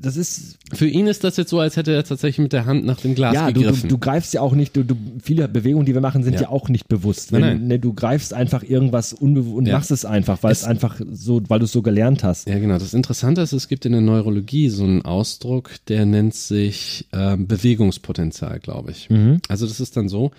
das 0.03 0.17
ist 0.17 0.57
Für 0.73 0.87
ihn 0.87 1.07
ist 1.07 1.25
das 1.25 1.37
jetzt 1.37 1.51
so, 1.51 1.61
als 1.61 1.77
hätte 1.77 1.93
er 1.93 2.03
tatsächlich 2.05 2.39
mit 2.39 2.55
der 2.55 2.65
Hand 2.65 2.87
nach 2.87 2.99
dem 3.01 3.15
Glas 3.15 3.35
ja, 3.35 3.49
du, 3.49 3.53
du, 3.53 3.61
gegriffen. 3.61 3.89
du 3.91 3.99
greifst 3.99 4.33
ja 4.33 4.41
auch 4.41 4.55
nicht, 4.55 4.75
du, 4.75 4.83
du, 4.83 4.95
viele 5.23 5.47
Bewegungen, 5.47 5.85
die 5.85 5.93
wir 5.93 6.01
machen, 6.01 6.23
sind 6.23 6.35
ja, 6.37 6.43
Ja. 6.43 6.49
auch 6.49 6.71
nicht 6.71 6.89
bewusst. 6.89 7.33
Nein, 7.33 7.43
Wenn, 7.43 7.49
nein. 7.59 7.67
Ne, 7.69 7.79
du 7.81 7.93
greifst 7.93 8.33
einfach 8.33 8.63
irgendwas 8.63 9.13
unbewusst 9.13 9.57
und 9.57 9.67
Ja. 9.67 9.75
machst 9.75 9.91
es 9.91 10.07
einfach, 10.07 10.43
weil 10.43 10.53
es, 10.53 10.61
Es- 10.63 10.65
einfach 10.69 10.99
so, 11.13 11.43
weil 11.49 11.59
du 11.59 11.67
es 11.67 11.73
so 11.73 11.83
gelernt 11.83 12.25
hast. 12.25 12.49
ja, 12.49 12.59
genau. 12.59 12.79
Das 12.79 12.95
Interessante 12.95 13.43
ist, 13.43 13.53
es 13.53 13.69
gibt 13.69 13.85
in 13.85 13.93
der 13.93 14.01
Neurologie 14.01 14.71
so 14.71 14.85
einen 14.85 15.03
Ausdruck, 15.03 15.73
der 15.89 16.07
nennt 16.07 16.33
sich 16.35 17.07
ähm, 17.13 17.47
Bewegungspotenzial, 17.47 18.59
glaube 18.61 18.93
ich. 18.93 19.11
Mhm. 19.11 19.41
Also 19.49 19.67
das 19.67 19.81
ist 19.81 19.99
dann 19.99 20.09
so, 20.09 20.31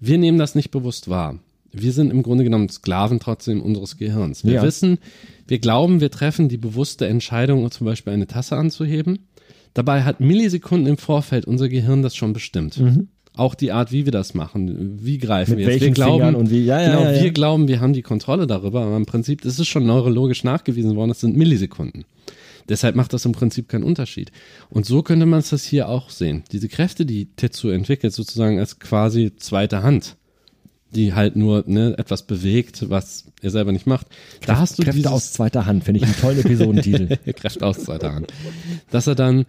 wir 0.00 0.18
nehmen 0.18 0.38
das 0.38 0.54
nicht 0.54 0.70
bewusst 0.70 1.08
wahr. 1.08 1.38
Wir 1.72 1.92
sind 1.92 2.10
im 2.10 2.22
Grunde 2.22 2.44
genommen 2.44 2.68
Sklaven 2.68 3.20
trotzdem 3.20 3.60
unseres 3.60 3.96
Gehirns. 3.98 4.44
Wir 4.44 4.54
Ja. 4.54 4.62
wissen, 4.62 4.98
wir 5.46 5.58
glauben, 5.58 6.00
wir 6.00 6.10
treffen 6.10 6.48
die 6.48 6.56
bewusste 6.56 7.06
Entscheidung, 7.06 7.70
zum 7.70 7.84
Beispiel 7.86 8.12
eine 8.12 8.26
Tasse 8.26 8.56
anzuheben. 8.56 9.18
Dabei 9.74 10.02
hat 10.02 10.18
Millisekunden 10.20 10.86
im 10.88 10.96
Vorfeld 10.96 11.44
unser 11.44 11.68
Gehirn 11.68 12.02
das 12.02 12.16
schon 12.16 12.32
bestimmt. 12.32 12.80
Auch 13.36 13.54
die 13.54 13.70
Art, 13.70 13.92
wie 13.92 14.04
wir 14.06 14.12
das 14.12 14.34
machen, 14.34 14.98
wie 15.04 15.18
greifen 15.18 15.52
Mhm. 15.52 15.56
Mit 15.58 15.66
wir 15.66 15.72
jetzt. 15.74 15.82
Wir 15.84 15.90
glauben, 15.92 16.34
und 16.34 16.50
wie- 16.50 16.64
ja, 16.64 16.80
ja, 16.80 16.88
genau, 16.96 17.12
ja, 17.12 17.22
wir 17.22 17.30
glauben, 17.30 17.68
wir 17.68 17.80
haben 17.80 17.92
die 17.92 18.02
Kontrolle 18.02 18.46
darüber, 18.48 18.80
aber 18.82 18.96
im 18.96 19.06
Prinzip, 19.06 19.42
das 19.42 19.58
ist 19.60 19.68
schon 19.68 19.86
neurologisch 19.86 20.42
nachgewiesen 20.42 20.96
worden, 20.96 21.10
das 21.10 21.20
sind 21.20 21.36
Millisekunden. 21.36 22.04
Deshalb 22.68 22.96
macht 22.96 23.12
das 23.12 23.24
im 23.24 23.32
Prinzip 23.32 23.68
keinen 23.68 23.84
Unterschied. 23.84 24.30
Und 24.68 24.86
so 24.86 25.02
könnte 25.02 25.26
man 25.26 25.40
es 25.40 25.50
das 25.50 25.64
hier 25.64 25.88
auch 25.88 26.10
sehen. 26.10 26.44
Diese 26.52 26.68
Kräfte, 26.68 27.06
die 27.06 27.26
Tetsu 27.26 27.70
entwickelt, 27.70 28.12
sozusagen 28.12 28.58
als 28.58 28.78
quasi 28.78 29.32
zweite 29.36 29.82
Hand, 29.82 30.16
die 30.90 31.14
halt 31.14 31.36
nur 31.36 31.64
ne, 31.66 31.94
etwas 31.98 32.26
bewegt, 32.26 32.90
was 32.90 33.26
er 33.42 33.50
selber 33.50 33.72
nicht 33.72 33.86
macht. 33.86 34.06
Da 34.46 34.58
hast 34.58 34.78
du 34.78 34.82
Kräfte 34.82 34.98
dieses, 34.98 35.12
aus 35.12 35.32
zweiter 35.32 35.66
Hand, 35.66 35.84
finde 35.84 36.00
ich 36.00 36.04
einen 36.04 36.16
tollen 36.16 36.40
Episodentitel. 36.40 37.16
Kräfte 37.34 37.66
aus 37.66 37.84
zweiter 37.84 38.14
Hand. 38.14 38.32
Dass 38.90 39.06
er 39.06 39.14
dann 39.14 39.46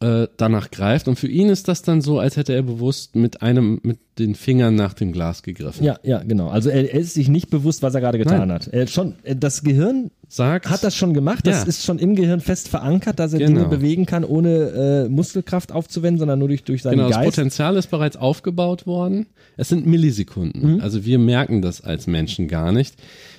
äh, 0.00 0.28
danach 0.36 0.70
greift 0.70 1.08
und 1.08 1.18
für 1.18 1.26
ihn 1.28 1.48
ist 1.48 1.68
das 1.68 1.80
dann 1.82 2.02
so, 2.02 2.18
als 2.18 2.36
hätte 2.36 2.52
er 2.52 2.62
bewusst 2.62 3.16
mit 3.16 3.40
einem, 3.40 3.80
mit 3.82 3.98
den 4.18 4.34
Fingern 4.34 4.74
nach 4.74 4.92
dem 4.92 5.12
Glas 5.12 5.42
gegriffen. 5.42 5.84
ja, 5.84 5.98
ja, 6.02 6.22
genau. 6.22 6.48
Also 6.48 6.68
er, 6.68 6.92
er 6.92 7.00
ist 7.00 7.14
sich 7.14 7.28
nicht 7.28 7.48
bewusst, 7.48 7.82
was 7.82 7.94
er 7.94 8.00
gerade 8.02 8.18
getan 8.18 8.40
Nein. 8.40 8.52
hat. 8.52 8.68
Er 8.68 8.86
schon, 8.88 9.14
äh, 9.22 9.34
das 9.34 9.62
Gehirn 9.62 10.10
Sagt, 10.28 10.68
hat 10.68 10.82
das 10.82 10.96
schon 10.96 11.14
gemacht, 11.14 11.46
das 11.46 11.62
Ja. 11.62 11.68
ist 11.68 11.84
schon 11.84 11.98
im 11.98 12.14
Gehirn 12.16 12.40
fest 12.40 12.68
verankert, 12.68 13.18
dass 13.20 13.32
er 13.32 13.38
Genau. 13.38 13.60
Dinge 13.60 13.68
bewegen 13.68 14.06
kann, 14.06 14.24
ohne 14.24 15.04
äh, 15.06 15.08
Muskelkraft 15.08 15.70
aufzuwenden, 15.72 16.18
sondern 16.18 16.40
nur 16.40 16.48
durch, 16.48 16.64
durch 16.64 16.82
seinen 16.82 16.96
Genau, 16.96 17.08
das 17.08 17.16
Geist. 17.18 17.36
Potenzial 17.36 17.76
ist 17.76 17.90
bereits 17.90 18.16
aufgebaut 18.16 18.86
worden. 18.86 19.26
Es 19.56 19.68
sind 19.68 19.86
Millisekunden. 19.86 20.74
Mhm. 20.74 20.80
Also 20.80 21.04
wir 21.06 21.18
merken 21.18 21.62
das 21.62 21.80
als 21.80 22.06
Menschen 22.06 22.48
gar 22.48 22.72
nicht. 22.72 22.96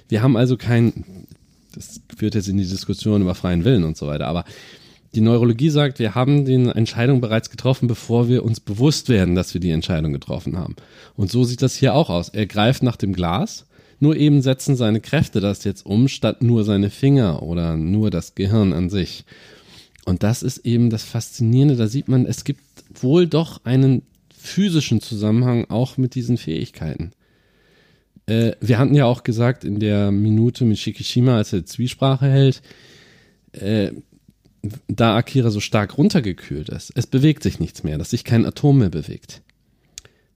Wir 0.09 0.23
haben 0.23 0.37
also 0.37 0.55
kein, 0.57 1.05
das 1.75 1.99
führt 2.15 2.33
jetzt 2.35 2.47
in 2.47 2.57
die 2.57 2.65
Diskussion 2.65 3.21
über 3.21 3.35
freien 3.35 3.65
Willen 3.65 3.83
und 3.83 3.97
so 3.97 4.07
weiter, 4.07 4.27
aber 4.27 4.45
die 5.15 5.21
Neurologie 5.21 5.69
sagt, 5.69 5.99
wir 5.99 6.15
haben 6.15 6.45
die 6.45 6.53
Entscheidung 6.53 7.21
bereits 7.21 7.49
getroffen, 7.49 7.87
bevor 7.87 8.27
wir 8.27 8.43
uns 8.43 8.59
bewusst 8.59 9.09
werden, 9.09 9.35
dass 9.35 9.53
wir 9.53 9.61
die 9.61 9.71
Entscheidung 9.71 10.13
getroffen 10.13 10.57
haben. 10.57 10.75
Und 11.15 11.31
so 11.31 11.43
sieht 11.43 11.61
das 11.61 11.75
hier 11.75 11.93
auch 11.93 12.09
aus. 12.09 12.29
Er 12.29 12.45
greift 12.45 12.83
nach 12.83 12.97
dem 12.97 13.13
Glas, 13.13 13.65
nur 13.99 14.15
eben 14.15 14.41
setzen 14.41 14.75
seine 14.75 14.99
Kräfte 14.99 15.39
das 15.39 15.63
jetzt 15.63 15.85
um, 15.85 16.07
statt 16.07 16.43
nur 16.43 16.63
seine 16.63 16.89
Finger 16.89 17.41
oder 17.41 17.77
nur 17.77 18.11
das 18.11 18.35
Gehirn 18.35 18.73
an 18.73 18.89
sich. 18.89 19.25
Und 20.05 20.23
das 20.23 20.43
ist 20.43 20.59
eben 20.59 20.89
das 20.89 21.03
Faszinierende. 21.03 21.75
Da 21.75 21.87
sieht 21.87 22.07
man, 22.07 22.25
es 22.25 22.43
gibt 22.43 22.61
wohl 23.01 23.27
doch 23.27 23.65
einen 23.65 24.03
physischen 24.37 25.01
Zusammenhang 25.01 25.65
auch 25.69 25.97
mit 25.97 26.15
diesen 26.15 26.37
Fähigkeiten. 26.37 27.11
Äh, 28.27 28.53
wir 28.61 28.77
hatten 28.77 28.93
ja 28.93 29.05
auch 29.05 29.23
gesagt 29.23 29.63
in 29.63 29.79
der 29.79 30.11
Minute 30.11 30.63
mit 30.65 30.77
Shikishima, 30.77 31.37
als 31.37 31.53
er 31.53 31.65
Zwiesprache 31.65 32.27
hält, 32.27 32.61
äh, 33.53 33.91
da 34.87 35.15
Akira 35.15 35.49
so 35.49 35.59
stark 35.59 35.97
runtergekühlt 35.97 36.69
ist, 36.69 36.91
es 36.95 37.07
bewegt 37.07 37.43
sich 37.43 37.59
nichts 37.59 37.83
mehr, 37.83 37.97
dass 37.97 38.09
sich 38.09 38.23
kein 38.23 38.45
Atom 38.45 38.79
mehr 38.79 38.89
bewegt. 38.89 39.41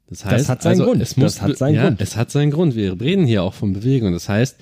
Das 0.09 0.25
heißt, 0.25 0.49
hat 0.49 0.61
seinen 0.61 0.71
also, 0.73 0.85
Grund. 0.85 1.01
Es 1.01 1.15
muss, 1.15 1.35
Das 1.35 1.41
hat 1.41 1.57
seinen 1.57 1.75
ja, 1.75 1.83
Grund. 1.83 2.01
Es 2.01 2.17
hat 2.17 2.31
seinen 2.31 2.51
Grund. 2.51 2.75
Wir 2.75 2.99
reden 2.99 3.25
hier 3.25 3.43
auch 3.43 3.53
von 3.53 3.71
Bewegung. 3.71 4.11
Das 4.11 4.27
heißt, 4.27 4.57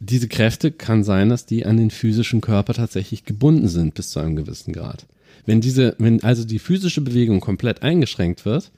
diese 0.00 0.28
Kräfte 0.28 0.72
kann 0.72 1.04
sein, 1.04 1.28
dass 1.28 1.44
die 1.44 1.66
an 1.66 1.76
den 1.76 1.90
physischen 1.90 2.40
Körper 2.40 2.72
tatsächlich 2.72 3.24
gebunden 3.24 3.68
sind 3.68 3.94
bis 3.94 4.10
zu 4.10 4.20
einem 4.20 4.34
gewissen 4.34 4.72
Grad. 4.72 5.06
Wenn 5.44 5.60
diese, 5.60 5.94
wenn 5.98 6.22
also 6.22 6.44
die 6.44 6.58
physische 6.58 7.02
Bewegung 7.02 7.40
komplett 7.40 7.82
eingeschränkt 7.82 8.46
wird, 8.46 8.70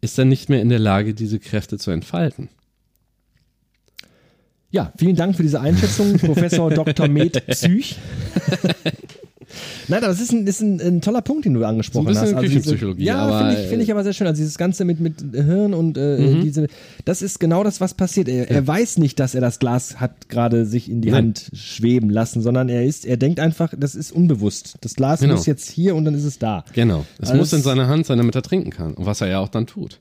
ist 0.00 0.18
er 0.18 0.26
nicht 0.26 0.48
mehr 0.48 0.62
in 0.62 0.68
der 0.68 0.78
Lage, 0.78 1.12
diese 1.12 1.40
Kräfte 1.40 1.78
zu 1.78 1.90
entfalten. 1.90 2.48
Ja, 4.70 4.92
vielen 4.96 5.16
Dank 5.16 5.36
für 5.36 5.42
diese 5.42 5.60
Einschätzung, 5.60 6.18
Professor 6.18 6.70
Dr. 6.74 7.08
Med 7.08 7.44
Psych. 7.46 7.96
Nein, 9.88 10.02
aber 10.02 10.12
es 10.12 10.20
ist, 10.20 10.32
ein, 10.32 10.46
ist 10.46 10.60
ein, 10.60 10.80
ein, 10.80 11.00
toller 11.00 11.22
Punkt, 11.22 11.44
den 11.44 11.54
du 11.54 11.64
angesprochen 11.64 12.06
so 12.06 12.10
ein 12.10 12.16
hast. 12.16 12.34
Also 12.34 12.36
Küchenpsychologie. 12.36 12.98
Diese, 12.98 13.08
ja, 13.08 13.38
finde 13.38 13.60
ich, 13.62 13.68
find 13.68 13.82
ich 13.82 13.90
aber 13.90 14.02
sehr 14.04 14.12
schön. 14.12 14.26
Also 14.26 14.40
dieses 14.40 14.58
Ganze 14.58 14.84
mit, 14.84 15.00
mit 15.00 15.20
Hirn 15.32 15.74
und 15.74 15.96
äh, 15.96 16.18
mhm. 16.18 16.42
diese, 16.42 16.66
das 17.04 17.22
ist 17.22 17.40
genau 17.40 17.64
das, 17.64 17.80
was 17.80 17.94
passiert. 17.94 18.28
Er, 18.28 18.50
er 18.50 18.66
weiß 18.66 18.98
nicht, 18.98 19.20
dass 19.20 19.34
er 19.34 19.40
das 19.40 19.58
Glas 19.58 20.00
hat 20.00 20.28
gerade 20.28 20.66
sich 20.66 20.90
in 20.90 21.00
die 21.00 21.10
Nein. 21.10 21.26
Hand 21.26 21.50
schweben 21.52 22.10
lassen, 22.10 22.42
sondern 22.42 22.68
er 22.68 22.84
ist, 22.84 23.06
er 23.06 23.16
denkt 23.16 23.40
einfach, 23.40 23.72
das 23.76 23.94
ist 23.94 24.12
unbewusst. 24.12 24.76
Das 24.80 24.94
Glas 24.94 25.20
genau. 25.20 25.34
muss 25.34 25.46
jetzt 25.46 25.70
hier 25.70 25.94
und 25.94 26.04
dann 26.04 26.14
ist 26.14 26.24
es 26.24 26.38
da. 26.38 26.64
Genau. 26.72 27.04
Es 27.18 27.28
also 27.30 27.38
muss 27.38 27.52
in 27.52 27.62
seiner 27.62 27.88
Hand 27.88 28.06
sein, 28.06 28.18
damit 28.18 28.34
er 28.34 28.42
trinken 28.42 28.70
kann. 28.70 28.94
Und 28.94 29.06
was 29.06 29.20
er 29.20 29.28
ja 29.28 29.38
auch 29.38 29.48
dann 29.48 29.66
tut. 29.66 30.00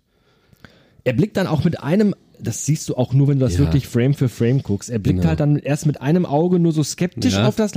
Er 1.06 1.14
blickt 1.14 1.38
dann 1.38 1.48
auch 1.48 1.64
mit 1.64 1.82
einem 1.82 2.14
das 2.38 2.66
siehst 2.66 2.90
du 2.90 2.96
auch 2.96 3.14
nur, 3.14 3.30
wenn 3.30 3.40
du 3.40 3.46
das 3.46 3.54
ja. 3.54 3.60
wirklich 3.60 3.88
Frame 3.88 4.14
für 4.14 4.30
Frame 4.30 4.62
guckst. 4.62 4.90
Er 4.90 5.00
blickt 5.00 5.20
genau. 5.20 5.30
halt 5.30 5.40
dann 5.40 5.58
erst 5.58 5.86
mit 5.86 6.02
einem 6.02 6.26
Auge 6.26 6.60
nur 6.60 6.74
so 6.74 6.84
skeptisch 6.84 7.34
ja. 7.34 7.48
auf 7.48 7.56
das, 7.56 7.72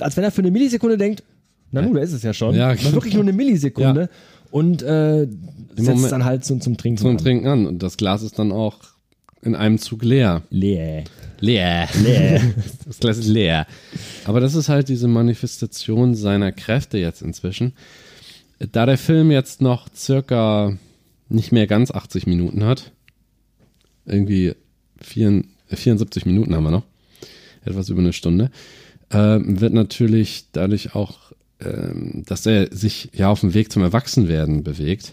als 0.00 0.16
wenn 0.16 0.24
er 0.24 0.30
für 0.30 0.40
eine 0.40 0.50
Millisekunde 0.50 0.96
denkt, 0.96 1.22
na 1.70 1.82
nun, 1.82 1.94
da 1.94 2.00
ist 2.00 2.12
es 2.12 2.22
ja 2.22 2.32
schon. 2.32 2.54
Ja, 2.54 2.68
War 2.68 2.92
wirklich 2.92 3.14
nur 3.14 3.22
eine 3.22 3.32
Millisekunde. 3.32 4.00
Ja. 4.00 4.08
Und 4.50 4.82
äh, 4.82 5.26
setzt 5.76 5.88
Moment, 5.88 6.12
dann 6.12 6.24
halt 6.24 6.44
zum, 6.44 6.60
zum 6.62 6.78
Trinken 6.78 6.98
zum 6.98 7.10
an. 7.10 7.18
Trinken 7.18 7.46
an. 7.46 7.66
Und 7.66 7.82
das 7.82 7.98
Glas 7.98 8.22
ist 8.22 8.38
dann 8.38 8.52
auch 8.52 8.78
in 9.42 9.54
einem 9.54 9.78
Zug 9.78 10.02
leer. 10.02 10.42
Leer. 10.48 11.04
Leer. 11.40 11.88
Leer. 12.02 12.40
das 12.86 12.98
Glas 12.98 13.18
ist 13.18 13.28
leer. 13.28 13.66
Aber 14.24 14.40
das 14.40 14.54
ist 14.54 14.70
halt 14.70 14.88
diese 14.88 15.08
Manifestation 15.08 16.14
seiner 16.14 16.52
Kräfte 16.52 16.96
jetzt 16.96 17.20
inzwischen. 17.20 17.74
Da 18.72 18.86
der 18.86 18.98
Film 18.98 19.30
jetzt 19.30 19.60
noch 19.60 19.88
circa 19.94 20.78
nicht 21.28 21.52
mehr 21.52 21.66
ganz 21.66 21.90
80 21.90 22.26
Minuten 22.26 22.64
hat, 22.64 22.92
irgendwie 24.06 24.54
74 25.00 26.26
Minuten 26.26 26.54
haben 26.54 26.64
wir 26.64 26.70
noch, 26.70 26.86
etwas 27.64 27.88
über 27.88 28.00
eine 28.00 28.12
Stunde, 28.12 28.50
äh, 29.10 29.38
wird 29.40 29.72
natürlich 29.72 30.46
dadurch 30.52 30.94
auch 30.94 31.28
ähm, 31.60 32.22
dass 32.26 32.46
er 32.46 32.72
sich 32.72 33.10
ja 33.14 33.30
auf 33.30 33.40
dem 33.40 33.52
Weg 33.52 33.72
zum 33.72 33.82
Erwachsenwerden 33.82 34.62
bewegt. 34.62 35.12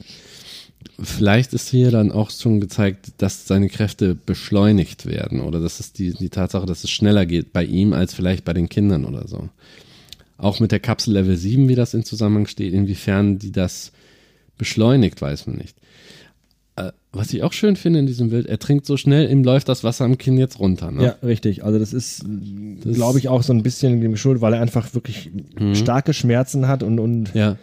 Vielleicht 1.00 1.54
ist 1.54 1.70
hier 1.70 1.90
dann 1.90 2.12
auch 2.12 2.30
schon 2.30 2.62
gezeigt, 2.62 3.14
dass 3.18 3.48
seine 3.48 3.68
Kräfte 3.68 4.14
beschleunigt 4.14 5.08
werden 5.08 5.42
oder 5.42 5.60
dass 5.60 5.80
es 5.80 5.92
die, 5.92 6.14
die 6.14 6.30
Tatsache, 6.30 6.68
dass 6.68 6.84
es 6.84 6.92
schneller 6.92 7.26
geht 7.26 7.52
bei 7.52 7.66
ihm 7.66 7.94
als 7.94 8.14
vielleicht 8.14 8.46
bei 8.46 8.54
den 8.54 8.70
Kindern 8.70 9.06
oder 9.06 9.28
so. 9.28 9.50
Auch 10.38 10.60
mit 10.60 10.72
der 10.72 10.80
Kapsel 10.80 11.14
Level 11.14 11.36
7, 11.36 11.68
wie 11.68 11.76
das 11.76 11.96
in 11.96 12.06
Zusammenhang 12.06 12.46
steht, 12.46 12.74
inwiefern 12.74 13.40
die 13.40 13.52
das 13.52 13.92
beschleunigt, 14.58 15.22
weiß 15.22 15.48
man 15.48 15.58
nicht. 15.58 15.78
Äh, 16.76 16.92
was 17.12 17.34
ich 17.34 17.44
auch 17.44 17.54
schön 17.54 17.78
finde 17.78 18.00
in 18.00 18.08
diesem 18.08 18.30
Bild, 18.30 18.48
er 18.48 18.60
trinkt 18.60 18.86
so 18.86 18.98
schnell, 18.98 19.32
ihm 19.32 19.44
läuft 19.44 19.70
das 19.70 19.84
Wasser 19.84 20.04
am 20.04 20.18
Kinn 20.18 20.38
jetzt 20.38 20.60
runter. 20.60 20.92
Ne? 20.92 21.04
Ja, 21.04 21.16
richtig. 21.24 21.64
Also 21.64 21.80
das 21.80 21.94
ist, 21.94 22.26
glaube 22.84 23.20
ich, 23.20 23.30
auch 23.30 23.44
so 23.44 23.54
ein 23.54 23.64
bisschen 23.64 24.02
dem 24.02 24.12
geschuldet, 24.12 24.42
weil 24.42 24.54
er 24.54 24.62
einfach 24.62 24.94
wirklich 24.94 25.32
mhm. 25.58 25.76
starke 25.76 26.14
Schmerzen 26.14 26.68
hat 26.68 26.84
und, 26.84 27.00
und 27.00 27.34
ja. 27.34 27.56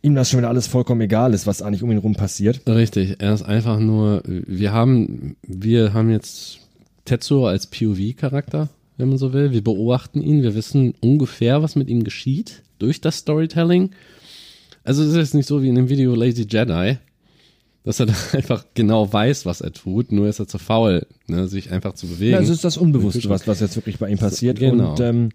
ihm 0.00 0.14
das 0.14 0.30
schon 0.30 0.38
wieder 0.38 0.48
alles 0.48 0.66
vollkommen 0.66 1.02
egal 1.02 1.34
ist, 1.34 1.46
was 1.46 1.60
eigentlich 1.60 1.82
um 1.82 1.90
ihn 1.90 1.98
rum 1.98 2.14
passiert. 2.14 2.62
Richtig. 2.66 3.16
Er 3.18 3.34
ist 3.34 3.42
einfach 3.42 3.78
nur, 3.78 4.22
wir 4.24 4.72
haben, 4.72 5.36
wir 5.42 5.92
haben 5.92 6.10
jetzt 6.10 6.60
Tetsuo 7.04 7.46
als 7.46 7.66
POV-Charakter, 7.66 8.70
wenn 8.96 9.10
man 9.10 9.18
so 9.18 9.34
will. 9.34 9.52
Wir 9.52 9.62
beobachten 9.62 10.22
ihn, 10.22 10.42
wir 10.42 10.54
wissen 10.54 10.94
ungefähr, 11.00 11.62
was 11.62 11.76
mit 11.76 11.88
ihm 11.88 12.04
geschieht 12.04 12.62
durch 12.78 13.02
das 13.02 13.18
Storytelling. 13.18 13.90
Also 14.84 15.02
es 15.02 15.14
ist 15.14 15.34
nicht 15.34 15.46
so 15.46 15.62
wie 15.62 15.68
in 15.68 15.74
dem 15.74 15.88
Video 15.88 16.14
Lazy 16.14 16.46
Jedi, 16.48 16.98
dass 17.84 18.00
er 18.00 18.06
einfach 18.32 18.66
genau 18.74 19.12
weiß, 19.12 19.46
was 19.46 19.60
er 19.60 19.72
tut, 19.72 20.12
nur 20.12 20.28
ist 20.28 20.40
er 20.40 20.48
zu 20.48 20.58
faul, 20.58 21.06
ne, 21.26 21.48
sich 21.48 21.70
einfach 21.70 21.94
zu 21.94 22.06
bewegen. 22.06 22.32
Ja, 22.32 22.40
es 22.40 22.48
ist 22.48 22.64
das 22.64 22.76
Unbewusste, 22.76 23.28
was, 23.28 23.46
was 23.46 23.60
jetzt 23.60 23.76
wirklich 23.76 23.98
bei 23.98 24.08
ihm 24.08 24.18
passiert. 24.18 24.58
Genau. 24.58 24.90
Und 24.90 25.00
ähm, 25.00 25.28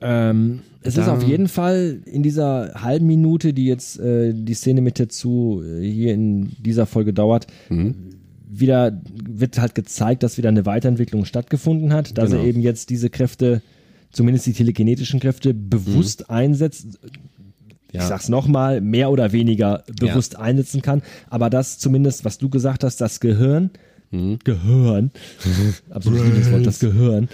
ähm, 0.00 0.60
es 0.82 0.94
da, 0.94 1.02
ist 1.02 1.08
auf 1.08 1.22
jeden 1.22 1.48
Fall 1.48 2.00
in 2.04 2.22
dieser 2.22 2.72
halben 2.82 3.06
Minute, 3.06 3.52
die 3.52 3.66
jetzt 3.66 3.98
äh, 3.98 4.32
die 4.32 4.54
Szene 4.54 4.80
mit 4.80 5.00
dazu 5.00 5.62
äh, 5.64 5.80
hier 5.82 6.14
in 6.14 6.52
dieser 6.58 6.86
Folge 6.86 7.12
dauert, 7.12 7.46
mhm. 7.68 7.94
wieder 8.48 9.00
wird 9.12 9.58
halt 9.58 9.74
gezeigt, 9.74 10.22
dass 10.22 10.38
wieder 10.38 10.50
eine 10.50 10.66
Weiterentwicklung 10.66 11.24
stattgefunden 11.24 11.92
hat, 11.92 12.16
dass 12.16 12.30
genau. 12.30 12.42
er 12.42 12.48
eben 12.48 12.60
jetzt 12.60 12.90
diese 12.90 13.10
Kräfte, 13.10 13.60
zumindest 14.12 14.46
die 14.46 14.52
telekinetischen 14.52 15.18
Kräfte, 15.18 15.52
bewusst 15.52 16.20
mhm. 16.28 16.34
einsetzt, 16.34 16.98
ja. 17.92 18.02
ich 18.02 18.06
sag's 18.06 18.28
nochmal, 18.28 18.80
mehr 18.80 19.10
oder 19.10 19.32
weniger 19.32 19.84
bewusst 19.98 20.34
ja. 20.34 20.40
einsetzen 20.40 20.82
kann. 20.82 21.02
Aber 21.30 21.50
das 21.50 21.78
zumindest, 21.78 22.24
was 22.24 22.38
du 22.38 22.48
gesagt 22.48 22.84
hast, 22.84 23.00
das 23.00 23.20
Gehirn, 23.20 23.70
mhm. 24.10 24.38
Gehirn, 24.44 25.10
absolut 25.90 26.24
Lieblingswort, 26.24 26.66
das 26.66 26.78
Gehirn, 26.78 27.28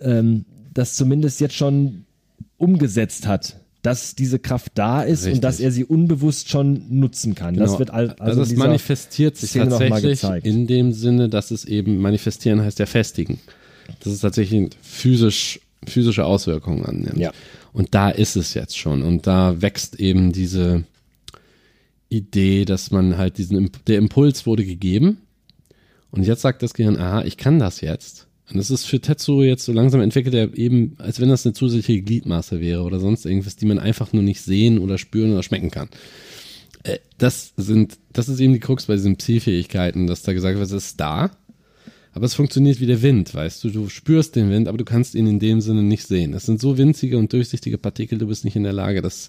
ähm, 0.00 0.44
das 0.72 0.94
zumindest 0.94 1.40
jetzt 1.40 1.54
schon 1.54 2.04
umgesetzt 2.58 3.26
hat 3.26 3.56
dass 3.86 4.16
diese 4.16 4.40
Kraft 4.40 4.72
da 4.74 5.02
ist 5.02 5.20
Richtig. 5.20 5.34
und 5.34 5.44
dass 5.44 5.60
er 5.60 5.70
sie 5.70 5.84
unbewusst 5.84 6.48
schon 6.48 6.86
nutzen 6.90 7.36
kann. 7.36 7.54
Genau. 7.54 7.66
Das 7.66 7.78
wird 7.78 7.90
also, 7.90 8.16
also 8.18 8.40
das 8.40 8.52
manifestiert 8.56 9.36
sich 9.36 9.50
Szene 9.50 9.68
tatsächlich 9.68 10.24
in 10.44 10.66
dem 10.66 10.92
Sinne, 10.92 11.28
dass 11.28 11.52
es 11.52 11.64
eben 11.64 11.98
manifestieren 11.98 12.60
heißt 12.62 12.80
ja 12.80 12.86
festigen. 12.86 13.38
Das 14.02 14.12
ist 14.12 14.20
tatsächlich 14.22 14.70
physisch 14.82 15.60
physische 15.86 16.24
Auswirkungen 16.24 16.84
annimmt. 16.84 17.18
Ja. 17.18 17.30
Und 17.76 17.94
da 17.94 18.08
ist 18.08 18.36
es 18.36 18.54
jetzt 18.54 18.78
schon. 18.78 19.02
Und 19.02 19.26
da 19.26 19.60
wächst 19.60 20.00
eben 20.00 20.32
diese 20.32 20.84
Idee, 22.08 22.64
dass 22.64 22.90
man 22.90 23.18
halt 23.18 23.36
diesen, 23.36 23.70
der 23.86 23.98
Impuls 23.98 24.46
wurde 24.46 24.64
gegeben. 24.64 25.18
Und 26.10 26.22
jetzt 26.22 26.40
sagt 26.40 26.62
das 26.62 26.72
Gehirn, 26.72 26.96
aha, 26.96 27.24
ich 27.24 27.36
kann 27.36 27.58
das 27.58 27.82
jetzt. 27.82 28.28
Und 28.48 28.56
das 28.56 28.70
ist 28.70 28.86
für 28.86 28.98
Tetsuo 28.98 29.42
jetzt 29.42 29.66
so 29.66 29.74
langsam 29.74 30.00
entwickelt 30.00 30.34
er 30.34 30.56
eben, 30.56 30.94
als 30.96 31.20
wenn 31.20 31.28
das 31.28 31.44
eine 31.44 31.52
zusätzliche 31.52 32.00
Gliedmaße 32.00 32.62
wäre 32.62 32.80
oder 32.80 32.98
sonst 32.98 33.26
irgendwas, 33.26 33.56
die 33.56 33.66
man 33.66 33.78
einfach 33.78 34.14
nur 34.14 34.22
nicht 34.22 34.40
sehen 34.40 34.78
oder 34.78 34.96
spüren 34.96 35.34
oder 35.34 35.42
schmecken 35.42 35.70
kann. 35.70 35.90
Äh, 36.82 37.00
das 37.18 37.52
sind, 37.58 37.98
das 38.14 38.30
ist 38.30 38.40
eben 38.40 38.54
die 38.54 38.60
Krux 38.60 38.86
bei 38.86 38.94
diesen 38.94 39.16
Psi-Fähigkeiten, 39.16 40.06
dass 40.06 40.22
da 40.22 40.32
gesagt 40.32 40.56
wird, 40.56 40.66
es 40.66 40.72
ist 40.72 40.98
da, 40.98 41.30
aber 42.16 42.24
es 42.24 42.32
funktioniert 42.32 42.80
wie 42.80 42.86
der 42.86 43.02
Wind, 43.02 43.34
weißt 43.34 43.62
du. 43.62 43.68
Du 43.68 43.90
spürst 43.90 44.36
den 44.36 44.48
Wind, 44.48 44.68
aber 44.68 44.78
du 44.78 44.86
kannst 44.86 45.14
ihn 45.14 45.26
in 45.26 45.38
dem 45.38 45.60
Sinne 45.60 45.82
nicht 45.82 46.06
sehen. 46.06 46.32
Das 46.32 46.46
sind 46.46 46.62
so 46.62 46.78
winzige 46.78 47.18
und 47.18 47.30
durchsichtige 47.30 47.76
Partikel, 47.76 48.16
du 48.16 48.26
bist 48.26 48.42
nicht 48.46 48.56
in 48.56 48.62
der 48.62 48.72
Lage, 48.72 49.02
das 49.02 49.28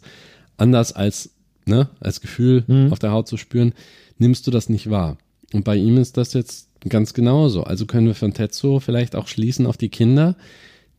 anders 0.56 0.94
als, 0.94 1.32
ne, 1.66 1.90
als 2.00 2.22
Gefühl 2.22 2.64
mhm. 2.66 2.94
auf 2.94 3.00
der 3.00 3.12
Haut 3.12 3.28
zu 3.28 3.36
spüren, 3.36 3.74
nimmst 4.20 4.48
du 4.48 4.52
das 4.52 4.70
nicht 4.70 4.90
wahr. 4.90 5.18
Und 5.52 5.66
bei 5.66 5.76
ihm 5.76 5.98
ist 5.98 6.16
das 6.16 6.32
jetzt 6.32 6.70
ganz 6.88 7.14
genauso. 7.14 7.66
Also 7.66 7.86
können 7.86 8.08
wir 8.08 8.16
von 8.16 8.34
Tetsuo 8.34 8.80
vielleicht 8.80 9.18
auch 9.18 9.28
schließen 9.28 9.66
auf 9.66 9.76
die 9.76 9.90
Kinder, 9.90 10.38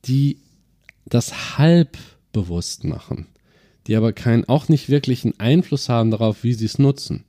die 0.05 0.40
das 1.07 1.57
halb 1.57 1.96
bewusst 2.35 2.85
machen, 2.85 3.29
die 3.87 3.96
aber 3.96 4.12
keinen, 4.12 4.44
auch 4.46 4.68
nicht 4.68 4.90
wirklichen 4.90 5.40
Einfluss 5.40 5.88
haben 5.88 6.11
darauf, 6.11 6.44
wie 6.44 6.53
sie 6.53 6.66
es 6.66 6.79
nutzen. 6.79 7.24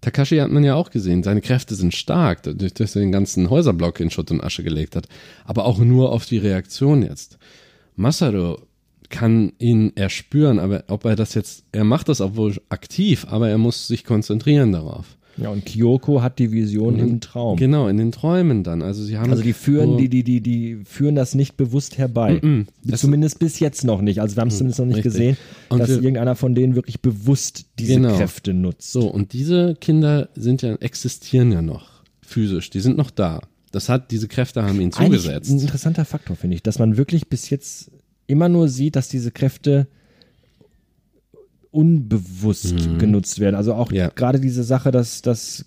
Takashi 0.00 0.36
hat 0.38 0.50
man 0.50 0.64
ja 0.64 0.74
auch 0.74 0.90
gesehen, 0.90 1.22
seine 1.22 1.40
Kräfte 1.40 1.74
sind 1.74 1.94
stark, 1.94 2.44
dadurch, 2.44 2.74
dass 2.74 2.94
er 2.94 3.00
den 3.00 3.12
ganzen 3.12 3.50
Häuserblock 3.50 3.98
in 4.00 4.10
Schutt 4.10 4.30
und 4.30 4.42
Asche 4.42 4.62
gelegt 4.62 4.94
hat. 4.94 5.08
Aber 5.44 5.64
auch 5.64 5.78
nur 5.78 6.12
auf 6.12 6.24
die 6.24 6.38
Reaktion 6.38 7.02
jetzt. 7.02 7.38
Masaru 7.96 8.58
kann 9.08 9.52
ihn 9.58 9.96
erspüren, 9.96 10.58
aber 10.58 10.84
ob 10.88 11.04
er 11.04 11.16
das 11.16 11.34
jetzt, 11.34 11.64
er 11.72 11.84
macht 11.84 12.08
das 12.08 12.20
obwohl 12.20 12.60
aktiv, 12.68 13.26
aber 13.28 13.48
er 13.48 13.58
muss 13.58 13.88
sich 13.88 14.04
konzentrieren 14.04 14.72
darauf. 14.72 15.17
Ja, 15.40 15.50
und 15.50 15.64
Kyoko 15.64 16.20
hat 16.22 16.38
die 16.38 16.50
Vision 16.50 16.94
und, 16.94 17.00
im 17.00 17.20
Traum. 17.20 17.56
Genau, 17.56 17.88
in 17.88 17.96
den 17.96 18.12
Träumen 18.12 18.64
dann. 18.64 18.82
Also 18.82 19.04
sie 19.04 19.18
haben. 19.18 19.30
Also 19.30 19.42
die 19.42 19.52
führen, 19.52 19.96
die, 19.96 20.08
die, 20.08 20.24
die, 20.24 20.40
die 20.40 20.80
führen 20.84 21.14
das 21.14 21.34
nicht 21.34 21.56
bewusst 21.56 21.96
herbei. 21.96 22.40
-mm. 22.42 22.66
Zumindest 22.96 23.38
bis 23.38 23.60
jetzt 23.60 23.84
noch 23.84 24.00
nicht. 24.00 24.20
Also 24.20 24.36
wir 24.36 24.40
haben 24.40 24.48
es 24.48 24.54
mm, 24.54 24.58
zumindest 24.58 24.78
noch 24.80 24.86
nicht 24.86 24.96
richtig. 24.96 25.12
gesehen, 25.12 25.36
und 25.68 25.78
dass 25.78 25.90
irgendeiner 25.90 26.34
von 26.34 26.54
denen 26.54 26.74
wirklich 26.74 27.00
bewusst 27.00 27.66
diese 27.78 27.94
genau. 27.94 28.16
Kräfte 28.16 28.52
nutzt. 28.52 28.92
So, 28.92 29.08
und 29.08 29.32
diese 29.32 29.76
Kinder 29.80 30.28
sind 30.34 30.62
ja, 30.62 30.74
existieren 30.76 31.52
ja 31.52 31.62
noch 31.62 32.02
physisch. 32.20 32.70
Die 32.70 32.80
sind 32.80 32.96
noch 32.96 33.10
da. 33.10 33.40
Das 33.70 33.88
hat, 33.88 34.10
diese 34.10 34.28
Kräfte 34.28 34.62
haben 34.62 34.80
ihnen 34.80 34.92
zugesetzt. 34.92 35.28
Eigentlich 35.28 35.50
ein 35.50 35.60
interessanter 35.60 36.04
Faktor, 36.04 36.36
finde 36.36 36.56
ich, 36.56 36.62
dass 36.62 36.78
man 36.78 36.96
wirklich 36.96 37.28
bis 37.28 37.50
jetzt 37.50 37.90
immer 38.26 38.48
nur 38.48 38.68
sieht, 38.68 38.96
dass 38.96 39.08
diese 39.08 39.30
Kräfte 39.30 39.88
unbewusst 41.70 42.88
mhm. 42.88 42.98
genutzt 42.98 43.40
werden. 43.40 43.56
Also 43.56 43.74
auch 43.74 43.92
ja. 43.92 44.08
gerade 44.08 44.40
diese 44.40 44.62
Sache, 44.62 44.90
dass, 44.90 45.22
dass 45.22 45.64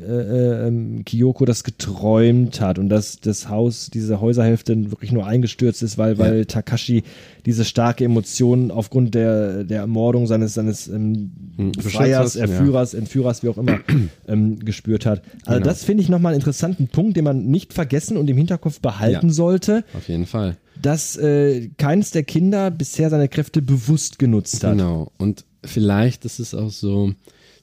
äh, 0.00 0.68
äh, 0.68 1.02
Kyoko 1.04 1.44
das 1.44 1.62
geträumt 1.62 2.60
hat 2.60 2.78
und 2.78 2.88
dass 2.88 3.20
das 3.20 3.48
Haus, 3.48 3.90
diese 3.92 4.20
Häuserhälfte 4.20 4.90
wirklich 4.90 5.12
nur 5.12 5.26
eingestürzt 5.26 5.82
ist, 5.82 5.98
weil, 5.98 6.18
weil 6.18 6.38
ja. 6.38 6.44
Takashi 6.44 7.02
diese 7.44 7.64
starke 7.64 8.04
Emotion 8.04 8.70
aufgrund 8.70 9.14
der, 9.14 9.64
der 9.64 9.80
Ermordung 9.80 10.26
seines, 10.26 10.54
seines 10.54 10.88
ähm, 10.88 11.32
hm, 11.56 11.74
Freiers, 11.74 12.36
Erführers, 12.36 12.92
ja. 12.92 13.00
Entführers, 13.00 13.42
wie 13.42 13.48
auch 13.48 13.58
immer, 13.58 13.80
ähm, 14.28 14.58
gespürt 14.60 15.04
hat. 15.04 15.22
Also 15.44 15.58
genau. 15.58 15.70
das 15.70 15.84
finde 15.84 16.02
ich 16.02 16.08
nochmal 16.08 16.32
einen 16.32 16.40
interessanten 16.40 16.88
Punkt, 16.88 17.16
den 17.16 17.24
man 17.24 17.46
nicht 17.46 17.74
vergessen 17.74 18.16
und 18.16 18.30
im 18.30 18.38
Hinterkopf 18.38 18.80
behalten 18.80 19.28
ja. 19.28 19.32
sollte. 19.34 19.84
Auf 19.94 20.08
jeden 20.08 20.26
Fall. 20.26 20.56
Dass 20.80 21.16
äh, 21.16 21.68
keines 21.78 22.10
der 22.10 22.24
Kinder 22.24 22.70
bisher 22.70 23.10
seine 23.10 23.28
Kräfte 23.28 23.62
bewusst 23.62 24.18
genutzt 24.18 24.64
hat. 24.64 24.72
Genau. 24.72 25.12
Und 25.18 25.44
vielleicht 25.64 26.24
ist 26.24 26.40
es 26.40 26.54
auch 26.54 26.70
so, 26.70 27.12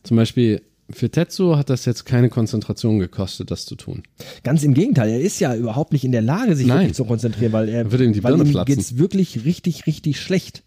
zum 0.04 0.18
Beispiel 0.18 0.62
für 0.94 1.10
Tetsuo 1.10 1.58
hat 1.58 1.70
das 1.70 1.86
jetzt 1.86 2.06
keine 2.06 2.30
Konzentration 2.30 3.00
gekostet, 3.00 3.52
das 3.52 3.66
zu 3.66 3.76
tun. 3.76 4.04
Ganz 4.44 4.64
im 4.64 4.74
Gegenteil, 4.74 5.10
er 5.10 5.22
ist 5.22 5.40
ja 5.40 5.56
überhaupt 5.56 5.94
nicht 5.94 6.04
in 6.04 6.12
der 6.12 6.22
Lage, 6.22 6.56
sich 6.56 6.68
Nein. 6.68 6.80
wirklich 6.80 6.96
zu 6.96 7.06
konzentrieren, 7.06 7.54
weil 7.54 7.70
er 7.70 7.92
Würde 7.92 8.06
ihm 8.06 8.14
die 8.14 8.24
weil 8.24 8.36
Birne 8.36 8.50
ihm 8.50 8.54
platzen. 8.54 8.76
geht's 8.76 8.98
wirklich 8.98 9.46
richtig, 9.46 9.86
richtig 9.88 10.20
schlecht. 10.20 10.64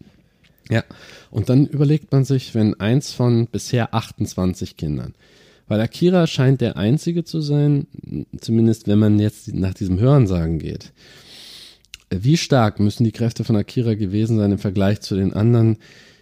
Ja. 0.69 0.83
Und 1.29 1.49
dann 1.49 1.67
überlegt 1.67 2.11
man 2.11 2.25
sich, 2.25 2.55
wenn 2.55 2.79
eins 2.79 3.11
von 3.11 3.47
bisher 3.47 3.93
28 3.93 4.77
Kindern, 4.77 5.13
weil 5.67 5.79
Akira 5.81 6.27
scheint 6.27 6.61
der 6.61 6.77
einzige 6.77 7.23
zu 7.23 7.41
sein, 7.41 7.87
zumindest 8.39 8.87
wenn 8.87 8.99
man 8.99 9.19
jetzt 9.19 9.53
nach 9.53 9.73
diesem 9.73 9.99
Hörensagen 9.99 10.59
geht. 10.59 10.91
Wie 12.09 12.37
stark 12.37 12.79
müssen 12.79 13.03
die 13.03 13.11
Kräfte 13.11 13.43
von 13.43 13.55
Akira 13.55 13.95
gewesen 13.95 14.37
sein 14.37 14.51
im 14.51 14.57
Vergleich 14.57 15.01
zu 15.01 15.15
den 15.15 15.33
anderen, 15.33 15.77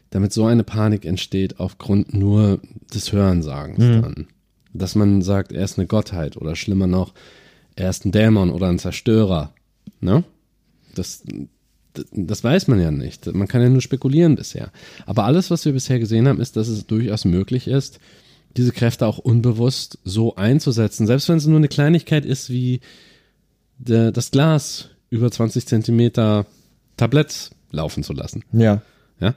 damit 0.10 0.32
so 0.32 0.46
eine 0.46 0.64
Panik 0.64 1.06
entsteht 1.06 1.60
aufgrund 1.60 2.14
nur 2.14 2.60
des 2.94 3.12
Hörensagens 3.12 3.80
dann? 3.80 4.28
Dass 4.74 4.96
man 4.96 5.22
sagt, 5.22 5.52
er 5.52 5.64
ist 5.64 5.78
eine 5.78 5.88
Gottheit 5.88 6.38
oder 6.38 6.56
schlimmer 6.56 6.88
noch, 6.88 7.14
er 7.76 7.90
ist 7.90 8.06
ein 8.06 8.12
Dämon 8.12 8.50
oder 8.50 8.70
ein 8.70 8.80
Zerstörer. 8.80 9.54
Ne? 10.00 10.24
Das, 10.96 11.24
das 12.12 12.44
weiß 12.44 12.68
man 12.68 12.80
ja 12.80 12.92
nicht. 12.92 13.32
Man 13.34 13.48
kann 13.48 13.62
ja 13.62 13.70
nur 13.70 13.82
spekulieren 13.82 14.36
bisher. 14.36 14.72
Aber 15.06 15.26
alles, 15.26 15.52
was 15.52 15.66
wir 15.66 15.74
bisher 15.74 16.00
gesehen 16.00 16.28
haben, 16.28 16.40
ist, 16.40 16.56
dass 16.56 16.68
es 16.68 16.88
durchaus 16.88 17.26
möglich 17.26 17.68
ist, 17.68 18.00
diese 18.58 18.72
Kräfte 18.72 19.08
auch 19.08 19.18
unbewusst 19.18 20.00
so 20.04 20.36
einzusetzen. 20.36 21.08
Selbst 21.08 21.30
wenn 21.30 21.38
es 21.38 21.48
nur 21.48 21.58
eine 21.58 21.68
Kleinigkeit 21.68 22.26
ist, 22.26 22.50
wie 22.50 22.82
der, 23.80 24.12
das 24.12 24.32
Glas 24.32 24.90
über 25.14 25.30
20 25.30 25.68
Zentimeter 25.68 26.48
Tablett 26.98 27.52
laufen 27.72 28.04
zu 28.04 28.14
lassen. 28.14 28.44
Ja. 28.52 28.82
Ja, 29.20 29.36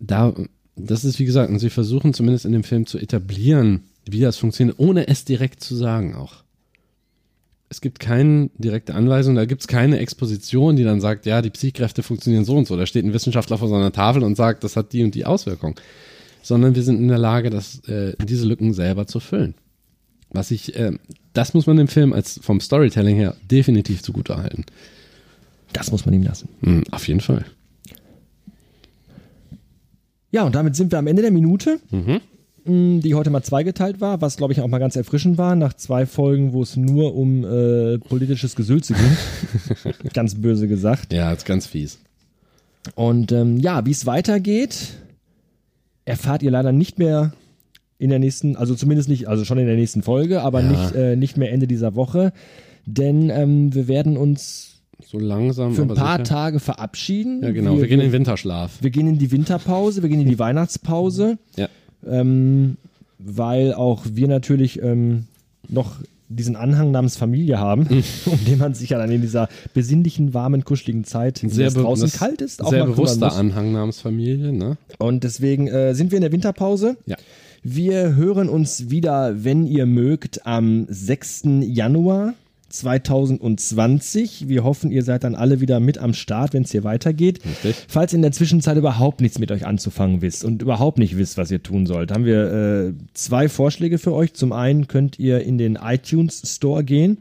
da, 0.00 0.34
das 0.74 1.04
ist 1.04 1.20
wie 1.20 1.24
gesagt, 1.24 1.50
und 1.50 1.60
sie 1.60 1.70
versuchen 1.70 2.12
zumindest 2.12 2.44
in 2.44 2.52
dem 2.52 2.64
Film 2.64 2.84
zu 2.84 2.98
etablieren, 2.98 3.84
wie 4.04 4.20
das 4.20 4.36
funktioniert, 4.36 4.78
ohne 4.78 5.06
es 5.06 5.24
direkt 5.24 5.62
zu 5.62 5.76
sagen 5.76 6.16
auch. 6.16 6.42
Es 7.68 7.80
gibt 7.80 8.00
keine 8.00 8.50
direkte 8.58 8.94
Anweisung, 8.94 9.36
da 9.36 9.44
gibt 9.44 9.60
es 9.60 9.68
keine 9.68 9.98
Exposition, 10.00 10.76
die 10.76 10.84
dann 10.84 11.00
sagt, 11.00 11.26
ja, 11.26 11.42
die 11.42 11.50
Psychkräfte 11.50 12.02
funktionieren 12.02 12.44
so 12.44 12.56
und 12.56 12.66
so. 12.66 12.76
Da 12.76 12.86
steht 12.86 13.04
ein 13.04 13.12
Wissenschaftler 13.12 13.58
vor 13.58 13.68
so 13.68 13.74
einer 13.76 13.92
Tafel 13.92 14.24
und 14.24 14.36
sagt, 14.36 14.64
das 14.64 14.76
hat 14.76 14.92
die 14.92 15.04
und 15.04 15.14
die 15.14 15.26
Auswirkung. 15.26 15.78
Sondern 16.42 16.74
wir 16.74 16.82
sind 16.82 16.98
in 16.98 17.08
der 17.08 17.18
Lage, 17.18 17.50
das, 17.50 17.80
äh, 17.88 18.14
diese 18.24 18.46
Lücken 18.46 18.72
selber 18.72 19.06
zu 19.06 19.20
füllen. 19.20 19.54
Was 20.36 20.50
ich, 20.50 20.76
äh, 20.76 20.92
das 21.32 21.54
muss 21.54 21.66
man 21.66 21.76
dem 21.76 21.88
Film 21.88 22.12
als 22.12 22.38
vom 22.42 22.60
Storytelling 22.60 23.16
her 23.16 23.34
definitiv 23.50 24.02
zugute 24.02 24.36
halten. 24.36 24.64
Das 25.72 25.90
muss 25.90 26.04
man 26.06 26.14
ihm 26.14 26.22
lassen. 26.22 26.48
Mhm, 26.60 26.84
auf 26.90 27.08
jeden 27.08 27.20
Fall. 27.20 27.44
Ja, 30.30 30.44
und 30.44 30.54
damit 30.54 30.76
sind 30.76 30.92
wir 30.92 30.98
am 30.98 31.06
Ende 31.06 31.22
der 31.22 31.30
Minute, 31.30 31.78
Mhm. 31.90 32.20
mh, 32.64 33.00
die 33.02 33.14
heute 33.14 33.30
mal 33.30 33.42
zweigeteilt 33.42 34.00
war, 34.00 34.20
was 34.20 34.36
glaube 34.36 34.52
ich 34.52 34.60
auch 34.60 34.68
mal 34.68 34.78
ganz 34.78 34.96
erfrischend 34.96 35.38
war, 35.38 35.56
nach 35.56 35.72
zwei 35.74 36.04
Folgen, 36.06 36.52
wo 36.52 36.62
es 36.62 36.76
nur 36.76 37.14
um 37.14 37.44
äh, 37.44 37.98
politisches 37.98 38.54
Gesülze 38.56 38.94
ging. 38.94 39.92
ganz 40.12 40.34
böse 40.34 40.68
gesagt. 40.68 41.12
Ja, 41.12 41.32
ist 41.32 41.46
ganz 41.46 41.66
fies. 41.66 41.98
Und 42.94 43.32
ähm, 43.32 43.58
ja, 43.58 43.84
wie 43.86 43.90
es 43.90 44.06
weitergeht, 44.06 44.94
erfahrt 46.04 46.42
ihr 46.42 46.50
leider 46.50 46.72
nicht 46.72 46.98
mehr 46.98 47.32
in 47.98 48.10
der 48.10 48.18
nächsten, 48.18 48.56
also 48.56 48.74
zumindest 48.74 49.08
nicht, 49.08 49.26
also 49.28 49.44
schon 49.44 49.58
in 49.58 49.66
der 49.66 49.76
nächsten 49.76 50.02
Folge, 50.02 50.42
aber 50.42 50.60
Ja. 50.60 50.70
nicht, 50.70 50.94
äh, 50.94 51.16
nicht 51.16 51.36
mehr 51.36 51.52
Ende 51.52 51.66
dieser 51.66 51.94
Woche. 51.94 52.32
Denn 52.84 53.30
ähm, 53.30 53.74
wir 53.74 53.88
werden 53.88 54.16
uns 54.16 54.80
So 55.06 55.18
langsam, 55.18 55.74
für 55.74 55.82
ein 55.82 55.88
paar 55.88 56.18
sicher. 56.18 56.22
Tage 56.24 56.60
verabschieden. 56.60 57.42
Ja, 57.42 57.50
genau. 57.52 57.78
Wir, 57.78 57.86
gehen 57.88 58.00
in 58.00 58.06
den 58.08 58.12
Winterschlaf. 58.12 58.78
wir 58.82 58.90
gehen 58.90 59.08
in 59.08 59.18
die 59.18 59.30
Winterpause, 59.32 60.02
wir 60.02 60.08
gehen 60.08 60.20
in 60.20 60.28
die 60.28 60.38
Weihnachtspause, 60.38 61.38
Ja. 61.56 61.68
ähm, 62.06 62.76
weil 63.18 63.72
auch 63.74 64.02
wir 64.12 64.28
natürlich 64.28 64.82
ähm, 64.82 65.24
noch 65.68 65.96
diesen 66.28 66.56
Anhang 66.56 66.90
namens 66.90 67.16
Familie 67.16 67.58
haben, 67.58 67.86
um 68.26 68.44
den 68.44 68.58
man 68.58 68.74
sich 68.74 68.90
ja 68.90 68.98
dann 68.98 69.10
in 69.10 69.20
dieser 69.22 69.48
besinnlichen, 69.74 70.34
warmen, 70.34 70.64
kuscheligen 70.64 71.04
Zeit, 71.04 71.42
in 71.42 71.50
der 71.54 71.68
es 71.68 71.74
draußen 71.74 72.10
kalt 72.12 72.40
ist, 72.42 72.62
auch 72.64 72.70
sehr 72.70 72.84
mal 72.84 72.92
bewusster. 72.92 73.32
Anhang 73.34 73.72
namens 73.72 74.00
Familie, 74.00 74.52
ne? 74.52 74.76
Und 74.98 75.24
deswegen 75.24 75.68
äh, 75.68 75.94
sind 75.94 76.10
wir 76.10 76.16
in 76.16 76.22
der 76.22 76.32
Winterpause. 76.32 76.96
Ja. 77.06 77.16
Wir 77.68 78.14
hören 78.14 78.48
uns 78.48 78.90
wieder, 78.90 79.42
wenn 79.42 79.66
ihr 79.66 79.86
mögt, 79.86 80.46
am 80.46 80.86
6. 80.88 81.48
Januar 81.62 82.34
2020. 82.68 84.46
Wir 84.46 84.62
hoffen, 84.62 84.92
ihr 84.92 85.02
seid 85.02 85.24
dann 85.24 85.34
alle 85.34 85.60
wieder 85.60 85.80
mit 85.80 85.98
am 85.98 86.14
Start, 86.14 86.52
wenn 86.52 86.62
es 86.62 86.70
hier 86.70 86.84
weitergeht. 86.84 87.40
Richtig. 87.44 87.74
Falls 87.88 88.12
ihr 88.12 88.18
in 88.18 88.22
der 88.22 88.30
Zwischenzeit 88.30 88.76
überhaupt 88.76 89.20
nichts 89.20 89.40
mit 89.40 89.50
euch 89.50 89.66
anzufangen 89.66 90.22
wisst 90.22 90.44
und 90.44 90.62
überhaupt 90.62 90.98
nicht 90.98 91.16
wisst, 91.16 91.38
was 91.38 91.50
ihr 91.50 91.60
tun 91.60 91.86
sollt, 91.86 92.12
haben 92.12 92.24
wir 92.24 92.52
äh, 92.52 92.92
zwei 93.14 93.48
Vorschläge 93.48 93.98
für 93.98 94.12
euch. 94.12 94.32
Zum 94.34 94.52
einen 94.52 94.86
könnt 94.86 95.18
ihr 95.18 95.40
in 95.40 95.58
den 95.58 95.74
iTunes 95.74 96.42
Store 96.46 96.84
gehen 96.84 97.18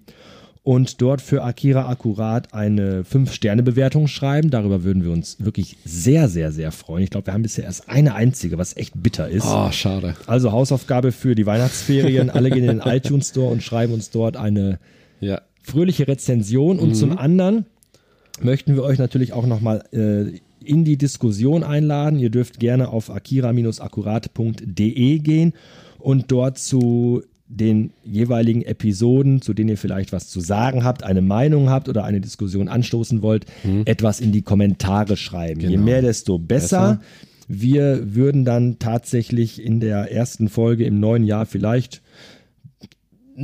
und 0.66 1.02
dort 1.02 1.22
für 1.22 1.44
Akira 1.44 1.88
Akkurat 1.88 2.54
eine 2.54 3.04
5-Sterne-Bewertung 3.04 4.08
schreiben. 4.08 4.50
Darüber 4.50 4.84
würden 4.84 5.04
wir 5.04 5.12
uns 5.12 5.38
wirklich 5.40 5.78
sehr, 5.86 6.28
sehr, 6.28 6.52
sehr 6.52 6.72
freuen. 6.72 7.04
Ich 7.04 7.12
glaube, 7.12 7.28
wir 7.28 7.34
haben 7.34 7.44
bisher 7.44 7.66
erst 7.66 7.88
eine 7.88 8.16
einzige, 8.16 8.58
was 8.58 8.76
echt 8.76 8.94
bitter 9.02 9.30
ist. 9.30 9.46
Oh, 9.48 9.70
schade. 9.72 10.16
Also 10.26 10.52
Hausaufgabe 10.52 11.12
für 11.12 11.36
die 11.36 11.46
Weihnachtsferien. 11.46 12.32
Alle 12.32 12.50
gehen 12.50 12.64
in 12.68 12.80
den 12.80 12.80
iTunes 12.86 13.30
Store 13.30 13.52
und 13.52 13.62
schreiben 13.62 13.94
uns 13.94 14.10
dort 14.10 14.38
eine 14.38 14.80
Ja. 15.20 15.42
fröhliche 15.62 16.08
Rezension. 16.08 16.80
Und 16.80 16.96
zum 16.96 17.16
anderen 17.16 17.66
möchten 18.42 18.74
wir 18.76 18.82
euch 18.84 18.98
natürlich 18.98 19.34
auch 19.34 19.46
nochmal 19.46 19.84
äh, 19.94 20.40
in 20.68 20.84
die 20.84 20.98
Diskussion 20.98 21.64
einladen. 21.64 22.18
Ihr 22.18 22.32
dürft 22.32 22.60
gerne 22.60 22.90
auf 22.90 23.12
akira-akkurat.de 23.12 25.20
gehen 25.20 25.54
und 26.00 26.32
dort 26.32 26.58
zu 26.58 27.22
den 27.48 27.94
jeweiligen 28.04 28.64
Episoden, 28.64 29.42
zu 29.42 29.54
denen 29.54 29.70
ihr 29.70 29.78
vielleicht 29.78 30.12
was 30.12 30.28
zu 30.30 30.40
sagen 30.40 30.84
habt, 30.84 31.04
eine 31.04 31.22
Meinung 31.22 31.70
habt 31.70 31.88
oder 31.90 32.04
eine 32.04 32.20
Diskussion 32.20 32.68
anstoßen 32.68 33.22
wollt, 33.22 33.46
etwas 33.86 34.20
in 34.20 34.32
die 34.32 34.42
Kommentare 34.42 35.16
schreiben. 35.16 35.62
Je 35.62 35.68
Genau. 35.70 35.84
mehr, 35.84 36.02
desto 36.02 36.40
besser. 36.40 37.00
Besser. 37.00 37.02
Wir 37.48 38.16
würden 38.16 38.44
dann 38.44 38.80
tatsächlich 38.80 39.64
in 39.64 39.80
der 39.80 40.12
ersten 40.12 40.50
Folge 40.50 40.86
im 40.86 41.00
neuen 41.00 41.24
Jahr 41.24 41.46
vielleicht 41.46 42.02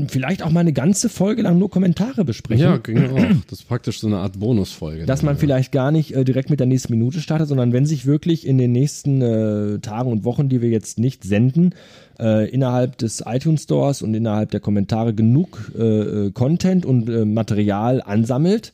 vielleicht 0.08 0.42
auch 0.44 0.52
mal 0.52 0.62
eine 0.62 0.74
ganze 0.74 1.10
Folge 1.10 1.42
lang 1.42 1.58
nur 1.58 1.70
Kommentare 1.70 2.24
besprechen. 2.24 2.64
Ja, 2.64 2.78
ging 2.78 3.10
auch. 3.10 3.36
Das 3.50 3.60
ist 3.60 3.68
praktisch 3.68 4.00
so 4.00 4.08
eine 4.08 4.18
Art 4.18 4.39
Bonusfolge. 4.39 5.06
Dass 5.06 5.22
man 5.22 5.38
vielleicht 5.38 5.72
gar 5.72 5.92
nicht 5.92 6.16
äh, 6.16 6.24
direkt 6.24 6.50
mit 6.50 6.60
der 6.60 6.68
nächsten 6.68 6.94
Minute 6.94 7.20
startet, 7.20 7.50
sondern 7.50 7.74
wenn 7.74 7.86
sich 7.86 8.06
wirklich 8.06 8.48
in 8.48 8.58
den 8.58 8.72
nächsten 8.72 9.22
äh, 9.22 9.80
Tagen 9.80 10.12
und 10.12 10.24
Wochen, 10.24 10.48
die 10.48 10.62
wir 10.62 10.70
jetzt 10.70 10.98
nicht 10.98 11.24
senden, 11.24 11.76
äh, 12.20 12.50
innerhalb 12.50 12.98
des 13.00 13.24
iTunes 13.26 13.64
Stores 13.64 14.02
und 14.02 14.14
innerhalb 14.14 14.52
der 14.52 14.60
Kommentare 14.60 15.14
genug 15.14 15.72
äh, 15.78 15.82
äh, 15.82 16.32
Content 16.32 16.86
und 16.86 17.10
äh, 17.10 17.26
Material 17.26 18.02
ansammelt, 18.02 18.72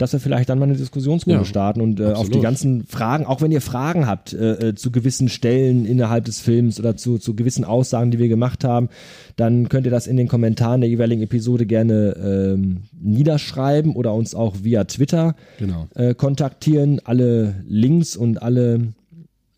dass 0.00 0.12
wir 0.14 0.20
vielleicht 0.20 0.48
dann 0.48 0.58
mal 0.58 0.64
eine 0.64 0.76
Diskussionsrunde 0.76 1.40
Ja, 1.40 1.44
starten 1.44 1.82
und 1.82 2.00
äh, 2.00 2.12
auf 2.12 2.30
die 2.30 2.40
ganzen 2.40 2.84
Fragen, 2.86 3.26
auch 3.26 3.42
wenn 3.42 3.52
ihr 3.52 3.60
Fragen 3.60 4.06
habt 4.06 4.32
äh, 4.32 4.68
äh, 4.68 4.74
zu 4.74 4.90
gewissen 4.90 5.28
Stellen 5.28 5.84
innerhalb 5.84 6.24
des 6.24 6.40
Films 6.40 6.80
oder 6.80 6.96
zu, 6.96 7.18
zu 7.18 7.34
gewissen 7.36 7.64
Aussagen, 7.64 8.10
die 8.10 8.18
wir 8.18 8.28
gemacht 8.28 8.64
haben, 8.64 8.88
dann 9.36 9.68
könnt 9.68 9.84
ihr 9.86 9.90
das 9.90 10.06
in 10.06 10.16
den 10.16 10.26
Kommentaren 10.26 10.80
der 10.80 10.88
jeweiligen 10.88 11.20
Episode 11.22 11.66
gerne 11.66 12.54
ähm, 12.56 12.84
niederschreiben 12.98 13.94
oder 13.94 14.14
uns 14.14 14.34
auch 14.34 14.56
via 14.62 14.84
Twitter 14.84 15.36
Genau. 15.58 15.86
äh, 15.94 16.14
kontaktieren. 16.14 17.00
Alle 17.04 17.56
Links 17.68 18.16
und 18.16 18.40
alle 18.42 18.94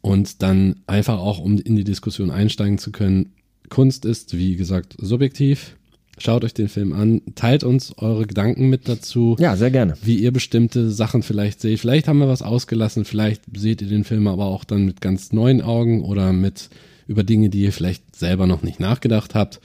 und 0.02 0.40
dann 0.44 0.76
einfach 0.86 1.18
auch, 1.18 1.40
um 1.40 1.58
in 1.58 1.74
die 1.74 1.82
Diskussion 1.82 2.30
einsteigen 2.30 2.78
zu 2.78 2.92
können. 2.92 3.32
Kunst 3.68 4.04
ist, 4.04 4.38
wie 4.38 4.54
gesagt, 4.54 4.94
subjektiv. 5.00 5.76
Schaut 6.18 6.44
euch 6.44 6.52
den 6.54 6.68
Film 6.68 6.92
an, 6.92 7.22
teilt 7.34 7.64
uns 7.64 7.96
eure 7.96 8.26
Gedanken 8.26 8.68
mit 8.68 8.88
dazu 8.88 9.34
Ja, 9.40 9.56
sehr 9.56 9.70
gerne. 9.70 9.94
wie 10.02 10.16
ihr 10.16 10.30
bestimmte 10.30 10.90
Sachen 10.90 11.22
vielleicht 11.22 11.60
seht. 11.60 11.80
Vielleicht 11.80 12.06
haben 12.06 12.18
wir 12.18 12.28
was 12.28 12.42
ausgelassen, 12.42 13.04
vielleicht 13.04 13.42
seht 13.56 13.80
ihr 13.82 13.88
den 13.88 14.04
Film 14.04 14.26
aber 14.26 14.44
auch 14.46 14.64
dann 14.64 14.84
mit 14.84 15.00
ganz 15.00 15.32
neuen 15.32 15.62
Augen 15.62 16.02
oder 16.02 16.32
mit 16.32 16.68
über 17.06 17.24
Dinge, 17.24 17.48
die 17.48 17.62
ihr 17.62 17.72
vielleicht 17.72 18.14
selber 18.14 18.46
noch 18.46 18.62
nicht 18.62 18.78
nachgedacht 18.78 19.34
habt. 19.34 19.60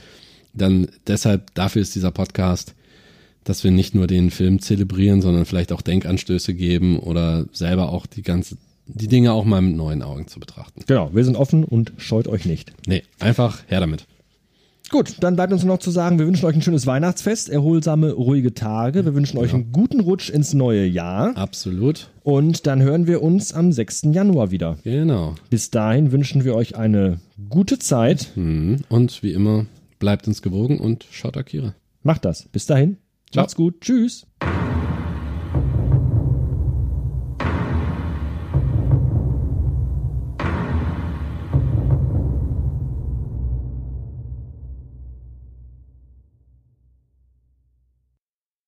Dann 0.53 0.87
deshalb, 1.05 1.53
dafür 1.53 1.81
ist 1.81 1.95
dieser 1.95 2.11
Podcast, 2.11 2.73
dass 3.43 3.63
wir 3.63 3.71
nicht 3.71 3.93
nur 3.93 4.07
den 4.07 4.31
Film 4.31 4.59
zelebrieren, 4.61 5.21
sondern 5.21 5.45
vielleicht 5.45 5.71
auch 5.71 5.81
Denkanstöße 5.81 6.53
geben 6.53 6.97
oder 6.97 7.45
selber 7.51 7.91
auch 7.91 8.05
die 8.05 8.23
ganze, 8.23 8.57
die 8.87 9.07
Dinge 9.07 9.33
auch 9.33 9.45
mal 9.45 9.61
mit 9.61 9.75
neuen 9.75 10.01
Augen 10.01 10.27
zu 10.27 10.39
betrachten. 10.39 10.81
Genau, 10.87 11.11
wir 11.13 11.23
sind 11.23 11.35
offen 11.35 11.63
und 11.63 11.91
scheut 11.97 12.27
euch 12.27 12.45
nicht. 12.45 12.71
Nee, 12.87 13.03
einfach 13.19 13.59
her 13.67 13.79
damit. 13.81 14.05
Gut, 14.89 15.15
dann 15.19 15.35
bleibt 15.35 15.51
uns 15.51 15.65
noch 15.65 15.79
zu 15.79 15.91
sagen, 15.91 16.17
wir 16.17 16.25
wünschen 16.25 16.45
euch 16.45 16.55
ein 16.55 16.61
schönes 16.61 16.87
Weihnachtsfest, 16.87 17.49
erholsame, 17.49 18.13
ruhige 18.13 18.53
Tage. 18.53 19.03
Wir 19.03 19.13
wünschen 19.15 19.37
euch 19.37 19.53
einen 19.53 19.71
guten 19.71 19.99
Rutsch 19.99 20.29
ins 20.29 20.53
neue 20.53 20.85
Jahr. 20.85 21.35
Absolut. 21.35 22.09
Und 22.23 22.67
dann 22.67 22.81
hören 22.81 23.05
wir 23.05 23.21
uns 23.21 23.53
am 23.53 23.71
6. 23.71 24.03
Januar 24.11 24.51
wieder. 24.51 24.77
Genau. 24.83 25.35
Bis 25.49 25.71
dahin 25.71 26.11
wünschen 26.11 26.45
wir 26.45 26.55
euch 26.55 26.77
eine 26.77 27.19
gute 27.49 27.79
Zeit. 27.79 28.31
Mhm. 28.35 28.77
Und 28.87 29.23
wie 29.23 29.33
immer, 29.33 29.65
bleibt 29.99 30.27
uns 30.27 30.41
gewogen 30.41 30.79
und 30.79 31.05
schaut 31.11 31.35
Akira. 31.35 31.75
Macht 32.03 32.23
das. 32.23 32.43
Bis 32.43 32.65
dahin. 32.65 32.97
Ciao. 33.31 33.43
Macht's 33.43 33.55
gut. 33.55 33.81
Tschüss. 33.81 34.25